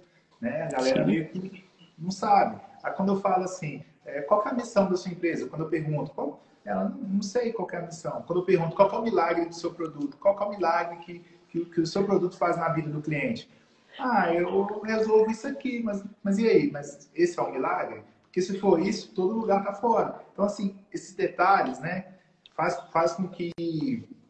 né? 0.42 0.64
A 0.64 0.68
galera 0.68 1.06
meio 1.06 1.30
que 1.30 1.64
não 1.98 2.12
sabe. 2.12 2.60
Aí 2.84 2.92
quando 2.92 3.14
eu 3.14 3.22
falo 3.22 3.46
assim, 3.46 3.86
é, 4.06 4.22
qual 4.22 4.46
é 4.46 4.50
a 4.50 4.54
missão 4.54 4.90
da 4.90 4.98
sua 4.98 5.12
empresa? 5.12 5.48
Quando 5.48 5.64
eu 5.64 5.70
pergunto, 5.70 6.12
qual, 6.12 6.42
ela 6.66 6.90
não 6.90 7.22
sei 7.22 7.52
qual 7.52 7.68
é 7.72 7.78
a 7.78 7.82
missão. 7.82 8.24
Quando 8.28 8.40
eu 8.40 8.46
pergunto 8.46 8.76
qual 8.76 8.90
é 8.90 8.98
o 8.98 9.04
milagre 9.04 9.46
do 9.46 9.56
seu 9.56 9.74
produto, 9.74 10.18
qual 10.18 10.38
é 10.40 10.46
o 10.46 10.50
milagre 10.50 10.98
que, 10.98 11.20
que, 11.48 11.66
que 11.66 11.82
o 11.82 11.88
seu 11.88 12.04
produto 12.06 12.38
faz 12.38 12.58
na 12.58 12.70
vida 12.70 12.90
do 12.90 13.02
cliente? 13.02 13.50
Ah, 13.98 14.34
eu 14.34 14.82
resolvo 14.82 15.30
isso 15.30 15.48
aqui, 15.48 15.82
mas, 15.84 16.04
mas 16.24 16.38
e 16.38 16.48
aí? 16.48 16.72
Mas 16.72 17.10
esse 17.14 17.38
é 17.40 17.42
um 17.42 17.52
milagre? 17.52 18.04
Porque 18.24 18.42
se 18.42 18.60
for 18.60 18.80
isso, 18.80 19.14
todo 19.14 19.38
lugar 19.38 19.60
está 19.60 19.74
fora. 19.74 20.22
Então, 20.32 20.46
assim, 20.46 20.78
esses 20.94 21.16
detalhes, 21.16 21.80
né, 21.80 22.14
faz, 22.56 22.80
faz 22.92 23.14
com 23.14 23.28
que 23.28 23.52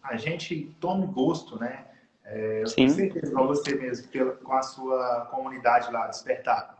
a 0.02 0.16
gente 0.16 0.76
tome 0.80 1.06
gosto, 1.08 1.60
né? 1.60 1.86
É, 2.24 2.62
eu 2.62 2.68
Sim. 2.68 2.76
tenho 2.76 2.90
certeza 2.90 3.32
para 3.32 3.44
você 3.44 3.76
mesmo, 3.76 4.08
pela, 4.08 4.32
com 4.34 4.54
a 4.54 4.62
sua 4.62 5.26
comunidade 5.32 5.92
lá, 5.92 6.08
Despertar. 6.08 6.78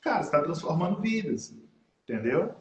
Cara, 0.00 0.22
você 0.22 0.28
está 0.28 0.42
transformando 0.42 1.00
vidas, 1.00 1.54
entendeu? 2.02 2.54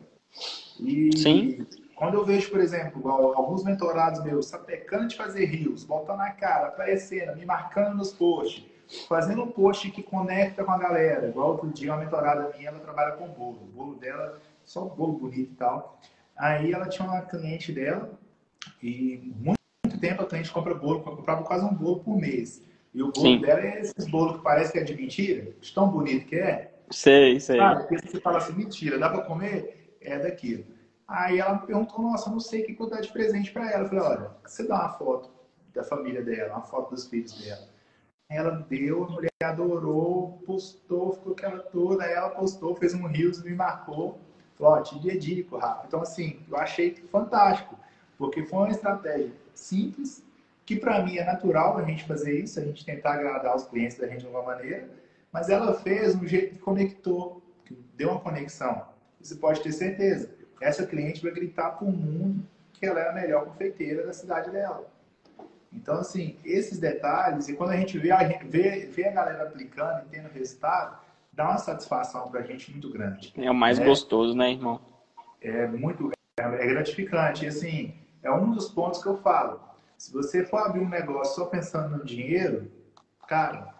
E 0.79 1.17
Sim. 1.17 1.65
Quando 1.99 2.13
eu 2.13 2.23
vejo, 2.23 2.49
por 2.49 2.61
exemplo, 2.61 3.11
alguns 3.11 3.61
mentorados 3.61 4.23
meus 4.23 4.45
sapecando 4.45 5.09
de 5.09 5.17
fazer 5.17 5.43
rios, 5.43 5.83
botando 5.83 6.21
a 6.21 6.29
cara, 6.29 6.69
aparecendo, 6.69 7.35
me 7.35 7.45
marcando 7.45 7.97
nos 7.97 8.13
posts, 8.13 8.63
fazendo 9.09 9.43
um 9.43 9.51
post 9.51 9.91
que 9.91 10.01
conecta 10.01 10.63
com 10.63 10.71
a 10.71 10.77
galera. 10.77 11.27
Igual 11.27 11.49
outro 11.49 11.67
dia, 11.67 11.91
uma 11.91 12.01
mentorada 12.01 12.53
minha, 12.55 12.69
ela 12.69 12.79
trabalha 12.79 13.17
com 13.17 13.27
bolo. 13.27 13.59
O 13.63 13.75
bolo 13.75 13.95
dela, 13.95 14.39
só 14.63 14.85
um 14.85 14.87
bolo 14.87 15.11
bonito 15.11 15.51
e 15.51 15.55
tal. 15.55 15.99
Aí 16.37 16.71
ela 16.71 16.87
tinha 16.87 17.05
uma 17.05 17.21
cliente 17.23 17.73
dela, 17.73 18.17
e 18.81 19.33
muito, 19.35 19.59
muito 19.85 19.99
tempo 19.99 20.23
a 20.23 20.25
cliente 20.25 20.53
compra 20.53 20.73
bolo, 20.73 21.01
comprava 21.01 21.43
quase 21.43 21.65
um 21.65 21.73
bolo 21.73 21.99
por 21.99 22.15
mês. 22.15 22.63
E 22.93 23.03
o 23.03 23.11
bolo 23.11 23.35
Sim. 23.35 23.41
dela 23.41 23.59
é 23.59 23.81
esses 23.81 24.07
bolos 24.07 24.37
que 24.37 24.43
parece 24.43 24.71
que 24.71 24.79
é 24.79 24.83
de 24.85 24.95
mentira, 24.95 25.51
de 25.59 25.73
tão 25.73 25.89
bonito 25.89 26.25
que 26.27 26.37
é. 26.37 26.71
Sei, 26.89 27.41
sei. 27.41 27.57
Sabe? 27.57 27.87
Porque 27.87 28.07
você 28.07 28.21
fala 28.21 28.37
assim, 28.37 28.53
mentira, 28.53 28.97
dá 28.97 29.09
pra 29.09 29.23
comer? 29.23 29.97
É 29.99 30.17
daquilo. 30.17 30.78
Aí 31.09 31.39
ela 31.39 31.55
me 31.55 31.65
perguntou, 31.65 32.03
nossa, 32.03 32.29
não 32.29 32.39
sei 32.39 32.61
que 32.61 32.87
dar 32.87 33.01
de 33.01 33.11
presente 33.11 33.51
para 33.51 33.71
ela. 33.71 33.83
Eu 33.85 33.89
falei, 33.89 34.03
olha, 34.03 34.31
você 34.45 34.67
dá 34.67 34.75
uma 34.75 34.89
foto 34.89 35.31
da 35.73 35.83
família 35.83 36.23
dela, 36.23 36.53
uma 36.53 36.61
foto 36.61 36.91
dos 36.91 37.07
filhos 37.07 37.33
dela. 37.33 37.67
Ela 38.29 38.51
deu, 38.69 39.05
a 39.05 39.09
mulher 39.09 39.31
adorou, 39.43 40.39
postou, 40.45 41.13
ficou 41.13 41.33
aquela 41.33 41.57
toda, 41.63 42.03
aí 42.03 42.13
ela 42.13 42.29
postou, 42.29 42.75
fez 42.75 42.93
um 42.93 43.07
rios, 43.07 43.41
me 43.41 43.55
marcou. 43.55 44.19
Falou, 44.55 44.73
ó, 44.73 44.81
te 44.81 44.99
dedico, 44.99 45.57
Rafa. 45.57 45.87
Então, 45.87 45.99
assim, 45.99 46.45
eu 46.47 46.55
achei 46.55 46.93
fantástico, 47.11 47.75
porque 48.15 48.43
foi 48.43 48.59
uma 48.59 48.69
estratégia 48.69 49.31
simples, 49.55 50.23
que 50.63 50.75
para 50.75 51.03
mim 51.03 51.17
é 51.17 51.25
natural 51.25 51.75
a 51.79 51.83
gente 51.83 52.05
fazer 52.05 52.39
isso, 52.39 52.59
a 52.59 52.63
gente 52.63 52.85
tentar 52.85 53.13
agradar 53.13 53.55
os 53.55 53.63
clientes 53.63 53.97
da 53.97 54.05
gente 54.05 54.19
de 54.19 54.25
alguma 54.27 54.43
maneira, 54.43 54.87
mas 55.31 55.49
ela 55.49 55.73
fez 55.73 56.15
um 56.15 56.27
jeito 56.27 56.53
que 56.53 56.59
conectou, 56.59 57.41
que 57.65 57.73
deu 57.95 58.11
uma 58.11 58.19
conexão. 58.19 58.85
Você 59.19 59.33
pode 59.33 59.61
ter 59.61 59.71
certeza. 59.71 60.38
Essa 60.61 60.85
cliente 60.85 61.21
vai 61.21 61.31
gritar 61.31 61.71
para 61.71 61.87
o 61.87 61.91
mundo 61.91 62.45
que 62.73 62.85
ela 62.85 62.99
é 62.99 63.09
a 63.09 63.13
melhor 63.13 63.45
confeiteira 63.45 64.05
da 64.05 64.13
cidade 64.13 64.49
dela. 64.51 64.89
Então, 65.71 65.99
assim, 65.99 66.37
esses 66.43 66.79
detalhes, 66.79 67.47
e 67.47 67.55
quando 67.55 67.71
a 67.71 67.77
gente 67.77 67.97
vê 67.97 68.11
a, 68.11 68.23
vê, 68.45 68.87
vê 68.87 69.07
a 69.07 69.11
galera 69.11 69.43
aplicando 69.43 70.05
e 70.05 70.09
tendo 70.09 70.29
resultado, 70.29 70.99
dá 71.31 71.49
uma 71.49 71.57
satisfação 71.57 72.29
para 72.29 72.39
a 72.39 72.43
gente 72.43 72.71
muito 72.71 72.89
grande. 72.89 73.33
É 73.37 73.51
o 73.51 73.55
mais 73.55 73.77
né? 73.77 73.85
gostoso, 73.85 74.35
né, 74.35 74.51
irmão? 74.51 74.79
É 75.41 75.67
muito 75.67 76.11
é, 76.39 76.43
é 76.43 76.67
gratificante. 76.67 77.45
E, 77.45 77.47
assim, 77.47 77.93
é 78.23 78.31
um 78.31 78.51
dos 78.51 78.69
pontos 78.69 79.01
que 79.01 79.07
eu 79.07 79.17
falo. 79.17 79.59
Se 79.97 80.11
você 80.11 80.45
for 80.45 80.59
abrir 80.59 80.81
um 80.81 80.89
negócio 80.89 81.35
só 81.35 81.45
pensando 81.45 81.97
no 81.97 82.05
dinheiro, 82.05 82.71
cara, 83.27 83.73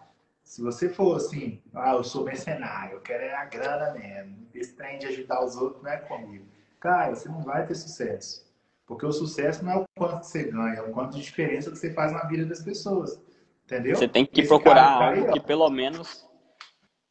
se 0.44 0.62
você 0.62 0.90
for 0.90 1.16
assim, 1.16 1.62
ah, 1.74 1.94
eu 1.94 2.04
sou 2.04 2.24
mercenário, 2.24 2.96
eu 2.96 3.02
quero 3.02 3.24
é 3.24 3.36
a 3.36 3.46
grana 3.46 3.94
mesmo, 3.94 4.48
esse 4.54 4.74
trem 4.74 5.00
de 5.00 5.08
ajudar 5.08 5.44
os 5.44 5.56
outros 5.56 5.82
não 5.82 5.92
é 5.92 5.98
comigo. 5.98 6.46
Cara, 6.80 7.16
você 7.16 7.28
não 7.28 7.42
vai 7.42 7.66
ter 7.66 7.76
sucesso. 7.76 8.48
Porque 8.86 9.06
o 9.06 9.12
sucesso 9.12 9.64
não 9.64 9.72
é 9.72 9.78
o 9.78 9.86
quanto 9.98 10.24
você 10.24 10.44
ganha, 10.46 10.78
é 10.78 10.82
o 10.82 10.92
quanto 10.92 11.16
de 11.16 11.22
diferença 11.22 11.70
que 11.70 11.78
você 11.78 11.94
faz 11.94 12.12
na 12.12 12.24
vida 12.24 12.46
das 12.46 12.62
pessoas. 12.62 13.22
Entendeu? 13.66 13.96
Você 13.96 14.08
tem 14.08 14.26
que 14.26 14.42
esse 14.42 14.50
procurar 14.50 14.98
tá 14.98 15.06
algo 15.06 15.28
aí, 15.28 15.34
que 15.34 15.40
pelo 15.40 15.70
menos. 15.70 16.28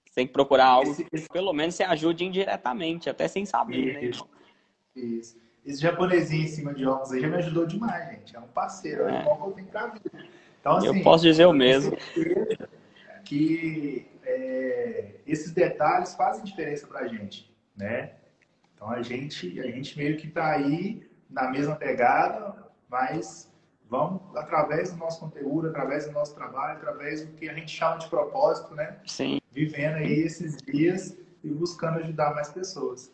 Você 0.05 0.15
tem 0.15 0.27
que 0.27 0.33
procurar 0.33 0.67
algo 0.67 0.91
esse, 0.91 1.05
que 1.05 1.29
pelo 1.33 1.53
menos 1.53 1.77
você 1.77 1.85
ajude 1.85 2.25
indiretamente, 2.25 3.09
até 3.09 3.29
sem 3.29 3.47
saber, 3.47 3.95
né, 3.95 4.05
isso, 4.05 4.25
né? 4.25 5.03
Isso. 5.03 5.37
Esse 5.65 5.81
japonesinho 5.81 6.45
em 6.45 6.49
cima 6.49 6.75
de 6.75 6.85
óculos 6.85 7.13
aí 7.13 7.21
já 7.21 7.29
me 7.29 7.37
ajudou 7.37 7.67
demais, 7.67 8.11
gente. 8.11 8.35
É 8.35 8.41
um 8.41 8.49
parceiro, 8.49 9.07
é, 9.07 9.23
é 9.23 9.29
um 9.29 9.37
que 9.37 9.49
eu 9.49 9.53
tenho 9.53 9.69
pra 9.69 9.87
vida. 9.87 10.11
Então, 10.61 10.73
assim, 10.79 10.87
eu 10.87 11.03
posso 11.05 11.23
dizer 11.23 11.47
o 11.47 11.53
mesmo. 11.53 11.97
Que 13.25 14.07
é, 14.25 15.21
esses 15.27 15.53
detalhes 15.53 16.15
fazem 16.15 16.43
diferença 16.43 16.87
pra 16.87 17.07
gente, 17.07 17.55
né? 17.77 18.15
Então 18.79 18.91
a 18.91 19.03
gente, 19.03 19.59
a 19.59 19.67
gente 19.67 19.99
meio 19.99 20.17
que 20.17 20.29
tá 20.29 20.53
aí 20.53 21.03
na 21.29 21.51
mesma 21.51 21.75
pegada, 21.75 22.55
mas 22.89 23.53
vamos 23.91 24.23
através 24.37 24.93
do 24.93 24.99
nosso 24.99 25.19
conteúdo, 25.19 25.67
através 25.67 26.07
do 26.07 26.13
nosso 26.13 26.33
trabalho, 26.33 26.79
através 26.79 27.27
do 27.27 27.33
que 27.33 27.49
a 27.49 27.55
gente 27.55 27.73
chama 27.73 27.99
de 27.99 28.07
propósito, 28.07 28.77
né? 28.77 28.99
Sim. 29.05 29.41
Vivendo 29.51 29.97
aí 29.97 30.21
esses 30.21 30.59
dias 30.59 31.19
e 31.43 31.49
buscando 31.49 31.99
ajudar 31.99 32.33
mais 32.37 32.53
pessoas. 32.53 33.13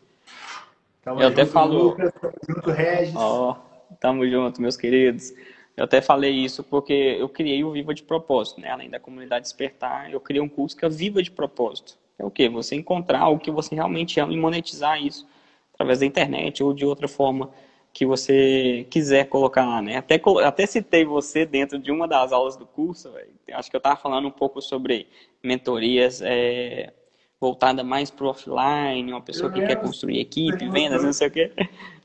Tamo 1.03 1.22
Eu 1.22 1.29
até 1.29 1.46
falo. 1.46 1.83
Lucas, 1.85 2.12
junto, 2.46 2.70
Regis. 2.70 3.16
oh, 3.16 3.57
tamo 3.98 4.29
junto, 4.29 4.61
meus 4.61 4.77
queridos. 4.77 5.33
Eu 5.74 5.85
até 5.85 6.03
falei 6.03 6.31
isso 6.31 6.62
porque 6.62 6.92
eu 6.92 7.29
criei 7.29 7.64
o 7.64 7.72
Viva 7.72 7.94
de 7.94 8.03
Propósito, 8.03 8.61
né? 8.61 8.68
Além 8.68 8.90
da 8.90 9.00
comunidade 9.00 9.44
Despertar, 9.44 10.12
eu 10.12 10.20
criei 10.20 10.42
um 10.42 10.48
curso 10.48 10.77
que 10.77 10.85
é 10.85 10.88
Viva 10.90 11.22
de 11.22 11.31
Propósito. 11.31 11.96
É 12.18 12.24
o 12.24 12.31
quê? 12.31 12.50
Você 12.50 12.77
encontrar 12.77 13.29
o 13.29 13.38
que 13.38 13.50
você 13.50 13.74
realmente 13.74 14.20
ama 14.20 14.33
e 14.35 14.37
monetizar 14.37 15.03
isso 15.03 15.27
através 15.75 16.01
da 16.01 16.07
internet 16.07 16.63
ou 16.63 16.73
de 16.73 16.87
outra 16.87 17.07
forma 17.07 17.51
que 17.93 18.05
você 18.05 18.87
quiser 18.91 19.29
colocar 19.29 19.65
lá, 19.65 19.81
né? 19.81 19.99
Até, 19.99 20.21
até 20.45 20.67
citei 20.67 21.05
você 21.05 21.47
dentro 21.47 21.79
de 21.79 21.93
uma 21.93 22.09
das 22.09 22.33
aulas 22.33 22.57
do 22.57 22.67
curso, 22.67 23.13
véio. 23.13 23.29
acho 23.53 23.71
que 23.71 23.77
eu 23.77 23.79
estava 23.79 23.97
falando 23.97 24.27
um 24.27 24.33
pouco 24.33 24.61
sobre 24.61 25.07
mentorias 25.43 26.21
é, 26.21 26.93
voltada 27.41 27.85
mais 27.85 28.11
para 28.11 28.27
o 28.27 28.31
offline, 28.31 29.13
uma 29.13 29.21
pessoa 29.21 29.53
que 29.53 29.65
quer 29.65 29.77
construir 29.77 30.19
equipe, 30.19 30.69
vendas, 30.69 31.05
não 31.05 31.13
sei 31.13 31.29
o 31.29 31.31
quê. 31.31 31.53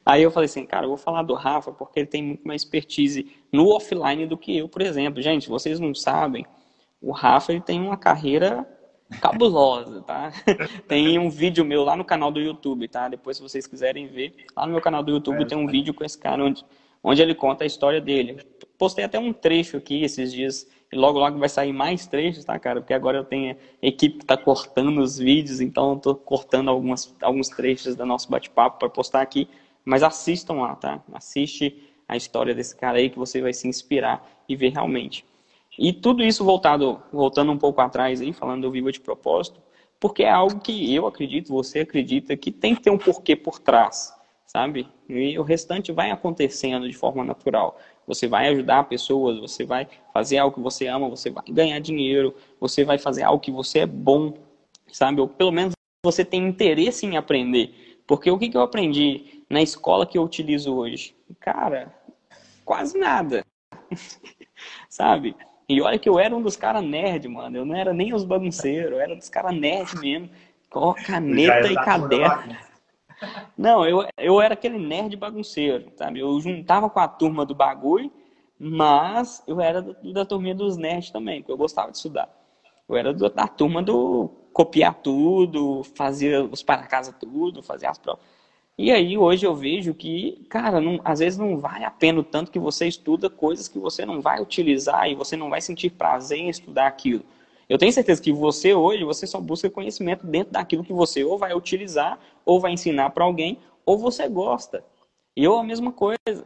Aí 0.06 0.22
eu 0.22 0.32
falei 0.32 0.46
assim, 0.46 0.66
cara, 0.66 0.86
eu 0.86 0.90
vou 0.90 0.98
falar 0.98 1.24
do 1.24 1.34
Rafa 1.34 1.72
porque 1.72 2.00
ele 2.00 2.08
tem 2.08 2.24
muito 2.24 2.48
mais 2.48 2.62
expertise 2.62 3.32
no 3.52 3.70
offline 3.70 4.28
do 4.28 4.38
que 4.38 4.58
eu, 4.58 4.70
por 4.70 4.82
exemplo. 4.82 5.22
Gente, 5.22 5.50
vocês 5.50 5.80
não 5.80 5.96
sabem, 5.96 6.46
o 7.02 7.12
Rafa 7.12 7.52
ele 7.52 7.62
tem 7.62 7.80
uma 7.80 7.98
carreira 7.98 8.68
cabulosa, 9.18 10.02
tá? 10.02 10.32
tem 10.88 11.18
um 11.18 11.30
vídeo 11.30 11.66
meu 11.66 11.84
lá 11.84 11.96
no 11.96 12.06
canal 12.06 12.32
do 12.32 12.40
YouTube, 12.40 12.88
tá? 12.88 13.08
Depois, 13.08 13.38
se 13.38 13.44
vocês 13.44 13.66
quiserem 13.66 14.08
ver, 14.08 14.36
lá 14.56 14.66
no 14.66 14.74
meu 14.74 14.82
canal 14.82 15.04
do 15.04 15.12
YouTube 15.12 15.46
tem 15.46 15.58
um 15.58 15.68
vídeo 15.68 15.94
com 15.94 16.04
esse 16.04 16.18
cara 16.18 16.44
onde, 16.44 16.64
onde 17.04 17.22
ele 17.22 17.34
conta 17.34 17.64
a 17.64 17.68
história 17.68 18.00
dele. 18.00 18.38
Postei 18.78 19.04
até 19.04 19.20
um 19.20 19.34
trecho 19.34 19.78
aqui 19.78 20.04
esses 20.04 20.32
dias 20.32 20.68
e 20.92 20.96
logo 20.96 21.20
logo 21.20 21.38
vai 21.38 21.50
sair 21.50 21.74
mais 21.74 22.08
trechos, 22.08 22.46
tá, 22.46 22.58
cara? 22.58 22.82
Porque 22.82 22.94
agora 22.94 23.18
eu 23.18 23.24
tenho 23.24 23.56
equipe 23.82 24.20
que 24.20 24.26
tá 24.26 24.38
cortando 24.38 25.00
os 25.00 25.18
vídeos, 25.18 25.62
então 25.62 25.92
eu 25.94 26.00
tô 26.00 26.16
cortando 26.16 26.70
algumas, 26.70 27.16
alguns 27.22 27.50
trechos 27.50 27.96
do 27.96 28.06
nosso 28.06 28.30
bate-papo 28.30 28.80
para 28.80 28.90
postar 28.90 29.22
aqui. 29.22 29.48
Mas 29.86 30.04
assistam 30.04 30.56
lá, 30.56 30.76
tá? 30.76 31.04
Assiste 31.14 31.84
a 32.08 32.18
história 32.18 32.56
desse 32.56 32.76
cara 32.76 32.98
aí 32.98 33.10
que 33.10 33.20
você 33.20 33.42
vai 33.42 33.54
se 33.54 33.68
inspirar 33.68 34.28
e 34.48 34.56
ver 34.56 34.70
realmente. 34.70 35.24
E 35.82 35.94
tudo 35.94 36.22
isso 36.22 36.44
voltado, 36.44 37.02
voltando 37.10 37.54
um 37.54 37.58
pouco 37.58 37.80
atrás 37.80 38.20
aí, 38.20 38.34
falando 38.34 38.64
do 38.64 38.72
Viva 38.72 38.92
de 38.92 39.00
Propósito, 39.00 39.62
porque 39.98 40.24
é 40.24 40.30
algo 40.30 40.60
que 40.60 40.94
eu 40.94 41.08
acredito, 41.08 41.54
você 41.54 41.80
acredita, 41.80 42.36
que 42.36 42.52
tem 42.52 42.76
que 42.76 42.82
ter 42.82 42.90
um 42.90 42.98
porquê 42.98 43.34
por 43.34 43.60
trás, 43.60 44.14
sabe? 44.46 44.90
E 45.08 45.40
o 45.40 45.42
restante 45.42 45.94
vai 45.94 46.12
acontecendo 46.12 46.86
de 46.86 46.94
forma 46.94 47.24
natural. 47.24 47.80
Você 48.06 48.28
vai 48.28 48.50
ajudar 48.50 48.90
pessoas, 48.90 49.40
você 49.40 49.64
vai 49.64 49.88
fazer 50.14 50.40
algo 50.40 50.58
que 50.58 50.62
você 50.62 50.86
ama, 50.88 51.08
você 51.08 51.30
vai 51.30 51.46
ganhar 51.50 51.80
dinheiro, 51.80 52.36
você 52.60 52.84
vai 52.84 52.98
fazer 52.98 53.24
algo 53.24 53.40
que 53.40 53.52
você 53.52 53.80
é 53.80 53.86
bom, 53.86 54.34
sabe? 54.92 55.22
Ou 55.22 55.30
pelo 55.30 55.52
menos 55.52 55.72
você 56.04 56.26
tem 56.26 56.46
interesse 56.46 57.06
em 57.06 57.16
aprender. 57.16 58.02
Porque 58.06 58.30
o 58.30 58.38
que, 58.38 58.50
que 58.50 58.58
eu 58.58 58.62
aprendi 58.62 59.46
na 59.50 59.62
escola 59.62 60.06
que 60.06 60.18
eu 60.18 60.24
utilizo 60.24 60.76
hoje? 60.76 61.16
Cara, 61.40 61.94
quase 62.66 62.98
nada. 62.98 63.46
sabe? 64.90 65.36
E 65.70 65.80
olha 65.82 66.00
que 66.00 66.10
eu 66.10 66.18
era 66.18 66.36
um 66.36 66.42
dos 66.42 66.56
caras 66.56 66.84
nerd, 66.84 67.28
mano. 67.28 67.56
Eu 67.56 67.64
não 67.64 67.76
era 67.76 67.94
nem 67.94 68.12
os 68.12 68.24
bagunceiros, 68.24 68.92
eu 68.92 69.00
era 69.00 69.16
dos 69.16 69.30
caras 69.30 69.56
nerd 69.56 70.00
mesmo. 70.00 70.28
Com 70.68 70.96
caneta 70.96 71.72
e 71.72 71.76
caderno. 71.76 72.58
Não, 73.58 73.86
eu, 73.86 74.08
eu 74.18 74.42
era 74.42 74.54
aquele 74.54 74.80
nerd 74.80 75.16
bagunceiro, 75.18 75.92
sabe? 75.98 76.20
Eu 76.20 76.40
juntava 76.40 76.90
com 76.90 77.00
a 77.02 77.08
turma 77.08 77.46
do 77.46 77.54
bagulho, 77.54 78.10
mas 78.58 79.44
eu 79.46 79.60
era 79.60 79.82
da, 79.82 79.94
da 80.14 80.26
turminha 80.26 80.56
dos 80.56 80.78
nerds 80.78 81.12
também, 81.12 81.42
porque 81.42 81.52
eu 81.52 81.58
gostava 81.58 81.92
de 81.92 81.98
estudar. 81.98 82.30
Eu 82.88 82.96
era 82.96 83.14
da 83.14 83.48
turma 83.48 83.84
do 83.84 84.30
copiar 84.54 84.94
tudo, 84.94 85.84
fazia 85.96 86.44
os 86.44 86.64
para 86.64 86.88
casa 86.88 87.12
tudo, 87.12 87.62
fazia 87.62 87.90
as 87.90 87.98
provas. 87.98 88.24
E 88.82 88.94
aí 88.94 89.18
hoje 89.18 89.46
eu 89.46 89.54
vejo 89.54 89.94
que, 89.94 90.42
cara, 90.48 90.80
não, 90.80 91.02
às 91.04 91.20
vezes 91.20 91.38
não 91.38 91.58
vale 91.58 91.84
a 91.84 91.92
pena 91.92 92.22
o 92.22 92.24
tanto 92.24 92.50
que 92.50 92.58
você 92.58 92.88
estuda 92.88 93.30
coisas 93.30 93.68
que 93.68 93.78
você 93.78 94.06
não 94.06 94.22
vai 94.22 94.42
utilizar 94.42 95.10
e 95.10 95.16
você 95.16 95.36
não 95.36 95.50
vai 95.50 95.60
sentir 95.60 95.90
prazer 95.90 96.38
em 96.38 96.48
estudar 96.48 96.88
aquilo. 96.88 97.22
Eu 97.68 97.78
tenho 97.78 97.92
certeza 97.92 98.22
que 98.22 98.32
você 98.32 98.74
hoje, 98.74 99.04
você 99.04 99.28
só 99.28 99.42
busca 99.42 99.70
conhecimento 99.70 100.26
dentro 100.26 100.54
daquilo 100.54 100.86
que 100.86 100.94
você 100.94 101.26
ou 101.26 101.38
vai 101.38 101.54
utilizar, 101.54 102.18
ou 102.46 102.58
vai 102.58 102.72
ensinar 102.72 103.10
para 103.10 103.26
alguém, 103.26 103.58
ou 103.86 103.98
você 103.98 104.30
gosta. 104.30 104.82
E 105.36 105.44
eu 105.44 105.58
a 105.58 105.64
mesma 105.64 105.92
coisa. 105.92 106.46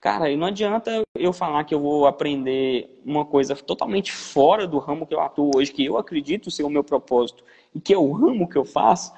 Cara, 0.00 0.30
e 0.30 0.36
não 0.36 0.46
adianta 0.46 1.02
eu 1.16 1.32
falar 1.32 1.64
que 1.64 1.74
eu 1.74 1.80
vou 1.80 2.06
aprender 2.06 2.96
uma 3.04 3.24
coisa 3.24 3.56
totalmente 3.56 4.12
fora 4.12 4.68
do 4.68 4.78
ramo 4.78 5.04
que 5.04 5.14
eu 5.14 5.20
atuo 5.20 5.50
hoje, 5.56 5.72
que 5.72 5.84
eu 5.84 5.98
acredito 5.98 6.48
ser 6.48 6.62
o 6.62 6.70
meu 6.70 6.84
propósito 6.84 7.42
e 7.74 7.80
que 7.80 7.92
amo 7.92 8.44
o 8.44 8.48
que 8.48 8.56
eu 8.56 8.64
faço, 8.64 9.12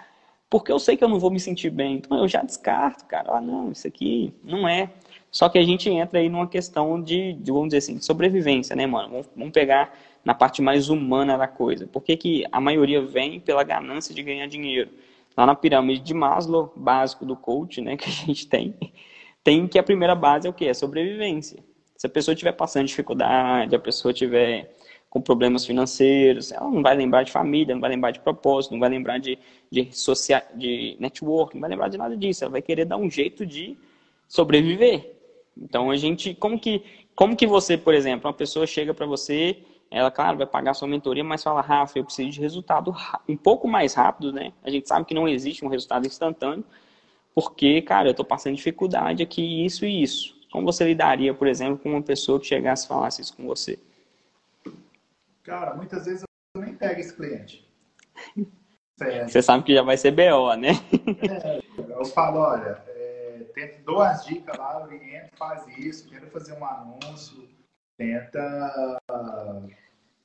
porque 0.49 0.71
eu 0.71 0.79
sei 0.79 0.97
que 0.97 1.03
eu 1.03 1.09
não 1.09 1.19
vou 1.19 1.31
me 1.31 1.41
sentir 1.41 1.71
bem. 1.71 1.97
Então 1.97 2.19
eu 2.19 2.29
já 2.29 2.43
descarto, 2.43 3.05
cara. 3.07 3.37
Ah, 3.37 3.41
não, 3.41 3.73
isso 3.73 3.87
aqui 3.87 4.33
não 4.43 4.69
é. 4.69 4.91
Só 5.31 5.49
que 5.49 5.59
a 5.59 5.65
gente 5.65 5.91
entra 5.91 6.21
aí 6.21 6.29
numa 6.29 6.47
questão 6.47 7.03
de, 7.03 7.33
de 7.33 7.51
vamos 7.51 7.69
dizer 7.69 7.79
assim, 7.79 7.97
de 7.97 8.05
sobrevivência, 8.05 8.77
né, 8.77 8.87
mano? 8.87 9.11
Vamos, 9.11 9.31
vamos, 9.35 9.53
pegar 9.53 9.93
na 10.25 10.33
parte 10.33 10.63
mais 10.63 10.89
humana 10.89 11.37
da 11.37 11.49
coisa. 11.49 11.89
Por 11.89 12.03
que, 12.03 12.17
que 12.17 12.45
a 12.53 12.61
maioria 12.61 13.03
vem 13.03 13.41
pela 13.41 13.65
ganância 13.65 14.15
de 14.15 14.23
ganhar 14.23 14.47
dinheiro? 14.47 14.91
Lá 15.37 15.45
na 15.45 15.57
pirâmide 15.57 16.01
de 16.01 16.15
Maslow, 16.15 16.73
básico 16.77 17.25
do 17.25 17.35
coach, 17.35 17.81
né, 17.81 17.97
que 17.99 18.09
a 18.09 18.13
gente 18.13 18.47
tem, 18.47 18.75
tem 19.43 19.67
que 19.67 19.77
a 19.77 19.83
primeira 19.83 20.15
base 20.15 20.47
é 20.47 20.51
o 20.51 20.53
quê? 20.53 20.67
É 20.67 20.75
sobrevivência. 20.75 21.59
Se 21.97 22.07
a 22.07 22.11
pessoa 22.11 22.33
estiver 22.35 22.53
passando 22.53 22.87
dificuldade, 22.87 23.75
a 23.75 23.79
pessoa 23.79 24.13
estiver 24.13 24.75
com 25.09 25.21
problemas 25.21 25.65
financeiros, 25.65 26.51
ela 26.51 26.69
não 26.69 26.83
vai 26.83 26.97
lembrar 26.97 27.23
de 27.23 27.31
família, 27.31 27.73
não 27.73 27.81
vai 27.81 27.91
lembrar 27.91 28.11
de 28.11 28.19
propósito, 28.19 28.73
não 28.73 28.81
vai 28.81 28.89
lembrar 28.89 29.19
de, 29.19 29.39
de, 29.71 29.97
social, 29.97 30.43
de 30.57 30.97
network, 30.99 31.55
não 31.55 31.61
vai 31.61 31.71
lembrar 31.71 31.89
de 31.89 31.97
nada 31.97 32.17
disso. 32.17 32.43
Ela 32.43 32.51
vai 32.51 32.63
querer 32.63 32.85
dar 32.85 32.97
um 32.97 33.09
jeito 33.09 33.47
de 33.47 33.79
sobreviver. 34.27 35.15
Então 35.57 35.91
a 35.91 35.97
gente, 35.97 36.35
como 36.35 36.59
que, 36.59 36.83
como 37.15 37.37
que 37.37 37.47
você, 37.47 37.79
por 37.79 37.95
exemplo, 37.95 38.27
uma 38.29 38.35
pessoa 38.35 38.67
chega 38.67 38.93
para 38.93 39.07
você, 39.07 39.59
ela, 39.89 40.11
claro, 40.11 40.37
vai 40.37 40.47
pagar 40.49 40.75
sua 40.75 40.89
mentoria, 40.89 41.23
mas 41.23 41.45
fala, 41.45 41.61
Rafa, 41.61 41.97
eu 41.97 42.05
preciso 42.05 42.31
de 42.31 42.41
resultado 42.41 42.93
um 43.29 43.37
pouco 43.37 43.69
mais 43.69 43.95
rápido, 43.95 44.33
né? 44.33 44.53
A 44.65 44.71
gente 44.71 44.89
sabe 44.89 45.07
que 45.07 45.15
não 45.15 45.29
existe 45.29 45.65
um 45.65 45.69
resultado 45.69 46.05
instantâneo, 46.05 46.65
porque, 47.33 47.81
cara, 47.83 48.09
eu 48.09 48.11
estou 48.11 48.25
passando 48.27 48.57
dificuldade 48.57 49.23
aqui, 49.23 49.65
isso 49.65 49.87
e 49.87 50.03
isso. 50.03 50.34
Como 50.55 50.67
você 50.67 50.85
lidaria, 50.85 51.35
por 51.35 51.49
exemplo, 51.49 51.79
com 51.79 51.91
uma 51.91 52.01
pessoa 52.01 52.39
que 52.39 52.47
chegasse 52.47 52.85
e 52.85 52.89
falasse 52.89 53.21
isso 53.21 53.37
com 53.37 53.45
você? 53.45 53.77
Cara, 55.43 55.75
muitas 55.75 56.07
vezes 56.07 56.23
eu 56.57 56.63
nem 56.63 56.77
pego 56.77 57.01
esse 57.01 57.13
cliente. 57.13 57.69
Certo. 58.97 59.27
Você 59.33 59.43
sabe 59.43 59.65
que 59.65 59.75
já 59.75 59.83
vai 59.83 59.97
ser 59.97 60.13
BO, 60.13 60.55
né? 60.55 60.69
É, 61.29 61.61
eu 61.99 62.05
falo, 62.05 62.39
olha, 62.39 62.81
é, 62.87 63.47
tenta, 63.53 63.83
dou 63.85 64.01
as 64.01 64.25
dicas 64.25 64.57
lá, 64.57 64.81
oriento, 64.85 65.37
faz 65.37 65.67
isso, 65.77 66.09
tenta 66.09 66.29
fazer 66.29 66.53
um 66.53 66.65
anúncio, 66.65 67.49
tenta. 67.99 68.97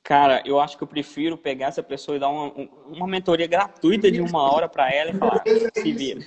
Cara, 0.04 0.44
eu 0.46 0.60
acho 0.60 0.78
que 0.78 0.84
eu 0.84 0.88
prefiro 0.88 1.36
pegar 1.36 1.66
essa 1.66 1.82
pessoa 1.82 2.16
e 2.16 2.20
dar 2.20 2.28
uma, 2.28 2.52
uma 2.86 3.08
mentoria 3.08 3.48
gratuita 3.48 4.08
de 4.08 4.20
uma 4.20 4.48
hora 4.48 4.68
para 4.68 4.94
ela 4.94 5.10
e 5.10 5.18
falar, 5.18 5.42
é 5.44 5.80
se 5.80 5.92
vira. 5.92 6.20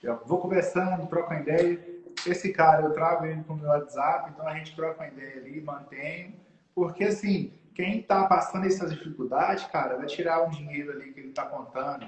Eu 0.00 0.20
vou 0.24 0.38
conversando, 0.38 1.08
troco 1.08 1.28
uma 1.28 1.40
ideia. 1.40 1.91
Esse 2.26 2.52
cara, 2.52 2.82
eu 2.82 2.92
trago 2.92 3.26
ele 3.26 3.42
pro 3.42 3.56
meu 3.56 3.68
WhatsApp, 3.68 4.30
então 4.32 4.46
a 4.46 4.54
gente 4.54 4.74
troca 4.76 5.02
uma 5.02 5.08
ideia 5.08 5.36
ali, 5.36 5.60
mantenho. 5.60 6.34
Porque, 6.74 7.04
assim, 7.04 7.52
quem 7.74 8.00
está 8.00 8.24
passando 8.26 8.66
essas 8.66 8.92
dificuldades, 8.92 9.64
cara, 9.66 9.96
vai 9.96 10.06
tirar 10.06 10.42
um 10.42 10.50
dinheiro 10.50 10.92
ali 10.92 11.12
que 11.12 11.20
ele 11.20 11.28
está 11.28 11.44
contando, 11.46 12.06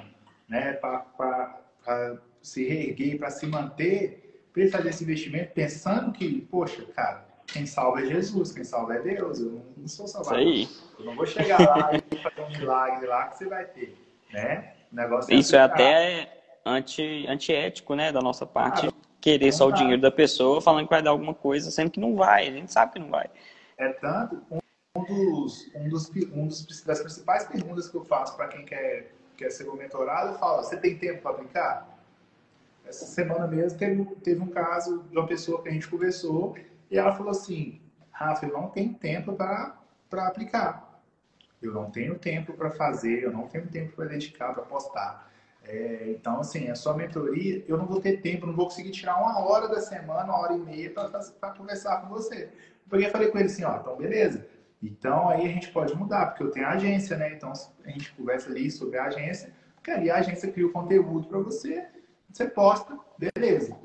né, 0.48 0.74
para 0.74 2.18
se 2.42 2.66
reerguer, 2.66 3.18
para 3.18 3.30
se 3.30 3.46
manter, 3.46 4.48
para 4.52 4.62
ele 4.62 4.70
fazer 4.70 4.90
esse 4.90 5.04
investimento 5.04 5.52
pensando 5.52 6.12
que, 6.12 6.42
poxa, 6.42 6.84
cara, 6.94 7.26
quem 7.46 7.66
salva 7.66 8.02
é 8.02 8.06
Jesus, 8.06 8.52
quem 8.52 8.64
salva 8.64 8.94
é 8.96 9.00
Deus, 9.00 9.40
eu 9.40 9.52
não, 9.52 9.64
não 9.76 9.88
sou 9.88 10.06
aí. 10.34 10.68
Eu 10.98 11.04
não 11.04 11.16
vou 11.16 11.26
chegar 11.26 11.60
lá 11.60 11.90
e 11.94 12.16
fazer 12.22 12.40
um 12.40 12.48
milagre 12.48 13.06
lá 13.06 13.28
que 13.28 13.38
você 13.38 13.46
vai 13.46 13.64
ter, 13.64 13.96
né? 14.32 14.74
O 14.92 14.96
negócio 14.96 15.32
é 15.32 15.36
Isso 15.36 15.56
é 15.56 15.60
até 15.60 16.42
anti, 16.64 17.26
antiético, 17.28 17.94
né, 17.94 18.12
da 18.12 18.20
nossa 18.20 18.46
parte, 18.46 18.88
querer 19.24 19.52
só 19.52 19.68
o 19.68 19.72
dinheiro 19.72 20.02
da 20.02 20.10
pessoa 20.10 20.60
falando 20.60 20.84
que 20.84 20.90
vai 20.90 21.02
dar 21.02 21.08
alguma 21.08 21.32
coisa, 21.32 21.70
sendo 21.70 21.90
que 21.90 21.98
não 21.98 22.14
vai, 22.14 22.46
a 22.46 22.52
gente 22.52 22.70
sabe 22.70 22.92
que 22.92 22.98
não 22.98 23.08
vai. 23.08 23.30
É 23.78 23.88
tanto, 23.94 24.42
um 24.50 25.02
dos, 25.02 25.74
um 25.74 25.88
dos, 25.88 26.10
um 26.30 26.46
dos 26.46 26.82
das 26.82 27.00
principais 27.00 27.44
perguntas 27.44 27.88
que 27.88 27.96
eu 27.96 28.04
faço 28.04 28.36
para 28.36 28.48
quem 28.48 28.66
quer, 28.66 29.14
quer 29.34 29.48
ser 29.50 29.64
meu 29.64 29.76
mentorado, 29.76 30.32
eu 30.32 30.38
falo, 30.38 30.62
você 30.62 30.76
tem 30.76 30.98
tempo 30.98 31.22
para 31.22 31.30
aplicar? 31.30 31.88
Essa 32.86 33.06
semana 33.06 33.46
mesmo 33.46 33.78
teve, 33.78 34.04
teve 34.16 34.42
um 34.42 34.48
caso 34.48 35.02
de 35.10 35.16
uma 35.16 35.26
pessoa 35.26 35.62
que 35.62 35.70
a 35.70 35.72
gente 35.72 35.88
conversou 35.88 36.54
e 36.90 36.98
ela 36.98 37.14
falou 37.14 37.30
assim, 37.30 37.80
Rafa, 38.10 38.44
eu 38.44 38.52
não 38.52 38.68
tenho 38.68 38.92
tempo 38.92 39.32
para 39.32 39.74
aplicar. 40.12 41.00
Eu 41.62 41.72
não 41.72 41.90
tenho 41.90 42.18
tempo 42.18 42.52
para 42.52 42.70
fazer, 42.70 43.22
eu 43.22 43.32
não 43.32 43.48
tenho 43.48 43.66
tempo 43.68 43.96
para 43.96 44.04
dedicar, 44.04 44.52
para 44.52 44.64
postar. 44.64 45.32
É, 45.66 46.10
então, 46.10 46.40
assim, 46.40 46.68
a 46.68 46.74
sua 46.74 46.94
mentoria, 46.94 47.64
eu 47.66 47.78
não 47.78 47.86
vou 47.86 48.00
ter 48.00 48.20
tempo, 48.20 48.46
não 48.46 48.54
vou 48.54 48.66
conseguir 48.66 48.90
tirar 48.90 49.16
uma 49.16 49.38
hora 49.38 49.68
da 49.68 49.80
semana, 49.80 50.24
uma 50.24 50.38
hora 50.38 50.54
e 50.54 50.58
meia 50.58 50.90
para 50.90 51.50
conversar 51.50 52.02
com 52.02 52.08
você. 52.08 52.50
Porque 52.88 53.06
eu 53.06 53.10
falei 53.10 53.30
com 53.30 53.38
ele 53.38 53.46
assim, 53.46 53.64
ó, 53.64 53.78
então 53.78 53.96
beleza, 53.96 54.46
então 54.82 55.28
aí 55.28 55.46
a 55.46 55.48
gente 55.48 55.70
pode 55.70 55.96
mudar, 55.96 56.26
porque 56.26 56.42
eu 56.42 56.50
tenho 56.50 56.66
agência, 56.66 57.16
né? 57.16 57.32
Então 57.32 57.52
a 57.84 57.90
gente 57.90 58.12
conversa 58.12 58.50
ali 58.50 58.70
sobre 58.70 58.98
a 58.98 59.04
agência, 59.04 59.52
porque 59.74 59.90
ali 59.90 60.10
a 60.10 60.16
agência 60.16 60.52
cria 60.52 60.66
o 60.66 60.72
conteúdo 60.72 61.26
para 61.26 61.38
você, 61.38 61.86
você 62.30 62.46
posta, 62.46 62.98
beleza. 63.18 63.76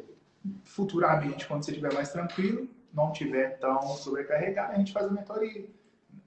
Futuramente, 0.64 1.48
quando 1.48 1.64
você 1.64 1.72
estiver 1.72 1.94
mais 1.94 2.12
tranquilo, 2.12 2.68
não 2.94 3.12
tiver 3.12 3.58
tão 3.60 3.82
sobrecarregado, 3.90 4.74
a 4.74 4.78
gente 4.78 4.92
faz 4.92 5.08
a 5.08 5.12
mentoria. 5.12 5.66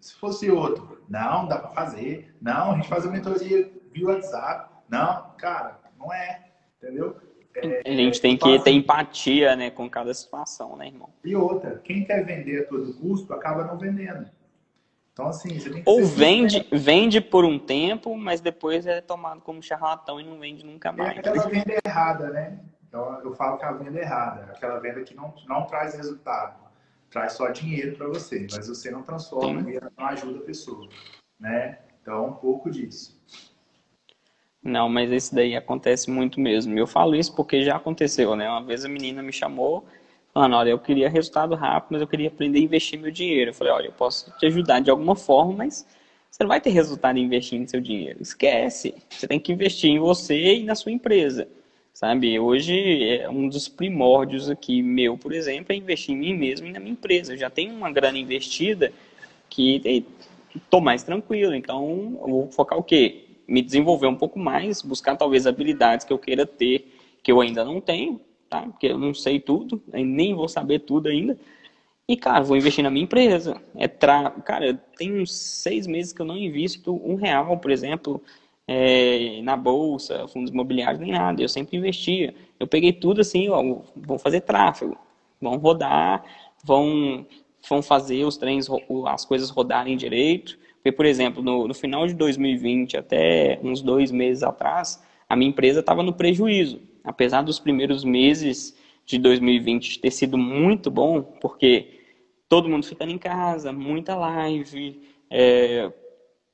Se 0.01 0.15
fosse 0.15 0.51
outro, 0.51 1.03
não, 1.09 1.47
dá 1.47 1.59
para 1.59 1.71
fazer. 1.71 2.35
Não, 2.41 2.73
a 2.73 2.77
gente 2.77 2.89
faz 2.89 3.07
a 3.07 3.11
mentoria 3.11 3.71
via 3.93 4.07
WhatsApp. 4.07 4.72
Não, 4.93 5.31
cara, 5.39 5.81
não 5.99 6.13
é, 6.13 6.45
entendeu? 6.77 7.17
É, 7.57 7.81
a 7.87 7.95
gente 7.95 8.21
tem 8.21 8.37
que 8.37 8.59
ter 8.59 8.73
empatia 8.73 9.57
né, 9.57 9.71
com 9.71 9.89
cada 9.89 10.13
situação, 10.13 10.77
né, 10.77 10.89
irmão? 10.89 11.09
E 11.25 11.35
outra, 11.35 11.79
quem 11.79 12.05
quer 12.05 12.23
vender 12.27 12.61
a 12.61 12.69
todo 12.69 12.93
custo 12.93 13.33
acaba 13.33 13.65
não 13.65 13.79
vendendo. 13.79 14.29
Então, 15.15 15.29
assim, 15.29 15.59
você 15.59 15.71
tem 15.71 15.83
que 15.83 15.89
Ou 15.89 16.05
vende, 16.05 16.67
vende 16.71 17.23
por 17.23 17.43
um 17.43 17.59
tempo, 17.59 18.15
mas 18.17 18.43
depois 18.43 18.87
é 18.87 19.01
tomado 19.01 19.41
como 19.41 19.63
charlatão 19.63 20.21
e 20.21 20.25
não 20.25 20.39
vende 20.39 20.65
nunca 20.65 20.93
mais. 20.93 21.17
É 21.17 21.21
aquela 21.21 21.49
venda 21.49 21.75
errada, 21.87 22.29
né? 22.29 22.59
Então, 22.87 23.19
eu 23.23 23.35
falo 23.35 23.57
que 23.57 23.65
é 23.65 23.69
a 23.69 23.73
venda 23.73 23.99
errada. 23.99 24.53
Aquela 24.55 24.79
venda 24.79 25.03
que 25.03 25.15
não, 25.15 25.35
não 25.47 25.65
traz 25.65 25.95
resultado. 25.95 26.61
Traz 27.09 27.33
só 27.33 27.49
dinheiro 27.49 27.97
para 27.97 28.09
você, 28.09 28.47
mas 28.51 28.69
você 28.69 28.91
não 28.91 29.03
transforma 29.03 29.71
e 29.71 29.81
não 29.81 30.07
ajuda 30.07 30.39
a 30.39 30.43
pessoa. 30.43 30.87
Né? 31.41 31.79
Então, 32.01 32.29
um 32.29 32.35
pouco 32.35 32.71
disso. 32.71 33.19
Não, 34.63 34.89
mas 34.89 35.11
isso 35.11 35.35
daí 35.35 35.57
acontece 35.57 36.11
muito 36.11 36.41
mesmo. 36.41 36.79
Eu 36.79 36.87
falo 36.87 37.17
isso 37.17 37.35
porque 37.35 37.65
já 37.65 37.77
aconteceu, 37.77 38.37
né? 38.37 38.49
Uma 38.49 38.63
vez 38.63 38.85
a 38.85 38.89
menina 38.89 39.23
me 39.23 39.33
chamou 39.33 39.85
Mano, 40.35 40.57
olha, 40.57 40.71
eu 40.71 40.79
queria 40.79 41.11
resultado 41.11 41.55
rápido, 41.55 41.93
mas 41.93 42.01
eu 42.01 42.07
queria 42.09 42.29
aprender 42.29 42.59
a 42.59 42.63
investir 42.63 42.99
meu 42.99 43.11
dinheiro. 43.11 43.51
Eu 43.51 43.55
falei, 43.55 43.73
olha, 43.73 43.87
eu 43.87 43.93
posso 43.93 44.31
te 44.39 44.47
ajudar 44.47 44.81
de 44.81 44.91
alguma 44.91 45.15
forma, 45.15 45.53
mas 45.53 45.87
você 46.31 46.43
não 46.43 46.49
vai 46.49 46.61
ter 46.61 46.71
resultado 46.71 47.19
investindo 47.19 47.69
seu 47.69 47.81
dinheiro. 47.81 48.23
Esquece. 48.23 48.95
Você 49.11 49.27
tem 49.29 49.39
que 49.39 49.53
investir 49.53 49.91
em 49.91 49.99
você 49.99 50.55
e 50.55 50.65
na 50.65 50.75
sua 50.75 50.91
empresa. 50.91 51.47
Sabe, 51.93 52.39
hoje 52.41 53.19
é 53.19 53.29
um 53.29 53.47
dos 53.47 53.69
primórdios 53.69 54.49
aqui 54.49 54.81
meu, 54.81 55.19
por 55.19 55.31
exemplo, 55.31 55.75
é 55.75 55.77
investir 55.77 56.15
em 56.15 56.19
mim 56.19 56.35
mesmo 56.35 56.67
e 56.67 56.73
na 56.73 56.81
minha 56.81 56.93
empresa. 56.93 57.35
Eu 57.35 57.37
já 57.37 57.51
tenho 57.51 57.75
uma 57.75 57.93
grana 57.93 58.17
investida 58.17 58.91
que 59.51 60.03
tô 60.71 60.81
mais 60.81 61.03
tranquilo. 61.03 61.55
Então, 61.55 62.19
eu 62.23 62.29
vou 62.29 62.51
focar 62.51 62.79
o 62.79 62.83
quê? 62.83 63.22
Me 63.47 63.63
desenvolver 63.63 64.07
um 64.07 64.17
pouco 64.17 64.39
mais, 64.39 64.83
buscar 64.83 65.17
talvez 65.17 65.47
habilidades 65.47 66.07
que 66.07 66.13
eu 66.13 66.19
queira 66.19 66.47
ter, 66.47 66.95
que 67.23 67.31
eu 67.31 67.41
ainda 67.41 67.65
não 67.65 67.81
tenho, 67.81 68.21
tá? 68.49 68.63
Porque 68.63 68.87
eu 68.87 68.99
não 68.99 69.15
sei 69.15 69.41
tudo, 69.41 69.83
nem 69.93 70.35
vou 70.35 70.49
saber 70.49 70.81
tudo 70.81 71.09
ainda. 71.09 71.39
E, 72.09 72.17
cara, 72.17 72.43
vou 72.43 72.57
investir 72.57 72.83
na 72.83 72.91
minha 72.91 73.05
empresa. 73.05 73.61
É 73.77 73.87
tra... 73.89 74.31
Cara, 74.45 74.75
tem 74.97 75.21
uns 75.21 75.33
seis 75.33 75.87
meses 75.87 76.13
que 76.13 76.21
eu 76.21 76.27
não 76.27 76.37
invisto 76.37 76.95
um 77.05 77.15
real, 77.15 77.57
por 77.59 77.71
exemplo, 77.71 78.23
é, 78.67 79.41
na 79.43 79.57
bolsa, 79.57 80.27
fundos 80.29 80.51
imobiliários, 80.51 81.01
nem 81.01 81.13
nada. 81.13 81.41
Eu 81.43 81.49
sempre 81.49 81.77
investia. 81.77 82.35
Eu 82.59 82.67
peguei 82.67 82.93
tudo 82.93 83.21
assim, 83.21 83.49
ó, 83.49 83.63
vão 83.97 84.19
fazer 84.19 84.43
tráfego, 84.43 84.97
vão 85.41 85.57
rodar, 85.57 86.25
vão, 86.65 87.27
vão 87.69 87.83
fazer 87.83 88.25
os 88.25 88.37
trens, 88.37 88.69
as 89.07 89.25
coisas 89.25 89.51
rodarem 89.51 89.97
direito. 89.97 90.59
Porque, 90.83 90.91
por 90.91 91.07
exemplo, 91.07 91.41
no, 91.41 91.69
no 91.69 91.75
final 91.75 92.09
de 92.09 92.15
2020, 92.15 92.97
até 92.97 93.61
uns 93.63 93.81
dois 93.81 94.11
meses 94.11 94.43
atrás, 94.43 95.01
a 95.29 95.37
minha 95.37 95.49
empresa 95.49 95.79
estava 95.79 96.03
no 96.03 96.13
prejuízo. 96.13 96.81
Apesar 97.05 97.43
dos 97.43 97.61
primeiros 97.61 98.03
meses 98.03 98.77
de 99.07 99.17
2020 99.17 100.01
ter 100.01 100.11
sido 100.11 100.37
muito 100.37 100.91
bom, 100.91 101.23
porque 101.23 102.01
todo 102.49 102.69
mundo 102.69 102.85
ficando 102.85 103.13
em 103.13 103.19
casa, 103.19 103.73
muita 103.73 104.17
live, 104.17 105.01
é, 105.31 105.93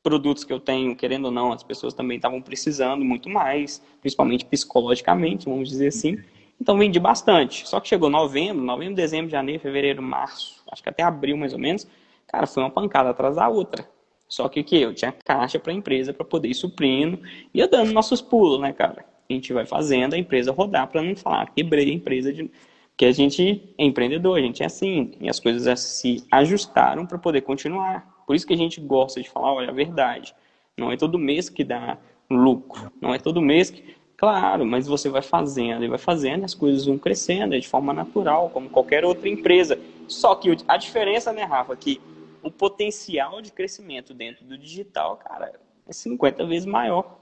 produtos 0.03 0.45
que 0.45 0.53
eu 0.53 0.61
tenho, 0.61 0.95
querendo 0.95 1.24
ou 1.26 1.31
não, 1.31 1.51
as 1.51 1.62
pessoas 1.62 1.95
também 1.95 2.18
estavam 2.18 2.43
precisando 2.43 3.03
muito 3.07 3.31
mais, 3.31 3.83
principalmente 4.03 4.45
psicologicamente, 4.45 5.47
vamos 5.47 5.70
dizer 5.70 5.89
assim. 5.89 6.18
Então 6.61 6.76
vendi 6.76 7.01
bastante. 7.01 7.66
Só 7.66 7.81
que 7.81 7.89
chegou 7.89 8.11
novembro, 8.11 8.62
novembro, 8.62 8.95
dezembro, 8.95 9.31
janeiro, 9.31 9.62
fevereiro, 9.62 10.03
março, 10.03 10.62
acho 10.70 10.83
que 10.83 10.89
até 10.91 11.03
abril 11.03 11.39
mais 11.39 11.55
ou 11.55 11.59
menos, 11.59 11.89
cara, 12.26 12.47
foi 12.47 12.62
uma 12.62 12.70
pancada 12.70 13.09
atrás 13.09 13.37
da 13.37 13.49
outra. 13.49 13.89
Só 14.29 14.49
que 14.49 14.61
o 14.61 14.64
que? 14.64 14.76
Eu 14.76 14.95
tinha 14.95 15.12
caixa 15.12 15.59
para 15.59 15.72
a 15.72 15.74
empresa 15.74 16.12
para 16.12 16.24
poder 16.24 16.49
ir 16.49 16.55
suprindo, 16.55 17.18
ia 17.55 17.66
dando 17.66 17.93
nossos 17.93 18.20
pulos, 18.20 18.61
né, 18.61 18.72
cara? 18.72 19.05
A 19.29 19.33
gente 19.33 19.53
vai 19.53 19.64
fazendo 19.64 20.14
a 20.14 20.18
empresa 20.18 20.53
rodar 20.53 20.87
para 20.89 21.03
não 21.03 21.16
falar, 21.16 21.51
quebrei 21.51 21.91
a 21.91 21.95
empresa 21.95 22.33
de. 22.33 22.51
Porque 22.91 23.07
a 23.07 23.12
gente 23.12 23.62
é 23.79 23.85
empreendedor, 23.85 24.37
a 24.37 24.43
gente 24.43 24.62
é 24.62 24.66
assim, 24.66 25.12
e 25.20 25.29
as 25.29 25.39
coisas 25.39 25.81
se 25.81 26.24
ajustaram 26.33 27.07
para 27.07 27.16
poder 27.16 27.43
continuar. 27.43 28.22
Por 28.26 28.35
isso 28.35 28.47
que 28.47 28.53
a 28.53 28.57
gente 28.57 28.81
gosta 28.81 29.22
de 29.22 29.31
falar, 29.31 29.53
olha, 29.53 29.70
a 29.70 29.72
verdade. 29.72 30.35
Não 30.76 30.91
é 30.91 30.97
todo 30.97 31.18
mês 31.18 31.49
que 31.49 31.62
dá 31.62 31.97
lucro. 32.29 32.93
Não 33.01 33.14
é 33.14 33.18
todo 33.18 33.41
mês 33.41 33.70
que. 33.70 33.97
Claro, 34.16 34.66
mas 34.66 34.89
você 34.89 35.09
vai 35.09 35.22
fazendo 35.22 35.85
e 35.85 35.89
vai 35.89 35.99
fazendo, 35.99 36.43
e 36.43 36.45
as 36.45 36.55
coisas 36.55 36.87
vão 36.87 36.99
crescendo 36.99 37.55
é 37.55 37.59
de 37.61 37.68
forma 37.68 37.93
natural, 37.93 38.51
como 38.51 38.68
qualquer 38.68 39.05
outra 39.05 39.29
empresa. 39.29 39.79
Só 40.09 40.35
que 40.35 40.51
a 40.66 40.76
diferença, 40.76 41.33
né, 41.33 41.45
Rafa, 41.45 41.76
que 41.76 42.01
o 42.49 42.53
potencial 42.53 43.40
de 43.40 43.53
crescimento 43.53 44.12
dentro 44.12 44.44
do 44.44 44.59
digital, 44.59 45.16
cara, 45.16 45.53
é 45.86 45.92
50 45.92 46.46
vezes 46.46 46.66
maior. 46.66 47.18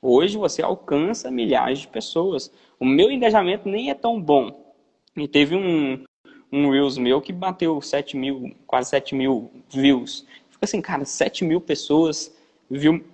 Hoje 0.00 0.36
você 0.36 0.62
alcança 0.62 1.30
milhares 1.30 1.80
de 1.80 1.88
pessoas. 1.88 2.52
O 2.78 2.84
meu 2.84 3.10
engajamento 3.10 3.68
nem 3.68 3.90
é 3.90 3.94
tão 3.94 4.20
bom. 4.20 4.74
E 5.16 5.26
teve 5.26 5.56
um, 5.56 6.04
um 6.50 6.70
Reels 6.70 6.98
meu 6.98 7.20
que 7.20 7.32
bateu 7.32 7.80
7 7.80 8.16
mil, 8.16 8.54
quase 8.66 8.90
7 8.90 9.14
mil 9.14 9.50
views. 9.70 10.26
Fica 10.50 10.64
assim, 10.64 10.80
cara, 10.80 11.04
7 11.04 11.44
mil 11.44 11.60
pessoas 11.60 12.36
viu, 12.70 13.04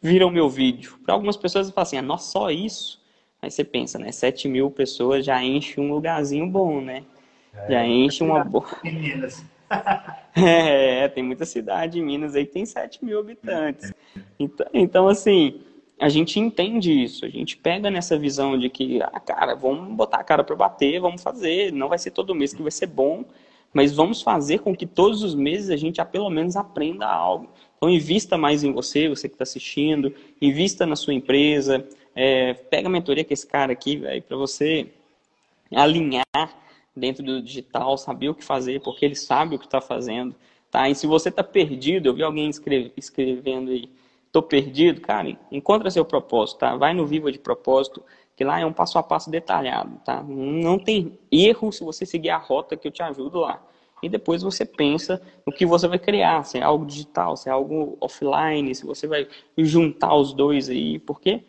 viram 0.00 0.30
meu 0.30 0.48
vídeo. 0.48 0.98
Para 1.04 1.14
algumas 1.14 1.36
pessoas 1.36 1.70
falam 1.70 1.82
assim, 1.82 1.96
ah, 1.96 2.02
nossa, 2.02 2.30
só 2.30 2.50
isso? 2.50 3.00
Aí 3.40 3.50
você 3.50 3.64
pensa, 3.64 3.98
né? 3.98 4.10
7 4.10 4.48
mil 4.48 4.70
pessoas 4.70 5.24
já 5.24 5.42
enche 5.42 5.80
um 5.80 5.92
lugarzinho 5.92 6.46
bom, 6.48 6.80
né? 6.80 7.04
É, 7.54 7.72
já 7.72 7.86
enche 7.86 8.24
uma 8.24 8.42
boa. 8.42 8.66
é, 10.34 11.08
tem 11.08 11.22
muita 11.22 11.44
cidade 11.44 11.98
em 11.98 12.02
Minas 12.02 12.34
aí 12.34 12.46
tem 12.46 12.64
7 12.64 13.04
mil 13.04 13.18
habitantes. 13.18 13.92
Então, 14.38 14.66
então 14.72 15.08
assim, 15.08 15.60
a 16.00 16.08
gente 16.08 16.38
entende 16.40 16.92
isso, 16.92 17.24
a 17.24 17.28
gente 17.28 17.56
pega 17.56 17.90
nessa 17.90 18.18
visão 18.18 18.58
de 18.58 18.68
que, 18.68 19.00
ah, 19.02 19.20
cara, 19.20 19.54
vamos 19.54 19.94
botar 19.94 20.18
a 20.18 20.24
cara 20.24 20.42
para 20.42 20.56
bater, 20.56 21.00
vamos 21.00 21.22
fazer, 21.22 21.72
não 21.72 21.88
vai 21.88 21.98
ser 21.98 22.10
todo 22.10 22.34
mês 22.34 22.52
que 22.52 22.62
vai 22.62 22.72
ser 22.72 22.86
bom, 22.86 23.24
mas 23.72 23.94
vamos 23.94 24.20
fazer 24.20 24.58
com 24.58 24.74
que 24.74 24.84
todos 24.84 25.22
os 25.22 25.34
meses 25.34 25.70
a 25.70 25.76
gente 25.76 26.04
pelo 26.06 26.28
menos 26.28 26.56
aprenda 26.56 27.06
algo. 27.06 27.48
Então, 27.76 27.88
invista 27.88 28.36
mais 28.36 28.62
em 28.62 28.72
você, 28.72 29.08
você 29.08 29.28
que 29.28 29.34
está 29.34 29.44
assistindo, 29.44 30.14
invista 30.40 30.84
na 30.84 30.96
sua 30.96 31.14
empresa, 31.14 31.86
é, 32.14 32.54
pega 32.54 32.88
a 32.88 32.90
mentoria 32.90 33.24
com 33.24 33.32
esse 33.32 33.46
cara 33.46 33.72
aqui, 33.72 33.96
velho, 33.96 34.22
para 34.22 34.36
você 34.36 34.88
alinhar 35.74 36.24
dentro 36.94 37.22
do 37.22 37.42
digital, 37.42 37.96
saber 37.96 38.28
o 38.28 38.34
que 38.34 38.44
fazer, 38.44 38.80
porque 38.80 39.04
ele 39.04 39.14
sabe 39.14 39.54
o 39.54 39.58
que 39.58 39.66
está 39.66 39.80
fazendo. 39.80 40.34
Tá? 40.70 40.88
E 40.88 40.94
se 40.94 41.06
você 41.06 41.28
está 41.28 41.44
perdido, 41.44 42.08
eu 42.08 42.14
vi 42.14 42.22
alguém 42.22 42.48
escreve, 42.48 42.92
escrevendo 42.96 43.70
aí, 43.70 43.90
Tô 44.32 44.42
perdido, 44.42 45.02
cara, 45.02 45.36
encontra 45.50 45.90
seu 45.90 46.06
propósito, 46.06 46.60
tá? 46.60 46.74
Vai 46.74 46.94
no 46.94 47.06
Viva 47.06 47.30
de 47.30 47.38
Propósito, 47.38 48.02
que 48.34 48.42
lá 48.42 48.58
é 48.58 48.64
um 48.64 48.72
passo 48.72 48.98
a 48.98 49.02
passo 49.02 49.30
detalhado, 49.30 50.00
tá? 50.06 50.22
Não 50.22 50.78
tem 50.78 51.18
erro 51.30 51.70
se 51.70 51.84
você 51.84 52.06
seguir 52.06 52.30
a 52.30 52.38
rota 52.38 52.74
que 52.74 52.88
eu 52.88 52.90
te 52.90 53.02
ajudo 53.02 53.40
lá. 53.40 53.62
E 54.02 54.08
depois 54.08 54.42
você 54.42 54.64
pensa 54.64 55.20
no 55.46 55.52
que 55.52 55.66
você 55.66 55.86
vai 55.86 55.98
criar, 55.98 56.44
se 56.44 56.56
é 56.56 56.62
algo 56.62 56.86
digital, 56.86 57.36
se 57.36 57.50
é 57.50 57.52
algo 57.52 57.98
offline, 58.00 58.74
se 58.74 58.86
você 58.86 59.06
vai 59.06 59.28
juntar 59.58 60.14
os 60.14 60.32
dois 60.32 60.70
aí, 60.70 60.98
porque 60.98 61.44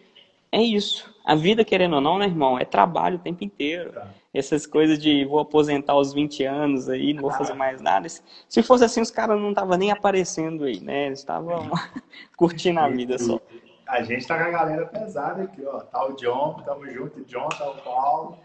é 0.52 0.62
isso. 0.62 1.10
A 1.24 1.36
vida, 1.36 1.64
querendo 1.64 1.96
ou 1.96 2.02
não, 2.02 2.18
né, 2.18 2.26
irmão, 2.26 2.60
é 2.60 2.66
trabalho 2.66 3.16
o 3.16 3.22
tempo 3.22 3.46
inteiro. 3.46 3.94
Tá. 3.94 4.14
Essas 4.34 4.66
coisas 4.66 4.98
de 4.98 5.24
vou 5.26 5.40
aposentar 5.40 5.94
aos 5.94 6.12
20 6.12 6.44
anos 6.44 6.90
aí, 6.90 7.14
não 7.14 7.22
vou 7.22 7.32
fazer 7.32 7.54
mais 7.54 7.80
nada. 7.80 8.08
Se 8.10 8.64
fosse 8.64 8.84
assim, 8.84 9.00
os 9.00 9.12
caras 9.12 9.40
não 9.40 9.50
estavam 9.50 9.78
nem 9.78 9.92
aparecendo 9.92 10.64
aí, 10.64 10.80
né? 10.80 11.08
Eles 11.08 11.20
estavam 11.20 11.70
curtindo 12.36 12.80
a 12.80 12.90
vida 12.90 13.20
só. 13.20 13.40
A 13.88 14.02
gente 14.02 14.26
tá 14.26 14.38
com 14.38 14.46
a 14.46 14.52
galera 14.52 14.86
pesada 14.88 15.44
aqui, 15.44 15.64
ó. 15.64 15.82
Tá 15.82 16.06
o 16.08 16.14
John, 16.14 16.62
tamo 16.66 16.90
junto, 16.90 17.24
John, 17.26 17.48
tá 17.50 17.70
o 17.70 17.78
Paulo. 17.84 18.40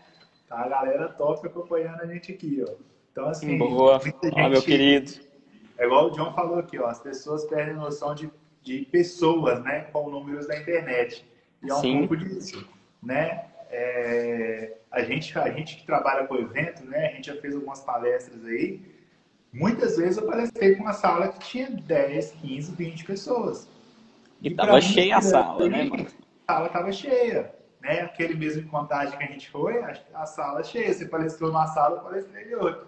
Tá 0.46 0.60
a 0.60 0.68
galera 0.68 1.08
top 1.08 1.46
acompanhando 1.46 2.02
a 2.02 2.06
gente 2.06 2.32
aqui, 2.32 2.62
ó. 2.68 2.72
Então, 3.12 3.28
assim. 3.28 3.56
Boa, 3.56 3.98
gente... 3.98 4.34
meu 4.50 4.62
querido. 4.62 5.12
É 5.78 5.86
igual 5.86 6.08
o 6.08 6.10
John 6.10 6.34
falou 6.34 6.58
aqui, 6.58 6.78
ó. 6.78 6.86
As 6.86 7.00
pessoas 7.00 7.44
perdem 7.46 7.74
noção 7.74 8.14
de, 8.14 8.30
de 8.62 8.84
pessoas, 8.90 9.62
né? 9.62 9.82
Com 9.92 10.10
números 10.10 10.46
da 10.46 10.58
internet. 10.58 11.24
E 11.62 11.70
é 11.70 11.74
um 11.74 11.80
Sim. 11.80 11.98
pouco 12.00 12.16
disso, 12.16 12.68
né? 13.02 13.46
É, 13.70 14.78
a, 14.90 15.02
gente, 15.02 15.38
a 15.38 15.50
gente 15.50 15.76
que 15.76 15.86
trabalha 15.86 16.26
com 16.26 16.36
evento, 16.36 16.84
né? 16.84 17.08
A 17.08 17.14
gente 17.14 17.26
já 17.26 17.40
fez 17.40 17.54
algumas 17.54 17.80
palestras 17.80 18.44
aí. 18.44 18.80
Muitas 19.52 19.96
vezes 19.96 20.18
eu 20.18 20.26
palestrei 20.26 20.74
com 20.74 20.82
uma 20.82 20.92
sala 20.92 21.28
que 21.28 21.38
tinha 21.40 21.70
10, 21.70 22.32
15, 22.32 22.74
20 22.74 23.04
pessoas. 23.04 23.68
E, 24.42 24.48
e 24.48 24.54
tava 24.54 24.80
cheia 24.80 25.16
a 25.16 25.20
sala, 25.20 25.68
né, 25.68 25.84
mano? 25.84 26.06
A 26.46 26.52
sala 26.52 26.68
tava 26.68 26.92
cheia. 26.92 27.54
Né? 27.80 28.00
Aquele 28.02 28.34
mesmo 28.34 28.68
contagem 28.68 29.16
que 29.16 29.24
a 29.24 29.28
gente 29.28 29.48
foi, 29.50 29.78
a, 29.82 29.94
a 30.14 30.26
sala 30.26 30.62
cheia. 30.62 30.92
Você 30.92 31.06
palestrou 31.06 31.50
numa 31.50 31.66
sala, 31.66 31.96
eu 31.96 32.02
palestrei 32.02 32.50
em 32.50 32.54
outra. 32.54 32.86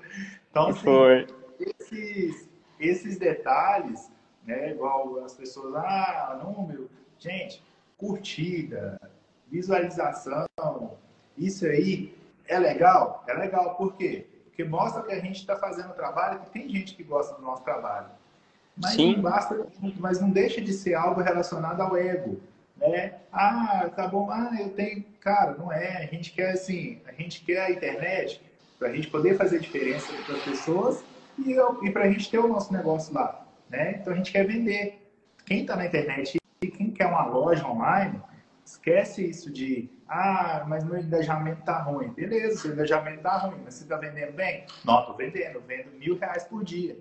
Então, 0.51 0.69
assim, 0.69 0.81
foi. 0.81 1.27
Esses, 1.59 2.49
esses 2.79 3.19
detalhes, 3.19 4.11
né? 4.45 4.71
Igual 4.71 5.25
as 5.25 5.35
pessoas, 5.35 5.75
ah, 5.77 6.41
número. 6.43 6.91
Gente, 7.19 7.63
curtida, 7.97 8.99
visualização, 9.51 10.47
isso 11.37 11.65
aí 11.67 12.15
é 12.47 12.59
legal? 12.59 13.25
É 13.29 13.35
legal, 13.35 13.75
por 13.77 13.95
quê? 13.95 14.27
Porque 14.45 14.65
mostra 14.65 15.03
que 15.03 15.13
a 15.13 15.21
gente 15.21 15.37
está 15.37 15.57
fazendo 15.57 15.95
trabalho, 15.95 16.41
que 16.41 16.51
tem 16.51 16.69
gente 16.69 16.95
que 16.95 17.03
gosta 17.03 17.35
do 17.35 17.43
nosso 17.43 17.63
trabalho. 17.63 18.09
Mas 18.77 18.93
Sim. 18.93 19.15
não 19.17 19.23
basta, 19.23 19.67
mas 19.99 20.21
não 20.21 20.31
deixa 20.31 20.61
de 20.61 20.73
ser 20.73 20.95
algo 20.95 21.21
relacionado 21.21 21.81
ao 21.81 21.97
ego. 21.97 22.41
Né? 22.77 23.15
Ah, 23.33 23.91
tá 23.95 24.07
bom, 24.07 24.31
ah, 24.31 24.51
eu 24.59 24.71
tenho. 24.71 25.05
Cara, 25.21 25.55
não 25.55 25.71
é. 25.71 25.99
A 25.99 26.07
gente 26.07 26.33
quer 26.33 26.53
assim, 26.53 27.01
a 27.07 27.13
gente 27.13 27.45
quer 27.45 27.61
a 27.61 27.71
internet 27.71 28.41
para 28.79 28.89
a 28.89 28.93
gente 28.93 29.09
poder 29.09 29.37
fazer 29.37 29.61
diferença 29.61 30.11
para 30.25 30.37
as 30.37 30.43
pessoas 30.43 31.05
e, 31.39 31.55
e 31.83 31.91
para 31.91 32.05
a 32.05 32.11
gente 32.11 32.31
ter 32.31 32.39
o 32.39 32.49
nosso 32.49 32.73
negócio 32.73 33.13
lá. 33.15 33.47
Né? 33.69 33.99
Então 34.01 34.13
a 34.13 34.17
gente 34.17 34.33
quer 34.33 34.47
vender. 34.47 34.99
Quem 35.45 35.63
está 35.63 35.77
na 35.77 35.87
internet 35.87 36.41
quem 36.69 36.91
quer 36.91 37.07
uma 37.07 37.25
loja 37.25 37.67
online, 37.67 38.21
esquece 38.71 39.29
isso 39.29 39.51
de, 39.51 39.91
ah, 40.09 40.65
mas 40.69 40.85
meu 40.85 40.99
engajamento 40.99 41.63
tá 41.63 41.83
ruim. 41.83 42.09
Beleza, 42.11 42.59
seu 42.59 42.73
engajamento 42.73 43.23
tá 43.23 43.37
ruim, 43.39 43.61
mas 43.65 43.75
você 43.75 43.85
tá 43.85 43.97
vendendo 43.97 44.33
bem? 44.33 44.65
Não, 44.85 45.05
tô 45.05 45.15
vendendo, 45.15 45.61
vendo 45.61 45.91
mil 45.93 46.19
reais 46.19 46.45
por 46.45 46.65
dia. 46.65 46.97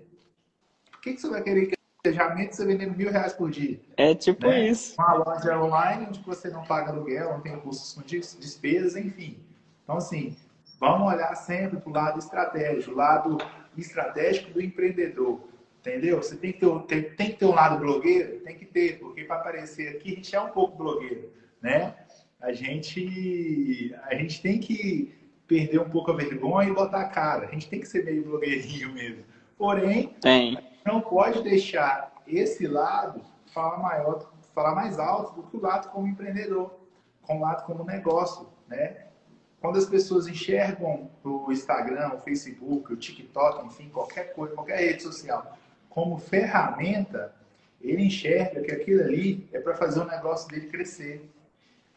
Por 0.90 1.00
que, 1.00 1.14
que 1.14 1.20
você 1.20 1.30
vai 1.30 1.42
querer 1.42 1.66
que 1.66 1.74
engajamento 2.04 2.56
você 2.56 2.66
vendendo 2.66 2.96
mil 2.96 3.10
reais 3.10 3.32
por 3.32 3.50
dia? 3.50 3.80
É 3.96 4.14
tipo 4.14 4.46
né? 4.46 4.68
isso. 4.68 4.94
Uma 4.98 5.14
loja 5.14 5.58
online 5.60 6.06
onde 6.08 6.20
você 6.22 6.48
não 6.50 6.64
paga 6.64 6.90
aluguel, 6.90 7.32
não 7.32 7.40
tem 7.40 7.58
custos 7.60 7.92
com 7.92 8.02
despesas, 8.02 8.96
enfim. 8.96 9.38
Então, 9.84 9.96
assim, 9.96 10.36
vamos 10.78 11.12
olhar 11.12 11.34
sempre 11.36 11.78
para 11.78 11.90
o 11.90 11.94
lado 11.94 12.18
estratégico, 12.18 12.92
o 12.92 12.96
lado 12.96 13.38
estratégico 13.76 14.52
do 14.52 14.60
empreendedor. 14.60 15.40
Entendeu? 15.80 16.18
Você 16.18 16.36
tem 16.36 16.52
que, 16.52 16.60
ter, 16.60 16.82
tem, 16.82 17.02
tem 17.14 17.30
que 17.30 17.38
ter 17.38 17.46
um 17.46 17.54
lado 17.54 17.78
blogueiro? 17.78 18.40
Tem 18.40 18.56
que 18.56 18.66
ter, 18.66 18.98
porque 18.98 19.24
para 19.24 19.36
aparecer 19.36 19.88
aqui 19.88 20.12
a 20.12 20.14
gente 20.16 20.36
é 20.36 20.40
um 20.40 20.50
pouco 20.50 20.76
blogueiro, 20.76 21.32
né? 21.62 21.94
A 22.40 22.52
gente, 22.52 23.94
a 24.04 24.14
gente 24.14 24.40
tem 24.40 24.58
que 24.58 25.14
perder 25.46 25.80
um 25.80 25.90
pouco 25.90 26.10
a 26.10 26.16
vergonha 26.16 26.68
e 26.68 26.74
botar 26.74 27.00
a 27.00 27.08
cara. 27.08 27.46
A 27.46 27.50
gente 27.50 27.68
tem 27.68 27.80
que 27.80 27.86
ser 27.86 28.04
meio 28.04 28.24
blogueirinho 28.24 28.92
mesmo. 28.92 29.24
Porém, 29.58 30.14
não 30.86 31.00
pode 31.00 31.42
deixar 31.42 32.14
esse 32.26 32.66
lado 32.66 33.20
fala 33.52 33.78
maior, 33.78 34.32
fala 34.54 34.74
mais 34.74 34.98
alto 34.98 35.34
do 35.34 35.48
que 35.48 35.56
o 35.56 35.60
lado 35.60 35.90
como 35.90 36.06
empreendedor, 36.06 36.72
com 37.22 37.38
o 37.38 37.40
lado 37.40 37.64
como 37.66 37.84
negócio, 37.84 38.48
né? 38.68 39.06
Quando 39.60 39.76
as 39.76 39.84
pessoas 39.84 40.26
enxergam 40.26 41.10
o 41.22 41.52
Instagram, 41.52 42.14
o 42.14 42.20
Facebook, 42.20 42.92
o 42.92 42.96
TikTok, 42.96 43.66
enfim, 43.66 43.90
qualquer 43.90 44.32
coisa, 44.32 44.54
qualquer 44.54 44.78
rede 44.78 45.02
social, 45.02 45.58
como 45.90 46.16
ferramenta, 46.16 47.34
ele 47.80 48.04
enxerga 48.04 48.62
que 48.62 48.72
aquilo 48.72 49.02
ali 49.02 49.48
é 49.52 49.60
para 49.60 49.74
fazer 49.74 50.00
o 50.00 50.06
negócio 50.06 50.48
dele 50.48 50.68
crescer. 50.68 51.28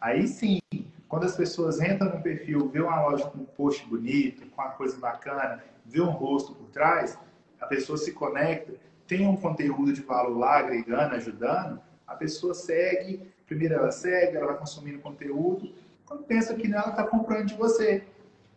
Aí 0.03 0.27
sim, 0.27 0.59
quando 1.07 1.23
as 1.23 1.33
pessoas 1.33 1.79
entram 1.79 2.13
no 2.13 2.21
perfil, 2.21 2.67
vê 2.67 2.81
uma 2.81 3.01
loja 3.03 3.23
com 3.29 3.37
um 3.37 3.45
post 3.45 3.87
bonito, 3.87 4.45
com 4.49 4.61
uma 4.61 4.71
coisa 4.71 4.97
bacana, 4.97 5.63
vê 5.85 6.01
um 6.01 6.09
rosto 6.09 6.53
por 6.53 6.69
trás, 6.71 7.17
a 7.61 7.65
pessoa 7.65 7.97
se 7.97 8.11
conecta, 8.11 8.73
tem 9.07 9.25
um 9.25 9.37
conteúdo 9.37 9.93
de 9.93 10.01
valor 10.01 10.37
lá, 10.37 10.57
agregando, 10.57 11.15
ajudando, 11.15 11.79
a 12.05 12.15
pessoa 12.15 12.53
segue, 12.53 13.31
primeiro 13.45 13.75
ela 13.75 13.91
segue, 13.93 14.35
ela 14.35 14.47
vai 14.47 14.57
consumindo 14.57 14.99
conteúdo, 14.99 15.73
quando 16.05 16.25
pensa 16.25 16.53
que 16.53 16.69
ela 16.69 16.89
está 16.89 17.07
comprando 17.07 17.45
de 17.45 17.55
você. 17.55 18.03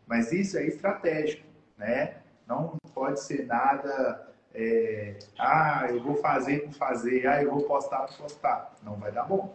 Mas 0.04 0.32
isso 0.32 0.58
é 0.58 0.66
estratégico, 0.66 1.46
né? 1.78 2.16
Não 2.44 2.76
pode 2.92 3.20
ser 3.20 3.46
nada, 3.46 4.32
é, 4.52 5.16
ah, 5.38 5.86
eu 5.90 6.02
vou 6.02 6.16
fazer 6.16 6.64
por 6.64 6.72
fazer, 6.72 7.24
ah, 7.28 7.40
eu 7.40 7.52
vou 7.52 7.62
postar 7.62 8.00
por 8.08 8.16
postar. 8.16 8.74
Não 8.82 8.96
vai 8.96 9.12
dar 9.12 9.22
bom. 9.22 9.54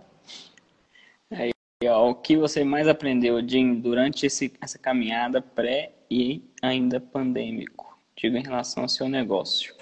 O 1.84 2.14
que 2.14 2.38
você 2.38 2.64
mais 2.64 2.88
aprendeu, 2.88 3.42
Jim, 3.48 3.74
durante 3.74 4.28
esse, 4.28 4.54
essa 4.62 4.78
caminhada 4.78 5.42
pré 5.42 5.94
e 6.12 6.44
ainda 6.62 7.02
pandêmico? 7.02 7.98
Digo 8.16 8.38
em 8.38 8.44
relação 8.44 8.84
ao 8.84 8.90
seu 8.90 9.10
negócio. 9.10 9.74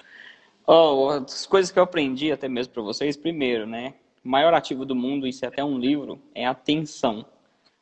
Oh, 0.65 1.09
as 1.09 1.45
coisas 1.45 1.71
que 1.71 1.77
eu 1.77 1.83
aprendi 1.83 2.31
até 2.31 2.47
mesmo 2.47 2.73
para 2.73 2.83
vocês, 2.83 3.17
primeiro, 3.17 3.67
né? 3.67 3.95
O 4.23 4.29
maior 4.29 4.53
ativo 4.53 4.85
do 4.85 4.95
mundo, 4.95 5.27
isso 5.27 5.43
é 5.43 5.49
até 5.49 5.61
um 5.61 5.77
livro, 5.77 6.21
é 6.33 6.45
atenção. 6.45 7.19
O 7.19 7.25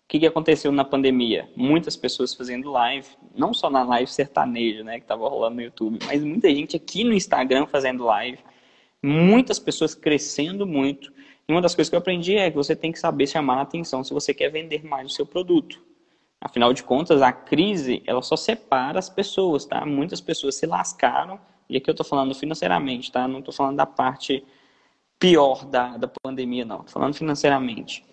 que, 0.08 0.20
que 0.20 0.26
aconteceu 0.26 0.72
na 0.72 0.86
pandemia? 0.86 1.48
Muitas 1.56 1.96
pessoas 1.96 2.34
fazendo 2.34 2.72
live, 2.72 3.08
não 3.36 3.54
só 3.54 3.70
na 3.70 3.84
live 3.84 4.10
sertaneja, 4.10 4.84
né, 4.84 4.96
que 4.96 5.04
estava 5.04 5.28
rolando 5.28 5.58
no 5.58 5.62
YouTube, 5.62 6.00
mas 6.06 6.24
muita 6.24 6.50
gente 6.50 6.76
aqui 6.76 7.04
no 7.04 7.14
Instagram 7.14 7.68
fazendo 7.68 8.06
live, 8.06 8.40
muitas 9.04 9.60
pessoas 9.60 9.94
crescendo 9.94 10.66
muito, 10.66 11.12
e 11.48 11.54
uma 11.54 11.62
das 11.62 11.74
coisas 11.74 11.90
que 11.90 11.96
eu 11.96 12.00
aprendi 12.00 12.36
é 12.36 12.50
que 12.50 12.58
você 12.58 12.76
tem 12.76 12.92
que 12.92 13.00
saber 13.00 13.26
chamar 13.26 13.60
a 13.60 13.62
atenção 13.62 14.04
se 14.04 14.14
você 14.14 14.34
quer 14.34 14.50
vender 14.50 14.86
mais 14.86 15.08
o 15.08 15.10
seu 15.10 15.26
produto. 15.26 15.82
Afinal 16.42 16.74
de 16.74 16.84
contas, 16.84 17.22
a 17.22 17.32
crise, 17.32 18.04
ela 18.06 18.22
só 18.22 18.36
separa 18.36 19.00
as 19.00 19.10
pessoas, 19.10 19.66
tá? 19.66 19.86
Muitas 19.86 20.20
pessoas 20.20 20.56
se 20.56 20.66
lascaram, 20.66 21.40
e 21.70 21.78
aqui 21.78 21.90
eu 21.90 21.94
estou 21.94 22.06
falando 22.06 22.36
financeiramente, 22.36 23.12
tá? 23.12 23.28
Não 23.28 23.40
estou 23.40 23.54
falando 23.54 23.78
da 23.78 23.86
parte 23.86 24.44
pior 25.18 25.66
da, 25.66 25.96
da 25.96 26.12
pandemia, 26.22 26.66
não. 26.66 26.80
Estou 26.80 26.94
falando 26.94 27.16
financeiramente. 27.16 28.06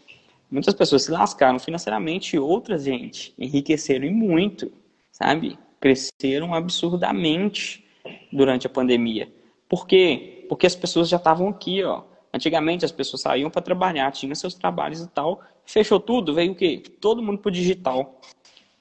Muitas 0.49 0.73
pessoas 0.73 1.03
se 1.03 1.11
lascaram 1.11 1.59
financeiramente 1.59 2.37
e 2.37 2.39
outras, 2.39 2.85
gente, 2.85 3.35
enriqueceram 3.37 4.07
e 4.07 4.11
muito, 4.11 4.73
sabe? 5.11 5.59
Cresceram 5.81 6.55
absurdamente 6.55 7.85
durante 8.33 8.67
a 8.67 8.71
pandemia. 8.71 9.31
Por 9.69 9.89
quê? 9.89 10.47
Porque 10.49 10.67
as 10.67 10.77
pessoas 10.77 11.09
já 11.09 11.17
estavam 11.17 11.49
aqui, 11.49 11.83
ó 11.83 12.14
Antigamente 12.35 12.85
as 12.85 12.91
pessoas 12.91 13.23
saíam 13.23 13.49
para 13.49 13.63
trabalhar, 13.63 14.11
tinham 14.11 14.35
seus 14.35 14.55
trabalhos 14.55 15.01
e 15.01 15.07
tal. 15.07 15.41
Fechou 15.65 16.01
tudo, 16.01 16.35
veio 16.35 16.51
o 16.51 16.55
quê? 16.57 16.83
Todo 17.01 17.23
mundo 17.23 17.39
para 17.39 17.49
o 17.49 17.53
digital. 17.53 18.21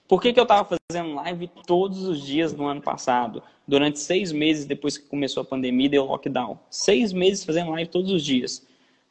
Por 0.07 0.19
que, 0.19 0.33
que 0.33 0.39
eu 0.39 0.43
estava 0.43 0.67
fazendo 0.89 1.13
live 1.13 1.47
todos 1.67 2.01
os 2.01 2.25
dias 2.25 2.51
no 2.51 2.65
ano 2.65 2.81
passado? 2.81 3.43
Durante 3.67 3.99
seis 3.99 4.31
meses 4.31 4.65
depois 4.65 4.97
que 4.97 5.07
começou 5.07 5.41
a 5.41 5.45
pandemia, 5.45 5.87
deu 5.87 6.03
lockdown. 6.03 6.57
Seis 6.67 7.13
meses 7.13 7.45
fazendo 7.45 7.69
live 7.69 7.91
todos 7.91 8.09
os 8.09 8.25
dias. 8.25 8.65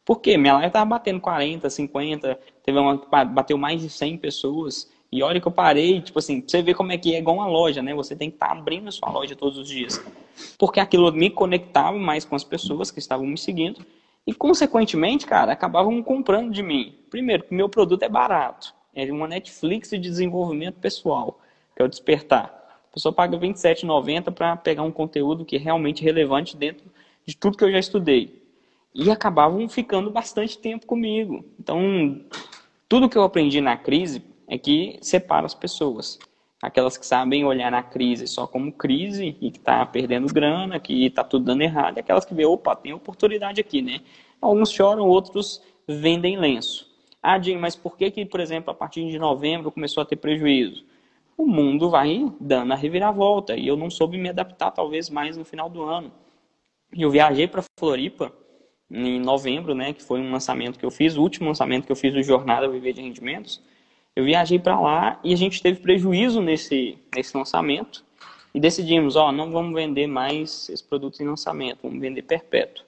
Por 0.04 0.20
quê? 0.20 0.36
Minha 0.36 0.54
live 0.54 0.66
estava 0.66 0.86
batendo 0.86 1.20
40, 1.20 1.70
50, 1.70 2.40
teve 2.64 2.76
uma 2.76 2.96
bateu 3.24 3.56
mais 3.56 3.80
de 3.80 3.88
100 3.88 4.18
pessoas. 4.18 4.90
E 5.12 5.22
olha 5.22 5.40
que 5.40 5.46
eu 5.46 5.52
parei, 5.52 6.00
tipo 6.00 6.18
assim, 6.18 6.42
você 6.44 6.60
vê 6.62 6.74
como 6.74 6.90
é 6.90 6.98
que 6.98 7.14
é 7.14 7.18
igual 7.20 7.36
uma 7.36 7.46
loja, 7.46 7.80
né? 7.80 7.94
Você 7.94 8.16
tem 8.16 8.28
que 8.28 8.34
estar 8.34 8.48
tá 8.48 8.52
abrindo 8.54 8.88
a 8.88 8.90
sua 8.90 9.08
loja 9.08 9.36
todos 9.36 9.56
os 9.56 9.68
dias. 9.68 10.04
Porque 10.58 10.80
aquilo 10.80 11.12
me 11.12 11.30
conectava 11.30 11.96
mais 11.96 12.24
com 12.24 12.34
as 12.34 12.42
pessoas 12.42 12.90
que 12.90 12.98
estavam 12.98 13.24
me 13.24 13.38
seguindo 13.38 13.86
e, 14.26 14.32
consequentemente, 14.32 15.26
cara, 15.26 15.52
acabavam 15.52 16.02
comprando 16.02 16.52
de 16.52 16.62
mim. 16.62 16.94
Primeiro, 17.10 17.44
meu 17.50 17.68
produto 17.68 18.02
é 18.02 18.08
barato. 18.08 18.74
É 18.94 19.10
uma 19.10 19.26
Netflix 19.26 19.90
de 19.90 19.98
desenvolvimento 19.98 20.76
pessoal, 20.76 21.40
que 21.74 21.82
é 21.82 21.84
o 21.84 21.88
Despertar. 21.88 22.62
A 22.90 22.94
pessoa 22.94 23.12
paga 23.12 23.36
R$ 23.36 23.48
27,90 23.48 24.30
para 24.32 24.56
pegar 24.56 24.82
um 24.82 24.92
conteúdo 24.92 25.44
que 25.44 25.56
é 25.56 25.58
realmente 25.58 26.04
relevante 26.04 26.56
dentro 26.56 26.84
de 27.26 27.36
tudo 27.36 27.56
que 27.56 27.64
eu 27.64 27.72
já 27.72 27.78
estudei. 27.78 28.42
E 28.94 29.10
acabavam 29.10 29.66
ficando 29.68 30.10
bastante 30.10 30.58
tempo 30.58 30.86
comigo. 30.86 31.44
Então, 31.58 32.20
tudo 32.88 33.08
que 33.08 33.16
eu 33.16 33.22
aprendi 33.22 33.60
na 33.60 33.76
crise 33.76 34.22
é 34.46 34.58
que 34.58 34.98
separa 35.00 35.46
as 35.46 35.54
pessoas 35.54 36.18
aquelas 36.62 36.96
que 36.96 37.04
sabem 37.04 37.44
olhar 37.44 37.72
na 37.72 37.82
crise 37.82 38.28
só 38.28 38.46
como 38.46 38.72
crise 38.72 39.36
e 39.40 39.50
que 39.50 39.58
está 39.58 39.84
perdendo 39.84 40.32
grana, 40.32 40.78
que 40.78 41.06
está 41.06 41.24
tudo 41.24 41.44
dando 41.44 41.62
errado, 41.62 41.96
e 41.96 42.00
aquelas 42.00 42.24
que 42.24 42.32
vê, 42.32 42.46
opa, 42.46 42.76
tem 42.76 42.92
oportunidade 42.92 43.60
aqui, 43.60 43.82
né? 43.82 44.00
Alguns 44.40 44.70
choram, 44.70 45.08
outros 45.08 45.60
vendem 45.88 46.38
lenço. 46.38 46.88
Ah, 47.20 47.38
Jim, 47.38 47.56
mas 47.56 47.74
por 47.74 47.96
que 47.96 48.10
que, 48.10 48.24
por 48.24 48.38
exemplo, 48.38 48.70
a 48.70 48.74
partir 48.74 49.08
de 49.10 49.18
novembro 49.18 49.72
começou 49.72 50.02
a 50.02 50.06
ter 50.06 50.16
prejuízo? 50.16 50.84
O 51.36 51.46
mundo 51.46 51.90
vai 51.90 52.32
dando 52.40 52.72
a 52.72 52.76
reviravolta 52.76 53.56
e 53.56 53.66
eu 53.66 53.76
não 53.76 53.90
soube 53.90 54.16
me 54.16 54.28
adaptar 54.28 54.70
talvez 54.70 55.10
mais 55.10 55.36
no 55.36 55.44
final 55.44 55.68
do 55.68 55.82
ano. 55.82 56.12
Eu 56.92 57.10
viajei 57.10 57.48
para 57.48 57.64
Floripa 57.78 58.32
em 58.90 59.18
novembro, 59.18 59.74
né, 59.74 59.92
que 59.92 60.02
foi 60.02 60.20
um 60.20 60.30
lançamento 60.30 60.78
que 60.78 60.84
eu 60.84 60.90
fiz, 60.90 61.16
o 61.16 61.22
último 61.22 61.48
lançamento 61.48 61.86
que 61.86 61.92
eu 61.92 61.96
fiz 61.96 62.12
do 62.12 62.22
Jornada 62.22 62.68
Viver 62.68 62.92
de 62.92 63.00
Rendimentos. 63.00 63.60
Eu 64.14 64.24
viajei 64.24 64.58
para 64.58 64.78
lá 64.78 65.18
e 65.24 65.32
a 65.32 65.36
gente 65.36 65.62
teve 65.62 65.80
prejuízo 65.80 66.42
nesse, 66.42 66.98
nesse 67.14 67.36
lançamento 67.36 68.04
e 68.54 68.60
decidimos, 68.60 69.16
ó, 69.16 69.32
não 69.32 69.50
vamos 69.50 69.74
vender 69.74 70.06
mais 70.06 70.68
esse 70.68 70.84
produto 70.84 71.22
em 71.22 71.26
lançamento, 71.26 71.80
vamos 71.82 72.00
vender 72.00 72.22
perpétuo. 72.22 72.84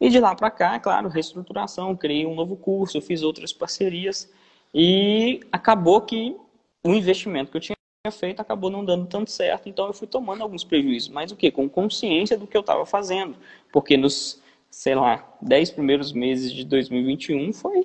E 0.00 0.10
de 0.10 0.20
lá 0.20 0.34
para 0.34 0.50
cá, 0.50 0.78
claro, 0.78 1.08
reestruturação, 1.08 1.96
criei 1.96 2.26
um 2.26 2.34
novo 2.34 2.54
curso, 2.56 3.00
fiz 3.00 3.22
outras 3.22 3.52
parcerias 3.52 4.30
e 4.74 5.40
acabou 5.50 6.02
que 6.02 6.36
o 6.84 6.92
investimento 6.92 7.50
que 7.50 7.56
eu 7.56 7.60
tinha 7.60 7.76
feito 8.12 8.40
acabou 8.40 8.70
não 8.70 8.84
dando 8.84 9.06
tanto 9.06 9.30
certo, 9.30 9.68
então 9.68 9.86
eu 9.86 9.92
fui 9.92 10.06
tomando 10.06 10.42
alguns 10.42 10.64
prejuízos, 10.64 11.08
mas 11.08 11.32
o 11.32 11.36
que? 11.36 11.50
Com 11.50 11.68
consciência 11.68 12.38
do 12.38 12.46
que 12.46 12.56
eu 12.56 12.60
estava 12.60 12.86
fazendo, 12.86 13.36
porque 13.72 13.96
nos 13.96 14.40
sei 14.70 14.94
lá, 14.94 15.36
10 15.40 15.70
primeiros 15.72 16.12
meses 16.12 16.52
de 16.52 16.64
2021 16.64 17.52
foi 17.52 17.84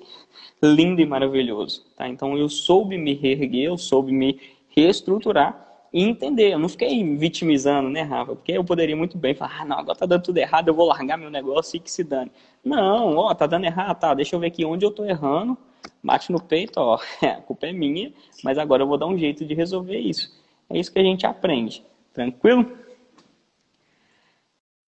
lindo 0.62 1.00
e 1.00 1.06
maravilhoso. 1.06 1.84
Tá? 1.96 2.08
Então 2.08 2.36
eu 2.36 2.48
soube 2.48 2.96
me 2.98 3.14
reerguer, 3.14 3.64
eu 3.64 3.78
soube 3.78 4.12
me 4.12 4.40
reestruturar 4.68 5.64
e 5.92 6.02
entender. 6.02 6.52
Eu 6.52 6.58
não 6.58 6.68
fiquei 6.68 7.16
vitimizando, 7.16 7.88
né, 7.88 8.02
Rafa? 8.02 8.34
Porque 8.34 8.52
eu 8.52 8.64
poderia 8.64 8.96
muito 8.96 9.16
bem 9.16 9.34
falar, 9.34 9.62
ah, 9.62 9.64
não, 9.64 9.78
agora 9.78 9.98
tá 9.98 10.06
dando 10.06 10.22
tudo 10.22 10.38
errado, 10.38 10.68
eu 10.68 10.74
vou 10.74 10.86
largar 10.86 11.16
meu 11.16 11.30
negócio 11.30 11.76
e 11.76 11.80
que 11.80 11.90
se 11.90 12.02
dane. 12.02 12.32
Não, 12.64 13.16
ó, 13.16 13.34
tá 13.34 13.46
dando 13.46 13.64
errado, 13.64 13.98
tá, 13.98 14.12
deixa 14.14 14.34
eu 14.34 14.40
ver 14.40 14.48
aqui 14.48 14.64
onde 14.64 14.84
eu 14.84 14.90
tô 14.90 15.04
errando, 15.04 15.56
bate 16.02 16.32
no 16.32 16.42
peito, 16.42 16.78
ó, 16.78 16.98
a 17.22 17.40
culpa 17.42 17.66
é 17.66 17.72
minha, 17.72 18.12
mas 18.42 18.58
agora 18.58 18.82
eu 18.82 18.86
vou 18.86 18.98
dar 18.98 19.06
um 19.06 19.16
jeito 19.16 19.44
de 19.44 19.54
resolver 19.54 19.98
isso. 19.98 20.32
É 20.68 20.78
isso 20.78 20.92
que 20.92 20.98
a 20.98 21.02
gente 21.02 21.26
aprende. 21.26 21.84
Tranquilo? 22.12 22.76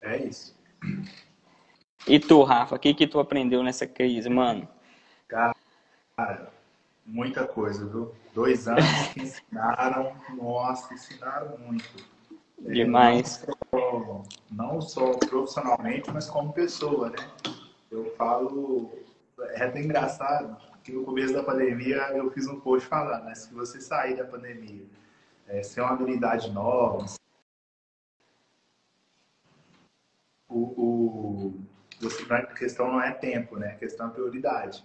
É 0.02 0.24
isso. 0.24 0.56
E 2.06 2.20
tu, 2.20 2.42
Rafa, 2.44 2.76
o 2.76 2.78
que, 2.78 2.94
que 2.94 3.06
tu 3.06 3.18
aprendeu 3.18 3.62
nessa 3.64 3.86
crise, 3.86 4.28
mano? 4.28 4.68
Cara, 5.26 5.54
muita 7.04 7.46
coisa, 7.46 7.84
viu? 7.84 8.14
Dois 8.32 8.68
anos 8.68 8.84
que 9.12 9.22
ensinaram, 9.22 10.16
nossa, 10.34 10.94
ensinaram 10.94 11.58
muito. 11.58 11.84
Demais. 12.60 13.44
É, 13.44 13.76
não, 13.76 14.20
só, 14.20 14.24
não 14.50 14.80
só 14.80 15.10
profissionalmente, 15.18 16.10
mas 16.12 16.30
como 16.30 16.52
pessoa, 16.52 17.10
né? 17.10 17.16
Eu 17.90 18.14
falo, 18.16 18.92
é 19.38 19.64
até 19.64 19.82
engraçado 19.82 20.56
que 20.84 20.92
no 20.92 21.04
começo 21.04 21.34
da 21.34 21.42
pandemia 21.42 21.96
eu 22.14 22.30
fiz 22.30 22.46
um 22.46 22.60
post 22.60 22.88
falando, 22.88 23.24
né? 23.24 23.34
Se 23.34 23.52
você 23.52 23.80
sair 23.80 24.16
da 24.16 24.24
pandemia, 24.24 24.86
é, 25.48 25.62
ser 25.62 25.80
uma 25.80 25.90
habilidade 25.90 26.50
nova, 26.52 27.04
o, 30.48 30.58
o 30.58 31.75
você, 32.00 32.30
a 32.32 32.46
questão 32.46 32.92
não 32.92 33.00
é 33.00 33.12
tempo, 33.12 33.56
né? 33.56 33.68
A 33.68 33.76
questão 33.76 34.08
é 34.08 34.10
prioridade. 34.10 34.84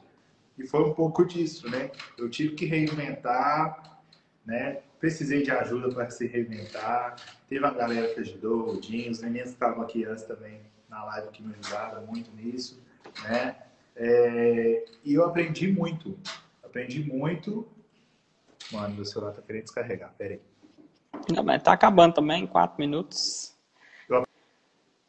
E 0.57 0.65
foi 0.65 0.83
um 0.83 0.93
pouco 0.93 1.25
disso, 1.25 1.69
né? 1.69 1.91
Eu 2.17 2.29
tive 2.29 2.55
que 2.55 2.65
reinventar, 2.65 4.01
né? 4.45 4.81
Precisei 4.99 5.41
de 5.41 5.51
ajuda 5.51 5.93
para 5.93 6.09
se 6.09 6.27
reinventar. 6.27 7.15
Teve 7.49 7.63
uma 7.63 7.73
galera 7.73 8.13
que 8.13 8.19
ajudou, 8.19 8.73
o 8.73 8.79
Dinho, 8.79 9.11
os 9.11 9.21
meninos 9.21 9.49
que 9.49 9.55
estavam 9.55 9.83
aqui 9.83 10.05
antes 10.05 10.23
também 10.23 10.61
na 10.87 11.03
live 11.05 11.29
que 11.29 11.41
me 11.41 11.55
ajudaram 11.55 12.05
muito 12.05 12.29
nisso, 12.35 12.81
né? 13.23 13.55
É, 13.95 14.85
e 15.03 15.13
eu 15.13 15.25
aprendi 15.25 15.71
muito. 15.71 16.17
Aprendi 16.61 17.03
muito. 17.03 17.67
Mano, 18.71 18.95
meu 18.95 19.05
celular 19.05 19.33
tá 19.33 19.41
querendo 19.41 19.63
descarregar, 19.63 20.13
peraí. 20.17 20.41
Não, 21.33 21.43
mas 21.43 21.63
tá 21.63 21.73
acabando 21.73 22.13
também, 22.13 22.45
quatro 22.45 22.79
minutos. 22.79 23.55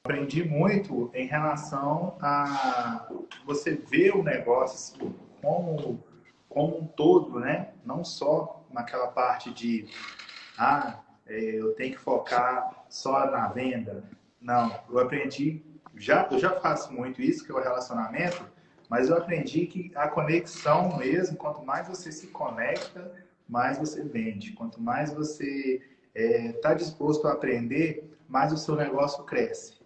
Aprendi 0.04 0.42
muito 0.42 1.12
em 1.14 1.28
relação 1.28 2.16
a 2.20 3.06
você 3.46 3.76
ver 3.76 4.16
o 4.16 4.22
negócio 4.24 4.74
assim, 4.74 5.14
como, 5.40 6.02
como 6.48 6.78
um 6.78 6.86
todo, 6.86 7.38
né? 7.38 7.68
Não 7.84 8.02
só 8.02 8.66
naquela 8.72 9.06
parte 9.06 9.52
de 9.52 9.86
ah, 10.58 10.98
é, 11.24 11.54
eu 11.54 11.72
tenho 11.74 11.92
que 11.92 12.00
focar 12.00 12.84
só 12.88 13.30
na 13.30 13.46
venda. 13.46 14.02
Não, 14.40 14.76
eu 14.90 14.98
aprendi, 14.98 15.62
já, 15.94 16.26
eu 16.32 16.38
já 16.40 16.50
faço 16.58 16.92
muito 16.92 17.22
isso, 17.22 17.44
que 17.44 17.52
é 17.52 17.54
o 17.54 17.62
relacionamento, 17.62 18.44
mas 18.88 19.08
eu 19.08 19.16
aprendi 19.16 19.66
que 19.66 19.92
a 19.94 20.08
conexão 20.08 20.98
mesmo, 20.98 21.36
quanto 21.36 21.64
mais 21.64 21.86
você 21.86 22.10
se 22.10 22.26
conecta, 22.26 23.14
mais 23.48 23.78
você 23.78 24.02
vende. 24.02 24.50
Quanto 24.54 24.80
mais 24.80 25.14
você 25.14 25.80
está 26.12 26.48
é, 26.48 26.52
tá 26.54 26.74
disposto 26.74 27.28
a 27.28 27.34
aprender, 27.34 28.12
mais 28.28 28.52
o 28.52 28.56
seu 28.56 28.74
negócio 28.74 29.22
cresce. 29.22 29.81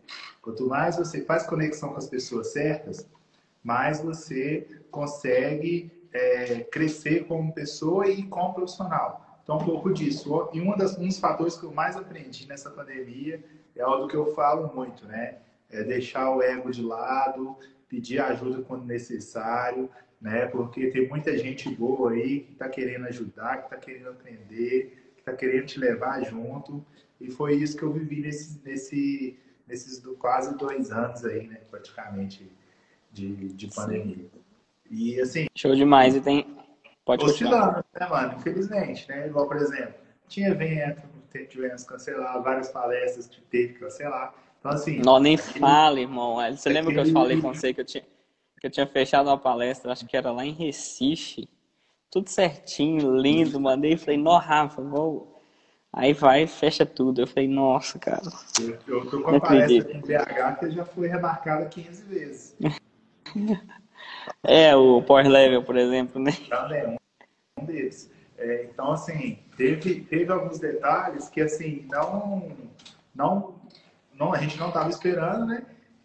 Quanto 0.47 0.65
mais 0.65 0.97
você 0.97 1.23
faz 1.23 1.43
conexão 1.43 1.89
com 1.89 1.97
as 1.97 2.09
pessoas 2.09 2.53
certas, 2.53 3.05
mais 3.65 4.01
você 4.01 4.65
consegue 4.93 5.91
é, 6.13 6.61
crescer 6.61 7.27
como 7.27 7.53
pessoa 7.53 8.07
e 8.07 8.23
como 8.23 8.55
profissional. 8.55 9.41
Então, 9.43 9.57
um 9.57 9.65
pouco 9.65 9.93
disso. 9.93 10.49
E 10.53 10.61
um, 10.61 10.77
das, 10.77 10.97
um 10.97 11.09
dos 11.09 11.19
fatores 11.19 11.57
que 11.57 11.65
eu 11.65 11.73
mais 11.73 11.97
aprendi 11.97 12.47
nessa 12.47 12.71
pandemia 12.71 13.43
é 13.75 13.83
algo 13.83 14.07
que 14.07 14.15
eu 14.15 14.33
falo 14.37 14.73
muito, 14.73 15.05
né? 15.07 15.39
É 15.69 15.83
deixar 15.83 16.31
o 16.31 16.41
ego 16.41 16.71
de 16.71 16.81
lado, 16.81 17.57
pedir 17.89 18.21
ajuda 18.21 18.63
quando 18.63 18.85
necessário, 18.85 19.91
né? 20.21 20.47
Porque 20.47 20.93
tem 20.93 21.09
muita 21.09 21.37
gente 21.37 21.69
boa 21.69 22.13
aí 22.13 22.43
que 22.43 22.53
está 22.53 22.69
querendo 22.69 23.07
ajudar, 23.07 23.57
que 23.57 23.65
está 23.65 23.77
querendo 23.79 24.11
aprender, 24.11 25.13
que 25.17 25.23
está 25.23 25.33
querendo 25.33 25.67
te 25.67 25.81
levar 25.81 26.23
junto. 26.23 26.87
E 27.21 27.33
foi 27.33 27.57
isso 27.57 27.77
que 27.77 27.83
eu 27.83 27.93
vivi 27.93 28.21
nesse, 28.21 28.61
nesse, 28.65 29.37
nesses 29.67 30.01
do, 30.01 30.15
quase 30.17 30.57
dois 30.57 30.91
anos 30.91 31.25
aí, 31.25 31.47
né? 31.47 31.61
Praticamente 31.71 32.51
de, 33.13 33.49
de 33.49 33.75
pandemia. 33.75 34.17
Sim. 34.17 34.31
E 34.91 35.21
assim. 35.21 35.47
Show 35.55 35.75
demais. 35.75 36.15
E 36.15 36.21
tem. 36.21 36.47
Pode 37.05 37.25
oscilando, 37.25 37.85
né, 37.99 38.09
mano? 38.09 38.35
Infelizmente, 38.37 39.09
né? 39.09 39.29
Igual, 39.29 39.47
por 39.47 39.57
exemplo, 39.57 39.95
tinha 40.29 40.49
evento, 40.49 41.03
tivemos 41.49 41.85
cancelar, 41.85 42.43
várias 42.43 42.69
palestras 42.71 43.29
que 43.29 43.41
teve 43.43 43.75
que 43.75 43.81
cancelar. 43.81 44.35
Então, 44.59 44.73
assim. 44.73 44.99
Não, 44.99 45.21
nem 45.21 45.37
fala, 45.37 46.01
irmão. 46.01 46.37
Você 46.51 46.69
lembra 46.69 46.93
que 46.93 46.99
eu 46.99 47.13
falei 47.13 47.41
com 47.41 47.53
você 47.55 47.73
que 47.73 47.81
eu 47.81 47.85
tinha, 47.85 48.05
que 48.61 48.67
eu 48.67 48.71
tinha 48.71 48.87
fechado 48.87 49.29
uma 49.29 49.39
palestra, 49.39 49.93
acho 49.93 50.07
que 50.07 50.17
era 50.17 50.33
lá 50.33 50.45
em 50.45 50.53
Recife. 50.53 51.49
Tudo 52.11 52.29
certinho, 52.29 53.17
lindo. 53.17 53.61
Mandei 53.61 53.93
e 53.93 53.97
falei, 53.97 54.17
nó, 54.17 54.39
Rafa, 54.39 54.83
vou. 54.83 55.36
Aí 55.97 56.13
vai 56.13 56.47
fecha 56.47 56.85
tudo. 56.85 57.23
Eu 57.23 57.27
falei, 57.27 57.49
nossa, 57.49 57.99
cara. 57.99 58.21
Eu, 58.61 58.79
eu 58.87 59.11
tô 59.11 59.23
com 59.23 59.35
a 59.35 59.41
palestra 59.41 59.83
aqui 59.83 59.97
em 59.97 60.01
BH 60.03 60.59
que 60.61 60.71
já 60.71 60.85
foi 60.85 61.09
remarcada 61.09 61.65
15 61.65 62.03
vezes. 62.03 62.57
é, 64.45 64.77
o 64.77 65.01
Power 65.01 65.27
Level, 65.27 65.63
por 65.63 65.75
exemplo, 65.75 66.21
né? 66.21 66.33
Também, 66.51 66.99
um 67.59 67.65
deles. 67.65 68.11
É, 68.37 68.65
então, 68.65 68.93
assim, 68.93 69.39
teve, 69.57 70.03
teve 70.03 70.31
alguns 70.31 70.59
detalhes 70.59 71.31
que, 71.31 71.41
assim, 71.41 71.87
não, 71.91 72.53
não, 73.15 73.55
não 74.13 74.35
a 74.35 74.39
gente 74.39 74.59
não 74.59 74.69
estava 74.69 74.91
esperando, 74.91 75.47
né? 75.47 75.65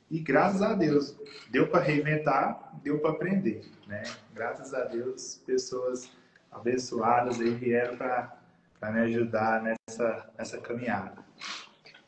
E 0.09 0.19
graças 0.19 0.61
a 0.61 0.73
Deus, 0.73 1.17
deu 1.49 1.67
para 1.67 1.83
reinventar, 1.83 2.71
deu 2.81 2.99
para 2.99 3.11
aprender, 3.11 3.69
né? 3.85 4.03
Graças 4.33 4.73
a 4.73 4.85
Deus, 4.85 5.41
pessoas 5.45 6.09
abençoadas 6.49 7.41
aí 7.41 7.49
vieram 7.49 7.97
para 7.97 8.40
me 8.89 9.01
ajudar 9.01 9.61
nessa, 9.61 10.31
nessa 10.37 10.57
caminhada. 10.57 11.23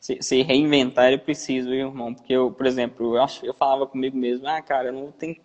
Se, 0.00 0.18
se, 0.20 0.42
reinventar 0.42 1.12
é 1.12 1.16
preciso, 1.16 1.72
irmão. 1.72 2.12
Porque 2.12 2.32
eu, 2.32 2.50
por 2.50 2.66
exemplo, 2.66 3.16
eu, 3.16 3.22
acho, 3.22 3.46
eu 3.46 3.54
falava 3.54 3.86
comigo 3.86 4.16
mesmo, 4.16 4.46
ah, 4.48 4.60
cara, 4.60 4.88
eu 4.88 4.92
não 4.92 5.12
tenho, 5.12 5.36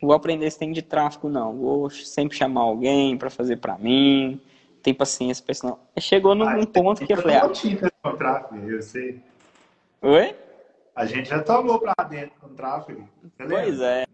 vou 0.00 0.12
aprender 0.12 0.46
esse 0.46 0.58
tem 0.58 0.72
de 0.72 0.82
tráfico, 0.82 1.28
não. 1.28 1.56
Vou 1.56 1.90
sempre 1.90 2.36
chamar 2.36 2.60
alguém 2.60 3.16
para 3.16 3.30
fazer 3.30 3.56
para 3.56 3.78
mim. 3.78 4.40
Tem 4.82 4.94
paciência 4.94 5.42
para 5.42 5.52
isso, 5.52 5.66
não. 5.66 5.78
Chegou 5.98 6.34
num 6.34 6.46
ah, 6.46 6.66
ponto 6.66 7.04
que 7.04 7.12
eu 7.12 7.16
falei, 7.16 7.36
ah... 7.36 7.50
com 8.02 8.16
tráfego, 8.16 8.70
eu 8.70 8.82
sei. 8.82 9.20
Oi? 10.02 10.36
A 10.94 11.04
gente 11.04 11.28
já 11.28 11.42
tomou 11.42 11.80
pra 11.80 11.94
dentro 12.04 12.38
com 12.40 12.54
tráfego. 12.54 13.08
Pois 13.36 13.80
é. 13.80 14.06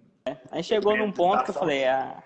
Aí 0.50 0.62
chegou 0.62 0.96
num 0.96 1.12
ponto 1.12 1.44
que 1.44 1.50
eu 1.50 1.54
falei, 1.54 1.84
ah. 1.84 2.22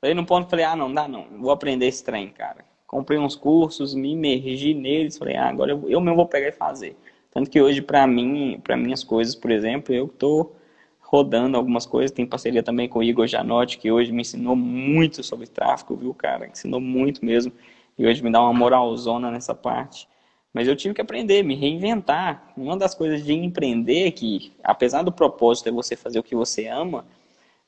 Falei 0.00 0.14
num 0.14 0.24
ponto 0.24 0.48
falei, 0.48 0.64
ah, 0.64 0.76
não 0.76 0.92
dá 0.92 1.08
não. 1.08 1.24
Vou 1.40 1.50
aprender 1.50 1.86
esse 1.86 2.04
trem, 2.04 2.28
cara. 2.28 2.67
Comprei 2.88 3.18
uns 3.18 3.36
cursos, 3.36 3.94
me 3.94 4.12
imergi 4.12 4.72
neles, 4.72 5.18
falei, 5.18 5.36
ah, 5.36 5.50
agora 5.50 5.72
eu, 5.72 5.84
eu 5.90 6.00
mesmo 6.00 6.16
vou 6.16 6.26
pegar 6.26 6.48
e 6.48 6.52
fazer. 6.52 6.96
Tanto 7.30 7.50
que 7.50 7.60
hoje, 7.60 7.82
para 7.82 8.06
mim, 8.06 8.58
para 8.64 8.78
minhas 8.78 9.04
coisas, 9.04 9.34
por 9.34 9.50
exemplo, 9.50 9.94
eu 9.94 10.08
tô 10.08 10.52
rodando 10.98 11.58
algumas 11.58 11.84
coisas. 11.84 12.10
Tem 12.10 12.24
parceria 12.24 12.62
também 12.62 12.88
com 12.88 13.00
o 13.00 13.02
Igor 13.02 13.26
Janotti, 13.26 13.76
que 13.76 13.92
hoje 13.92 14.10
me 14.10 14.22
ensinou 14.22 14.56
muito 14.56 15.22
sobre 15.22 15.46
tráfego, 15.46 15.96
viu, 15.96 16.14
cara? 16.14 16.46
Ensinou 16.46 16.80
muito 16.80 17.22
mesmo. 17.22 17.52
E 17.98 18.06
hoje 18.06 18.24
me 18.24 18.32
dá 18.32 18.40
uma 18.40 18.54
moralzona 18.54 19.30
nessa 19.30 19.54
parte. 19.54 20.08
Mas 20.50 20.66
eu 20.66 20.74
tive 20.74 20.94
que 20.94 21.02
aprender, 21.02 21.42
me 21.42 21.54
reinventar. 21.54 22.52
Uma 22.56 22.74
das 22.74 22.94
coisas 22.94 23.22
de 23.22 23.34
empreender 23.34 24.06
é 24.08 24.10
que, 24.10 24.50
apesar 24.64 25.02
do 25.02 25.12
propósito 25.12 25.68
é 25.68 25.72
você 25.72 25.94
fazer 25.94 26.18
o 26.18 26.22
que 26.22 26.34
você 26.34 26.68
ama, 26.68 27.04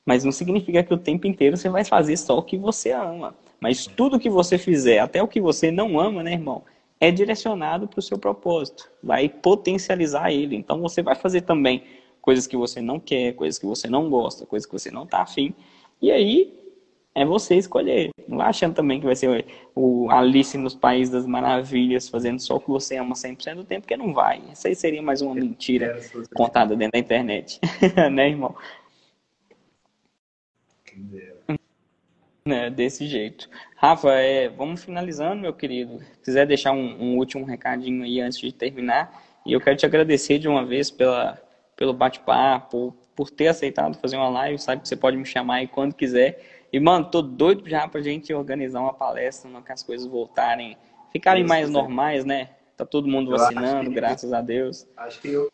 mas 0.03 0.23
não 0.23 0.31
significa 0.31 0.81
que 0.81 0.93
o 0.95 0.97
tempo 0.97 1.27
inteiro 1.27 1.55
você 1.55 1.69
vai 1.69 1.85
fazer 1.85 2.17
só 2.17 2.39
o 2.39 2.43
que 2.43 2.57
você 2.57 2.91
ama. 2.91 3.35
Mas 3.61 3.85
tudo 3.85 4.19
que 4.19 4.29
você 4.29 4.57
fizer, 4.57 4.99
até 4.99 5.21
o 5.21 5.27
que 5.27 5.39
você 5.39 5.69
não 5.69 5.99
ama, 5.99 6.23
né, 6.23 6.33
irmão, 6.33 6.63
é 6.99 7.11
direcionado 7.11 7.87
para 7.87 7.99
o 7.99 8.01
seu 8.01 8.17
propósito. 8.17 8.89
Vai 9.03 9.29
potencializar 9.29 10.31
ele. 10.31 10.55
Então 10.55 10.81
você 10.81 11.03
vai 11.03 11.15
fazer 11.15 11.41
também 11.41 11.83
coisas 12.21 12.47
que 12.47 12.57
você 12.57 12.81
não 12.81 12.99
quer, 12.99 13.33
coisas 13.33 13.59
que 13.59 13.65
você 13.65 13.87
não 13.87 14.09
gosta, 14.09 14.45
coisas 14.45 14.65
que 14.65 14.73
você 14.73 14.89
não 14.89 15.03
está 15.03 15.21
afim. 15.21 15.53
E 16.01 16.11
aí 16.11 16.53
é 17.13 17.23
você 17.23 17.55
escolher. 17.55 18.09
Não 18.27 18.37
vai 18.37 18.47
achando 18.47 18.73
também 18.73 18.99
que 18.99 19.05
vai 19.05 19.15
ser 19.15 19.45
o 19.75 20.09
Alice 20.09 20.57
nos 20.57 20.73
Países 20.73 21.11
das 21.11 21.25
Maravilhas, 21.27 22.09
fazendo 22.09 22.39
só 22.39 22.55
o 22.55 22.59
que 22.59 22.69
você 22.69 22.97
ama 22.97 23.13
100% 23.13 23.55
do 23.55 23.63
tempo, 23.63 23.81
porque 23.81 23.97
não 23.97 24.13
vai. 24.13 24.41
Isso 24.51 24.67
aí 24.67 24.75
seria 24.75 25.01
mais 25.01 25.21
uma 25.21 25.35
mentira 25.35 25.99
contada 26.33 26.75
dentro 26.75 26.93
da 26.93 26.99
internet. 26.99 27.59
né, 28.11 28.29
irmão? 28.29 28.55
É, 32.45 32.69
desse 32.69 33.07
jeito. 33.07 33.47
Rafa, 33.75 34.09
é, 34.13 34.49
vamos 34.49 34.83
finalizando, 34.83 35.41
meu 35.41 35.53
querido. 35.53 35.99
Se 35.99 36.19
quiser 36.25 36.47
deixar 36.47 36.71
um, 36.71 37.01
um, 37.01 37.17
último 37.17 37.45
recadinho 37.45 38.03
aí 38.03 38.19
antes 38.19 38.39
de 38.39 38.51
terminar. 38.51 39.23
E 39.45 39.53
eu 39.53 39.61
quero 39.61 39.77
te 39.77 39.85
agradecer 39.85 40.39
de 40.39 40.47
uma 40.47 40.65
vez 40.65 40.89
pela, 40.89 41.39
pelo 41.75 41.93
bate-papo, 41.93 42.95
por 43.15 43.29
ter 43.29 43.47
aceitado 43.47 43.97
fazer 43.97 44.17
uma 44.17 44.29
live. 44.29 44.57
Sabe 44.57 44.81
que 44.81 44.87
você 44.87 44.95
pode 44.95 45.17
me 45.17 45.25
chamar 45.25 45.55
aí 45.55 45.67
quando 45.67 45.93
quiser. 45.93 46.67
E, 46.73 46.79
mano, 46.79 47.05
tô 47.05 47.21
doido 47.21 47.69
já 47.69 47.87
pra 47.87 48.01
gente 48.01 48.33
organizar 48.33 48.79
uma 48.81 48.93
palestra, 48.93 49.49
né, 49.49 49.61
que 49.63 49.71
as 49.71 49.83
coisas 49.83 50.07
voltarem, 50.07 50.77
ficarem 51.11 51.45
mais 51.45 51.69
normais, 51.69 52.25
né? 52.25 52.49
Tá 52.77 52.85
todo 52.85 53.07
mundo 53.07 53.31
vacinando, 53.31 53.89
que, 53.89 53.95
graças 53.95 54.33
a 54.33 54.41
Deus. 54.41 54.87
Acho 54.97 55.21
que 55.21 55.27
eu, 55.27 55.51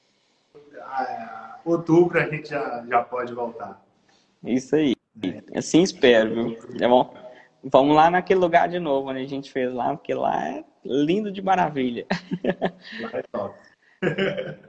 ah, 0.82 1.60
outubro 1.66 2.20
a 2.20 2.26
gente 2.28 2.50
já, 2.50 2.86
já 2.88 3.04
pode 3.04 3.34
voltar. 3.34 3.84
Isso 4.44 4.76
aí. 4.76 4.97
É. 5.24 5.58
Assim 5.60 5.82
espero, 5.82 6.34
viu? 6.34 6.58
É 6.80 6.88
bom. 6.88 7.14
Vamos 7.64 7.96
lá 7.96 8.10
naquele 8.10 8.40
lugar 8.40 8.70
de 8.70 8.80
novo, 8.80 9.10
onde 9.10 9.22
a 9.22 9.28
gente 9.28 9.52
fez 9.52 9.74
lá, 9.74 9.96
porque 9.96 10.14
lá 10.14 10.48
é 10.48 10.64
lindo 10.86 11.32
de 11.32 11.42
maravilha. 11.42 12.06
Lá 13.02 13.10
é 13.14 13.24
top. 13.32 13.56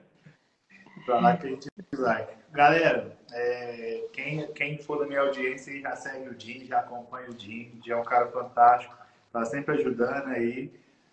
pra 1.04 1.20
lá 1.20 1.36
que 1.36 1.46
a 1.46 1.50
gente 1.50 1.68
vai. 1.92 2.28
Galera, 2.52 3.16
é, 3.32 4.04
quem, 4.12 4.46
quem 4.52 4.78
for 4.78 4.98
da 4.98 5.06
minha 5.06 5.20
audiência 5.20 5.78
já 5.80 5.94
segue 5.94 6.28
o 6.28 6.40
Jim, 6.40 6.64
já 6.64 6.80
acompanha 6.80 7.28
o 7.28 7.38
Jim. 7.38 7.72
O 7.78 7.84
Jim 7.84 7.90
é 7.90 7.96
um 7.96 8.04
cara 8.04 8.26
fantástico, 8.28 8.96
tá 9.32 9.44
sempre 9.44 9.76
ajudando 9.76 10.28
aí 10.28 10.72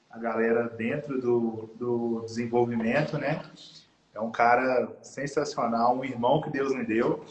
a 0.09 0.17
galera 0.17 0.69
dentro 0.69 1.19
do, 1.19 1.69
do 1.75 2.21
desenvolvimento, 2.25 3.17
né? 3.17 3.41
É 4.13 4.19
um 4.19 4.31
cara 4.31 4.87
sensacional, 5.01 5.97
um 5.97 6.05
irmão 6.05 6.41
que 6.41 6.49
Deus 6.49 6.73
me 6.73 6.85
deu. 6.85 7.23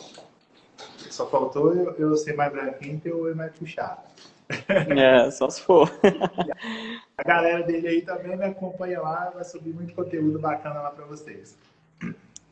Só 1.15 1.27
faltou 1.27 1.73
eu, 1.73 1.93
eu 1.93 2.17
ser 2.17 2.35
mais 2.35 2.53
branquinho 2.53 3.01
e 3.05 3.09
eu 3.09 3.37
mais 3.37 3.53
puxado. 3.53 4.01
É, 4.69 5.31
só 5.31 5.49
se 5.49 5.61
for. 5.63 5.89
a 7.17 7.23
galera 7.23 7.63
dele 7.63 7.87
aí 7.87 8.03
também 8.03 8.37
me 8.37 8.45
acompanha 8.45 9.01
lá, 9.01 9.31
vai 9.33 9.45
subir 9.45 9.73
muito 9.73 9.95
conteúdo 9.95 10.41
bacana 10.41 10.83
lá 10.83 10.91
para 10.91 11.05
vocês. 11.05 11.57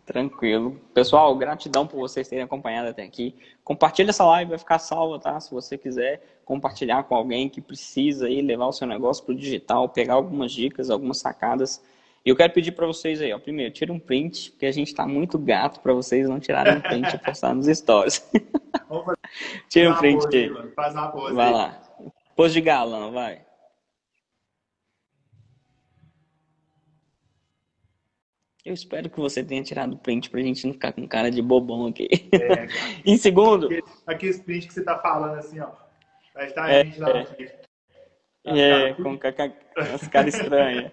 Tranquilo. 0.06 0.80
Pessoal, 0.94 1.36
gratidão 1.36 1.88
por 1.88 1.98
vocês 1.98 2.28
terem 2.28 2.44
acompanhado 2.44 2.88
até 2.88 3.02
aqui. 3.02 3.34
Compartilha 3.64 4.10
essa 4.10 4.24
live, 4.26 4.50
vai 4.50 4.58
ficar 4.58 4.78
salva, 4.78 5.18
tá? 5.18 5.40
Se 5.40 5.50
você 5.50 5.76
quiser 5.76 6.22
compartilhar 6.44 7.02
com 7.02 7.16
alguém 7.16 7.48
que 7.48 7.60
precisa 7.60 8.26
aí 8.26 8.40
levar 8.40 8.66
o 8.66 8.72
seu 8.72 8.86
negócio 8.86 9.24
para 9.24 9.32
o 9.32 9.36
digital, 9.36 9.88
pegar 9.88 10.14
algumas 10.14 10.52
dicas, 10.52 10.88
algumas 10.88 11.18
sacadas. 11.18 11.82
E 12.24 12.30
eu 12.30 12.36
quero 12.36 12.52
pedir 12.52 12.72
para 12.72 12.86
vocês 12.86 13.20
aí, 13.20 13.32
ó, 13.32 13.38
primeiro, 13.38 13.72
tira 13.72 13.92
um 13.92 13.98
print, 13.98 14.52
porque 14.52 14.66
a 14.66 14.72
gente 14.72 14.88
está 14.88 15.06
muito 15.06 15.36
gato 15.38 15.80
para 15.80 15.92
vocês 15.92 16.28
não 16.28 16.38
tirarem 16.38 16.76
um 16.76 16.80
print 16.80 17.14
e 17.14 17.18
postar 17.18 17.52
nos 17.52 17.66
stories. 17.66 18.30
tira 19.68 19.90
um 19.90 19.96
print 19.96 20.26
aí. 20.36 20.72
Faz 20.74 20.94
uma 20.94 21.08
pose. 21.10 21.34
Vai 21.34 21.52
lá. 21.52 21.82
Pose 22.36 22.54
de 22.54 22.60
galã, 22.60 23.10
vai. 23.10 23.44
Eu 28.64 28.72
espero 28.72 29.10
que 29.10 29.18
você 29.18 29.42
tenha 29.42 29.62
tirado 29.64 29.96
print 29.96 30.30
pra 30.30 30.40
gente 30.40 30.64
não 30.64 30.72
ficar 30.72 30.92
com 30.92 31.08
cara 31.08 31.28
de 31.28 31.42
bobão 31.42 31.88
aqui. 31.88 32.08
É, 32.32 32.68
em 33.04 33.16
segundo. 33.16 33.68
Aquele 34.06 34.38
print 34.38 34.68
que 34.68 34.74
você 34.74 34.84
tá 34.84 34.96
falando 35.00 35.34
assim, 35.34 35.58
ó. 35.58 35.72
Vai 36.32 36.46
estar 36.46 36.64
a 36.64 36.84
gente 36.84 37.00
lá 37.00 37.10
é. 37.10 37.62
É, 38.44 38.92
com 38.94 39.18
as 39.94 40.08
caras 40.08 40.34
estranhas. 40.34 40.90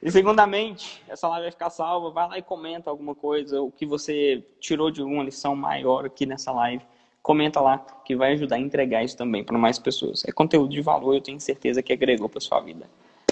E 0.00 0.10
segundamente, 0.10 1.02
essa 1.08 1.28
live 1.28 1.44
vai 1.44 1.50
ficar 1.50 1.70
salva. 1.70 2.10
Vai 2.10 2.28
lá 2.28 2.38
e 2.38 2.42
comenta 2.42 2.90
alguma 2.90 3.14
coisa, 3.14 3.60
o 3.60 3.70
que 3.70 3.84
você 3.84 4.42
tirou 4.60 4.90
de 4.90 5.02
uma 5.02 5.24
lição 5.24 5.56
maior 5.56 6.06
aqui 6.06 6.26
nessa 6.26 6.52
live. 6.52 6.84
Comenta 7.20 7.60
lá, 7.60 7.78
que 8.04 8.16
vai 8.16 8.32
ajudar 8.32 8.56
a 8.56 8.58
entregar 8.60 9.04
isso 9.04 9.16
também 9.16 9.44
para 9.44 9.58
mais 9.58 9.78
pessoas. 9.78 10.24
É 10.26 10.32
conteúdo 10.32 10.70
de 10.70 10.80
valor, 10.80 11.14
eu 11.14 11.20
tenho 11.20 11.40
certeza 11.40 11.82
que 11.82 11.92
agregou 11.92 12.28
para 12.28 12.40
sua 12.40 12.60
vida. 12.60 12.86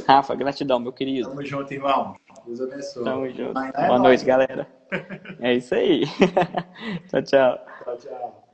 Rafa, 0.06 0.34
gratidão, 0.34 0.80
meu 0.80 0.92
querido. 0.92 1.28
Tamo 1.28 1.44
junto, 1.44 1.72
irmão. 1.72 2.16
Deus 2.46 2.60
abençoe. 2.60 3.04
Tamo 3.04 3.28
junto. 3.30 3.54
Boa 3.54 3.98
noite, 3.98 4.24
galera. 4.24 4.66
É 5.40 5.54
isso 5.54 5.74
aí. 5.74 6.02
tchau, 7.08 7.22
tchau. 7.22 7.58
Tchau, 7.84 7.96
tchau. 7.98 8.49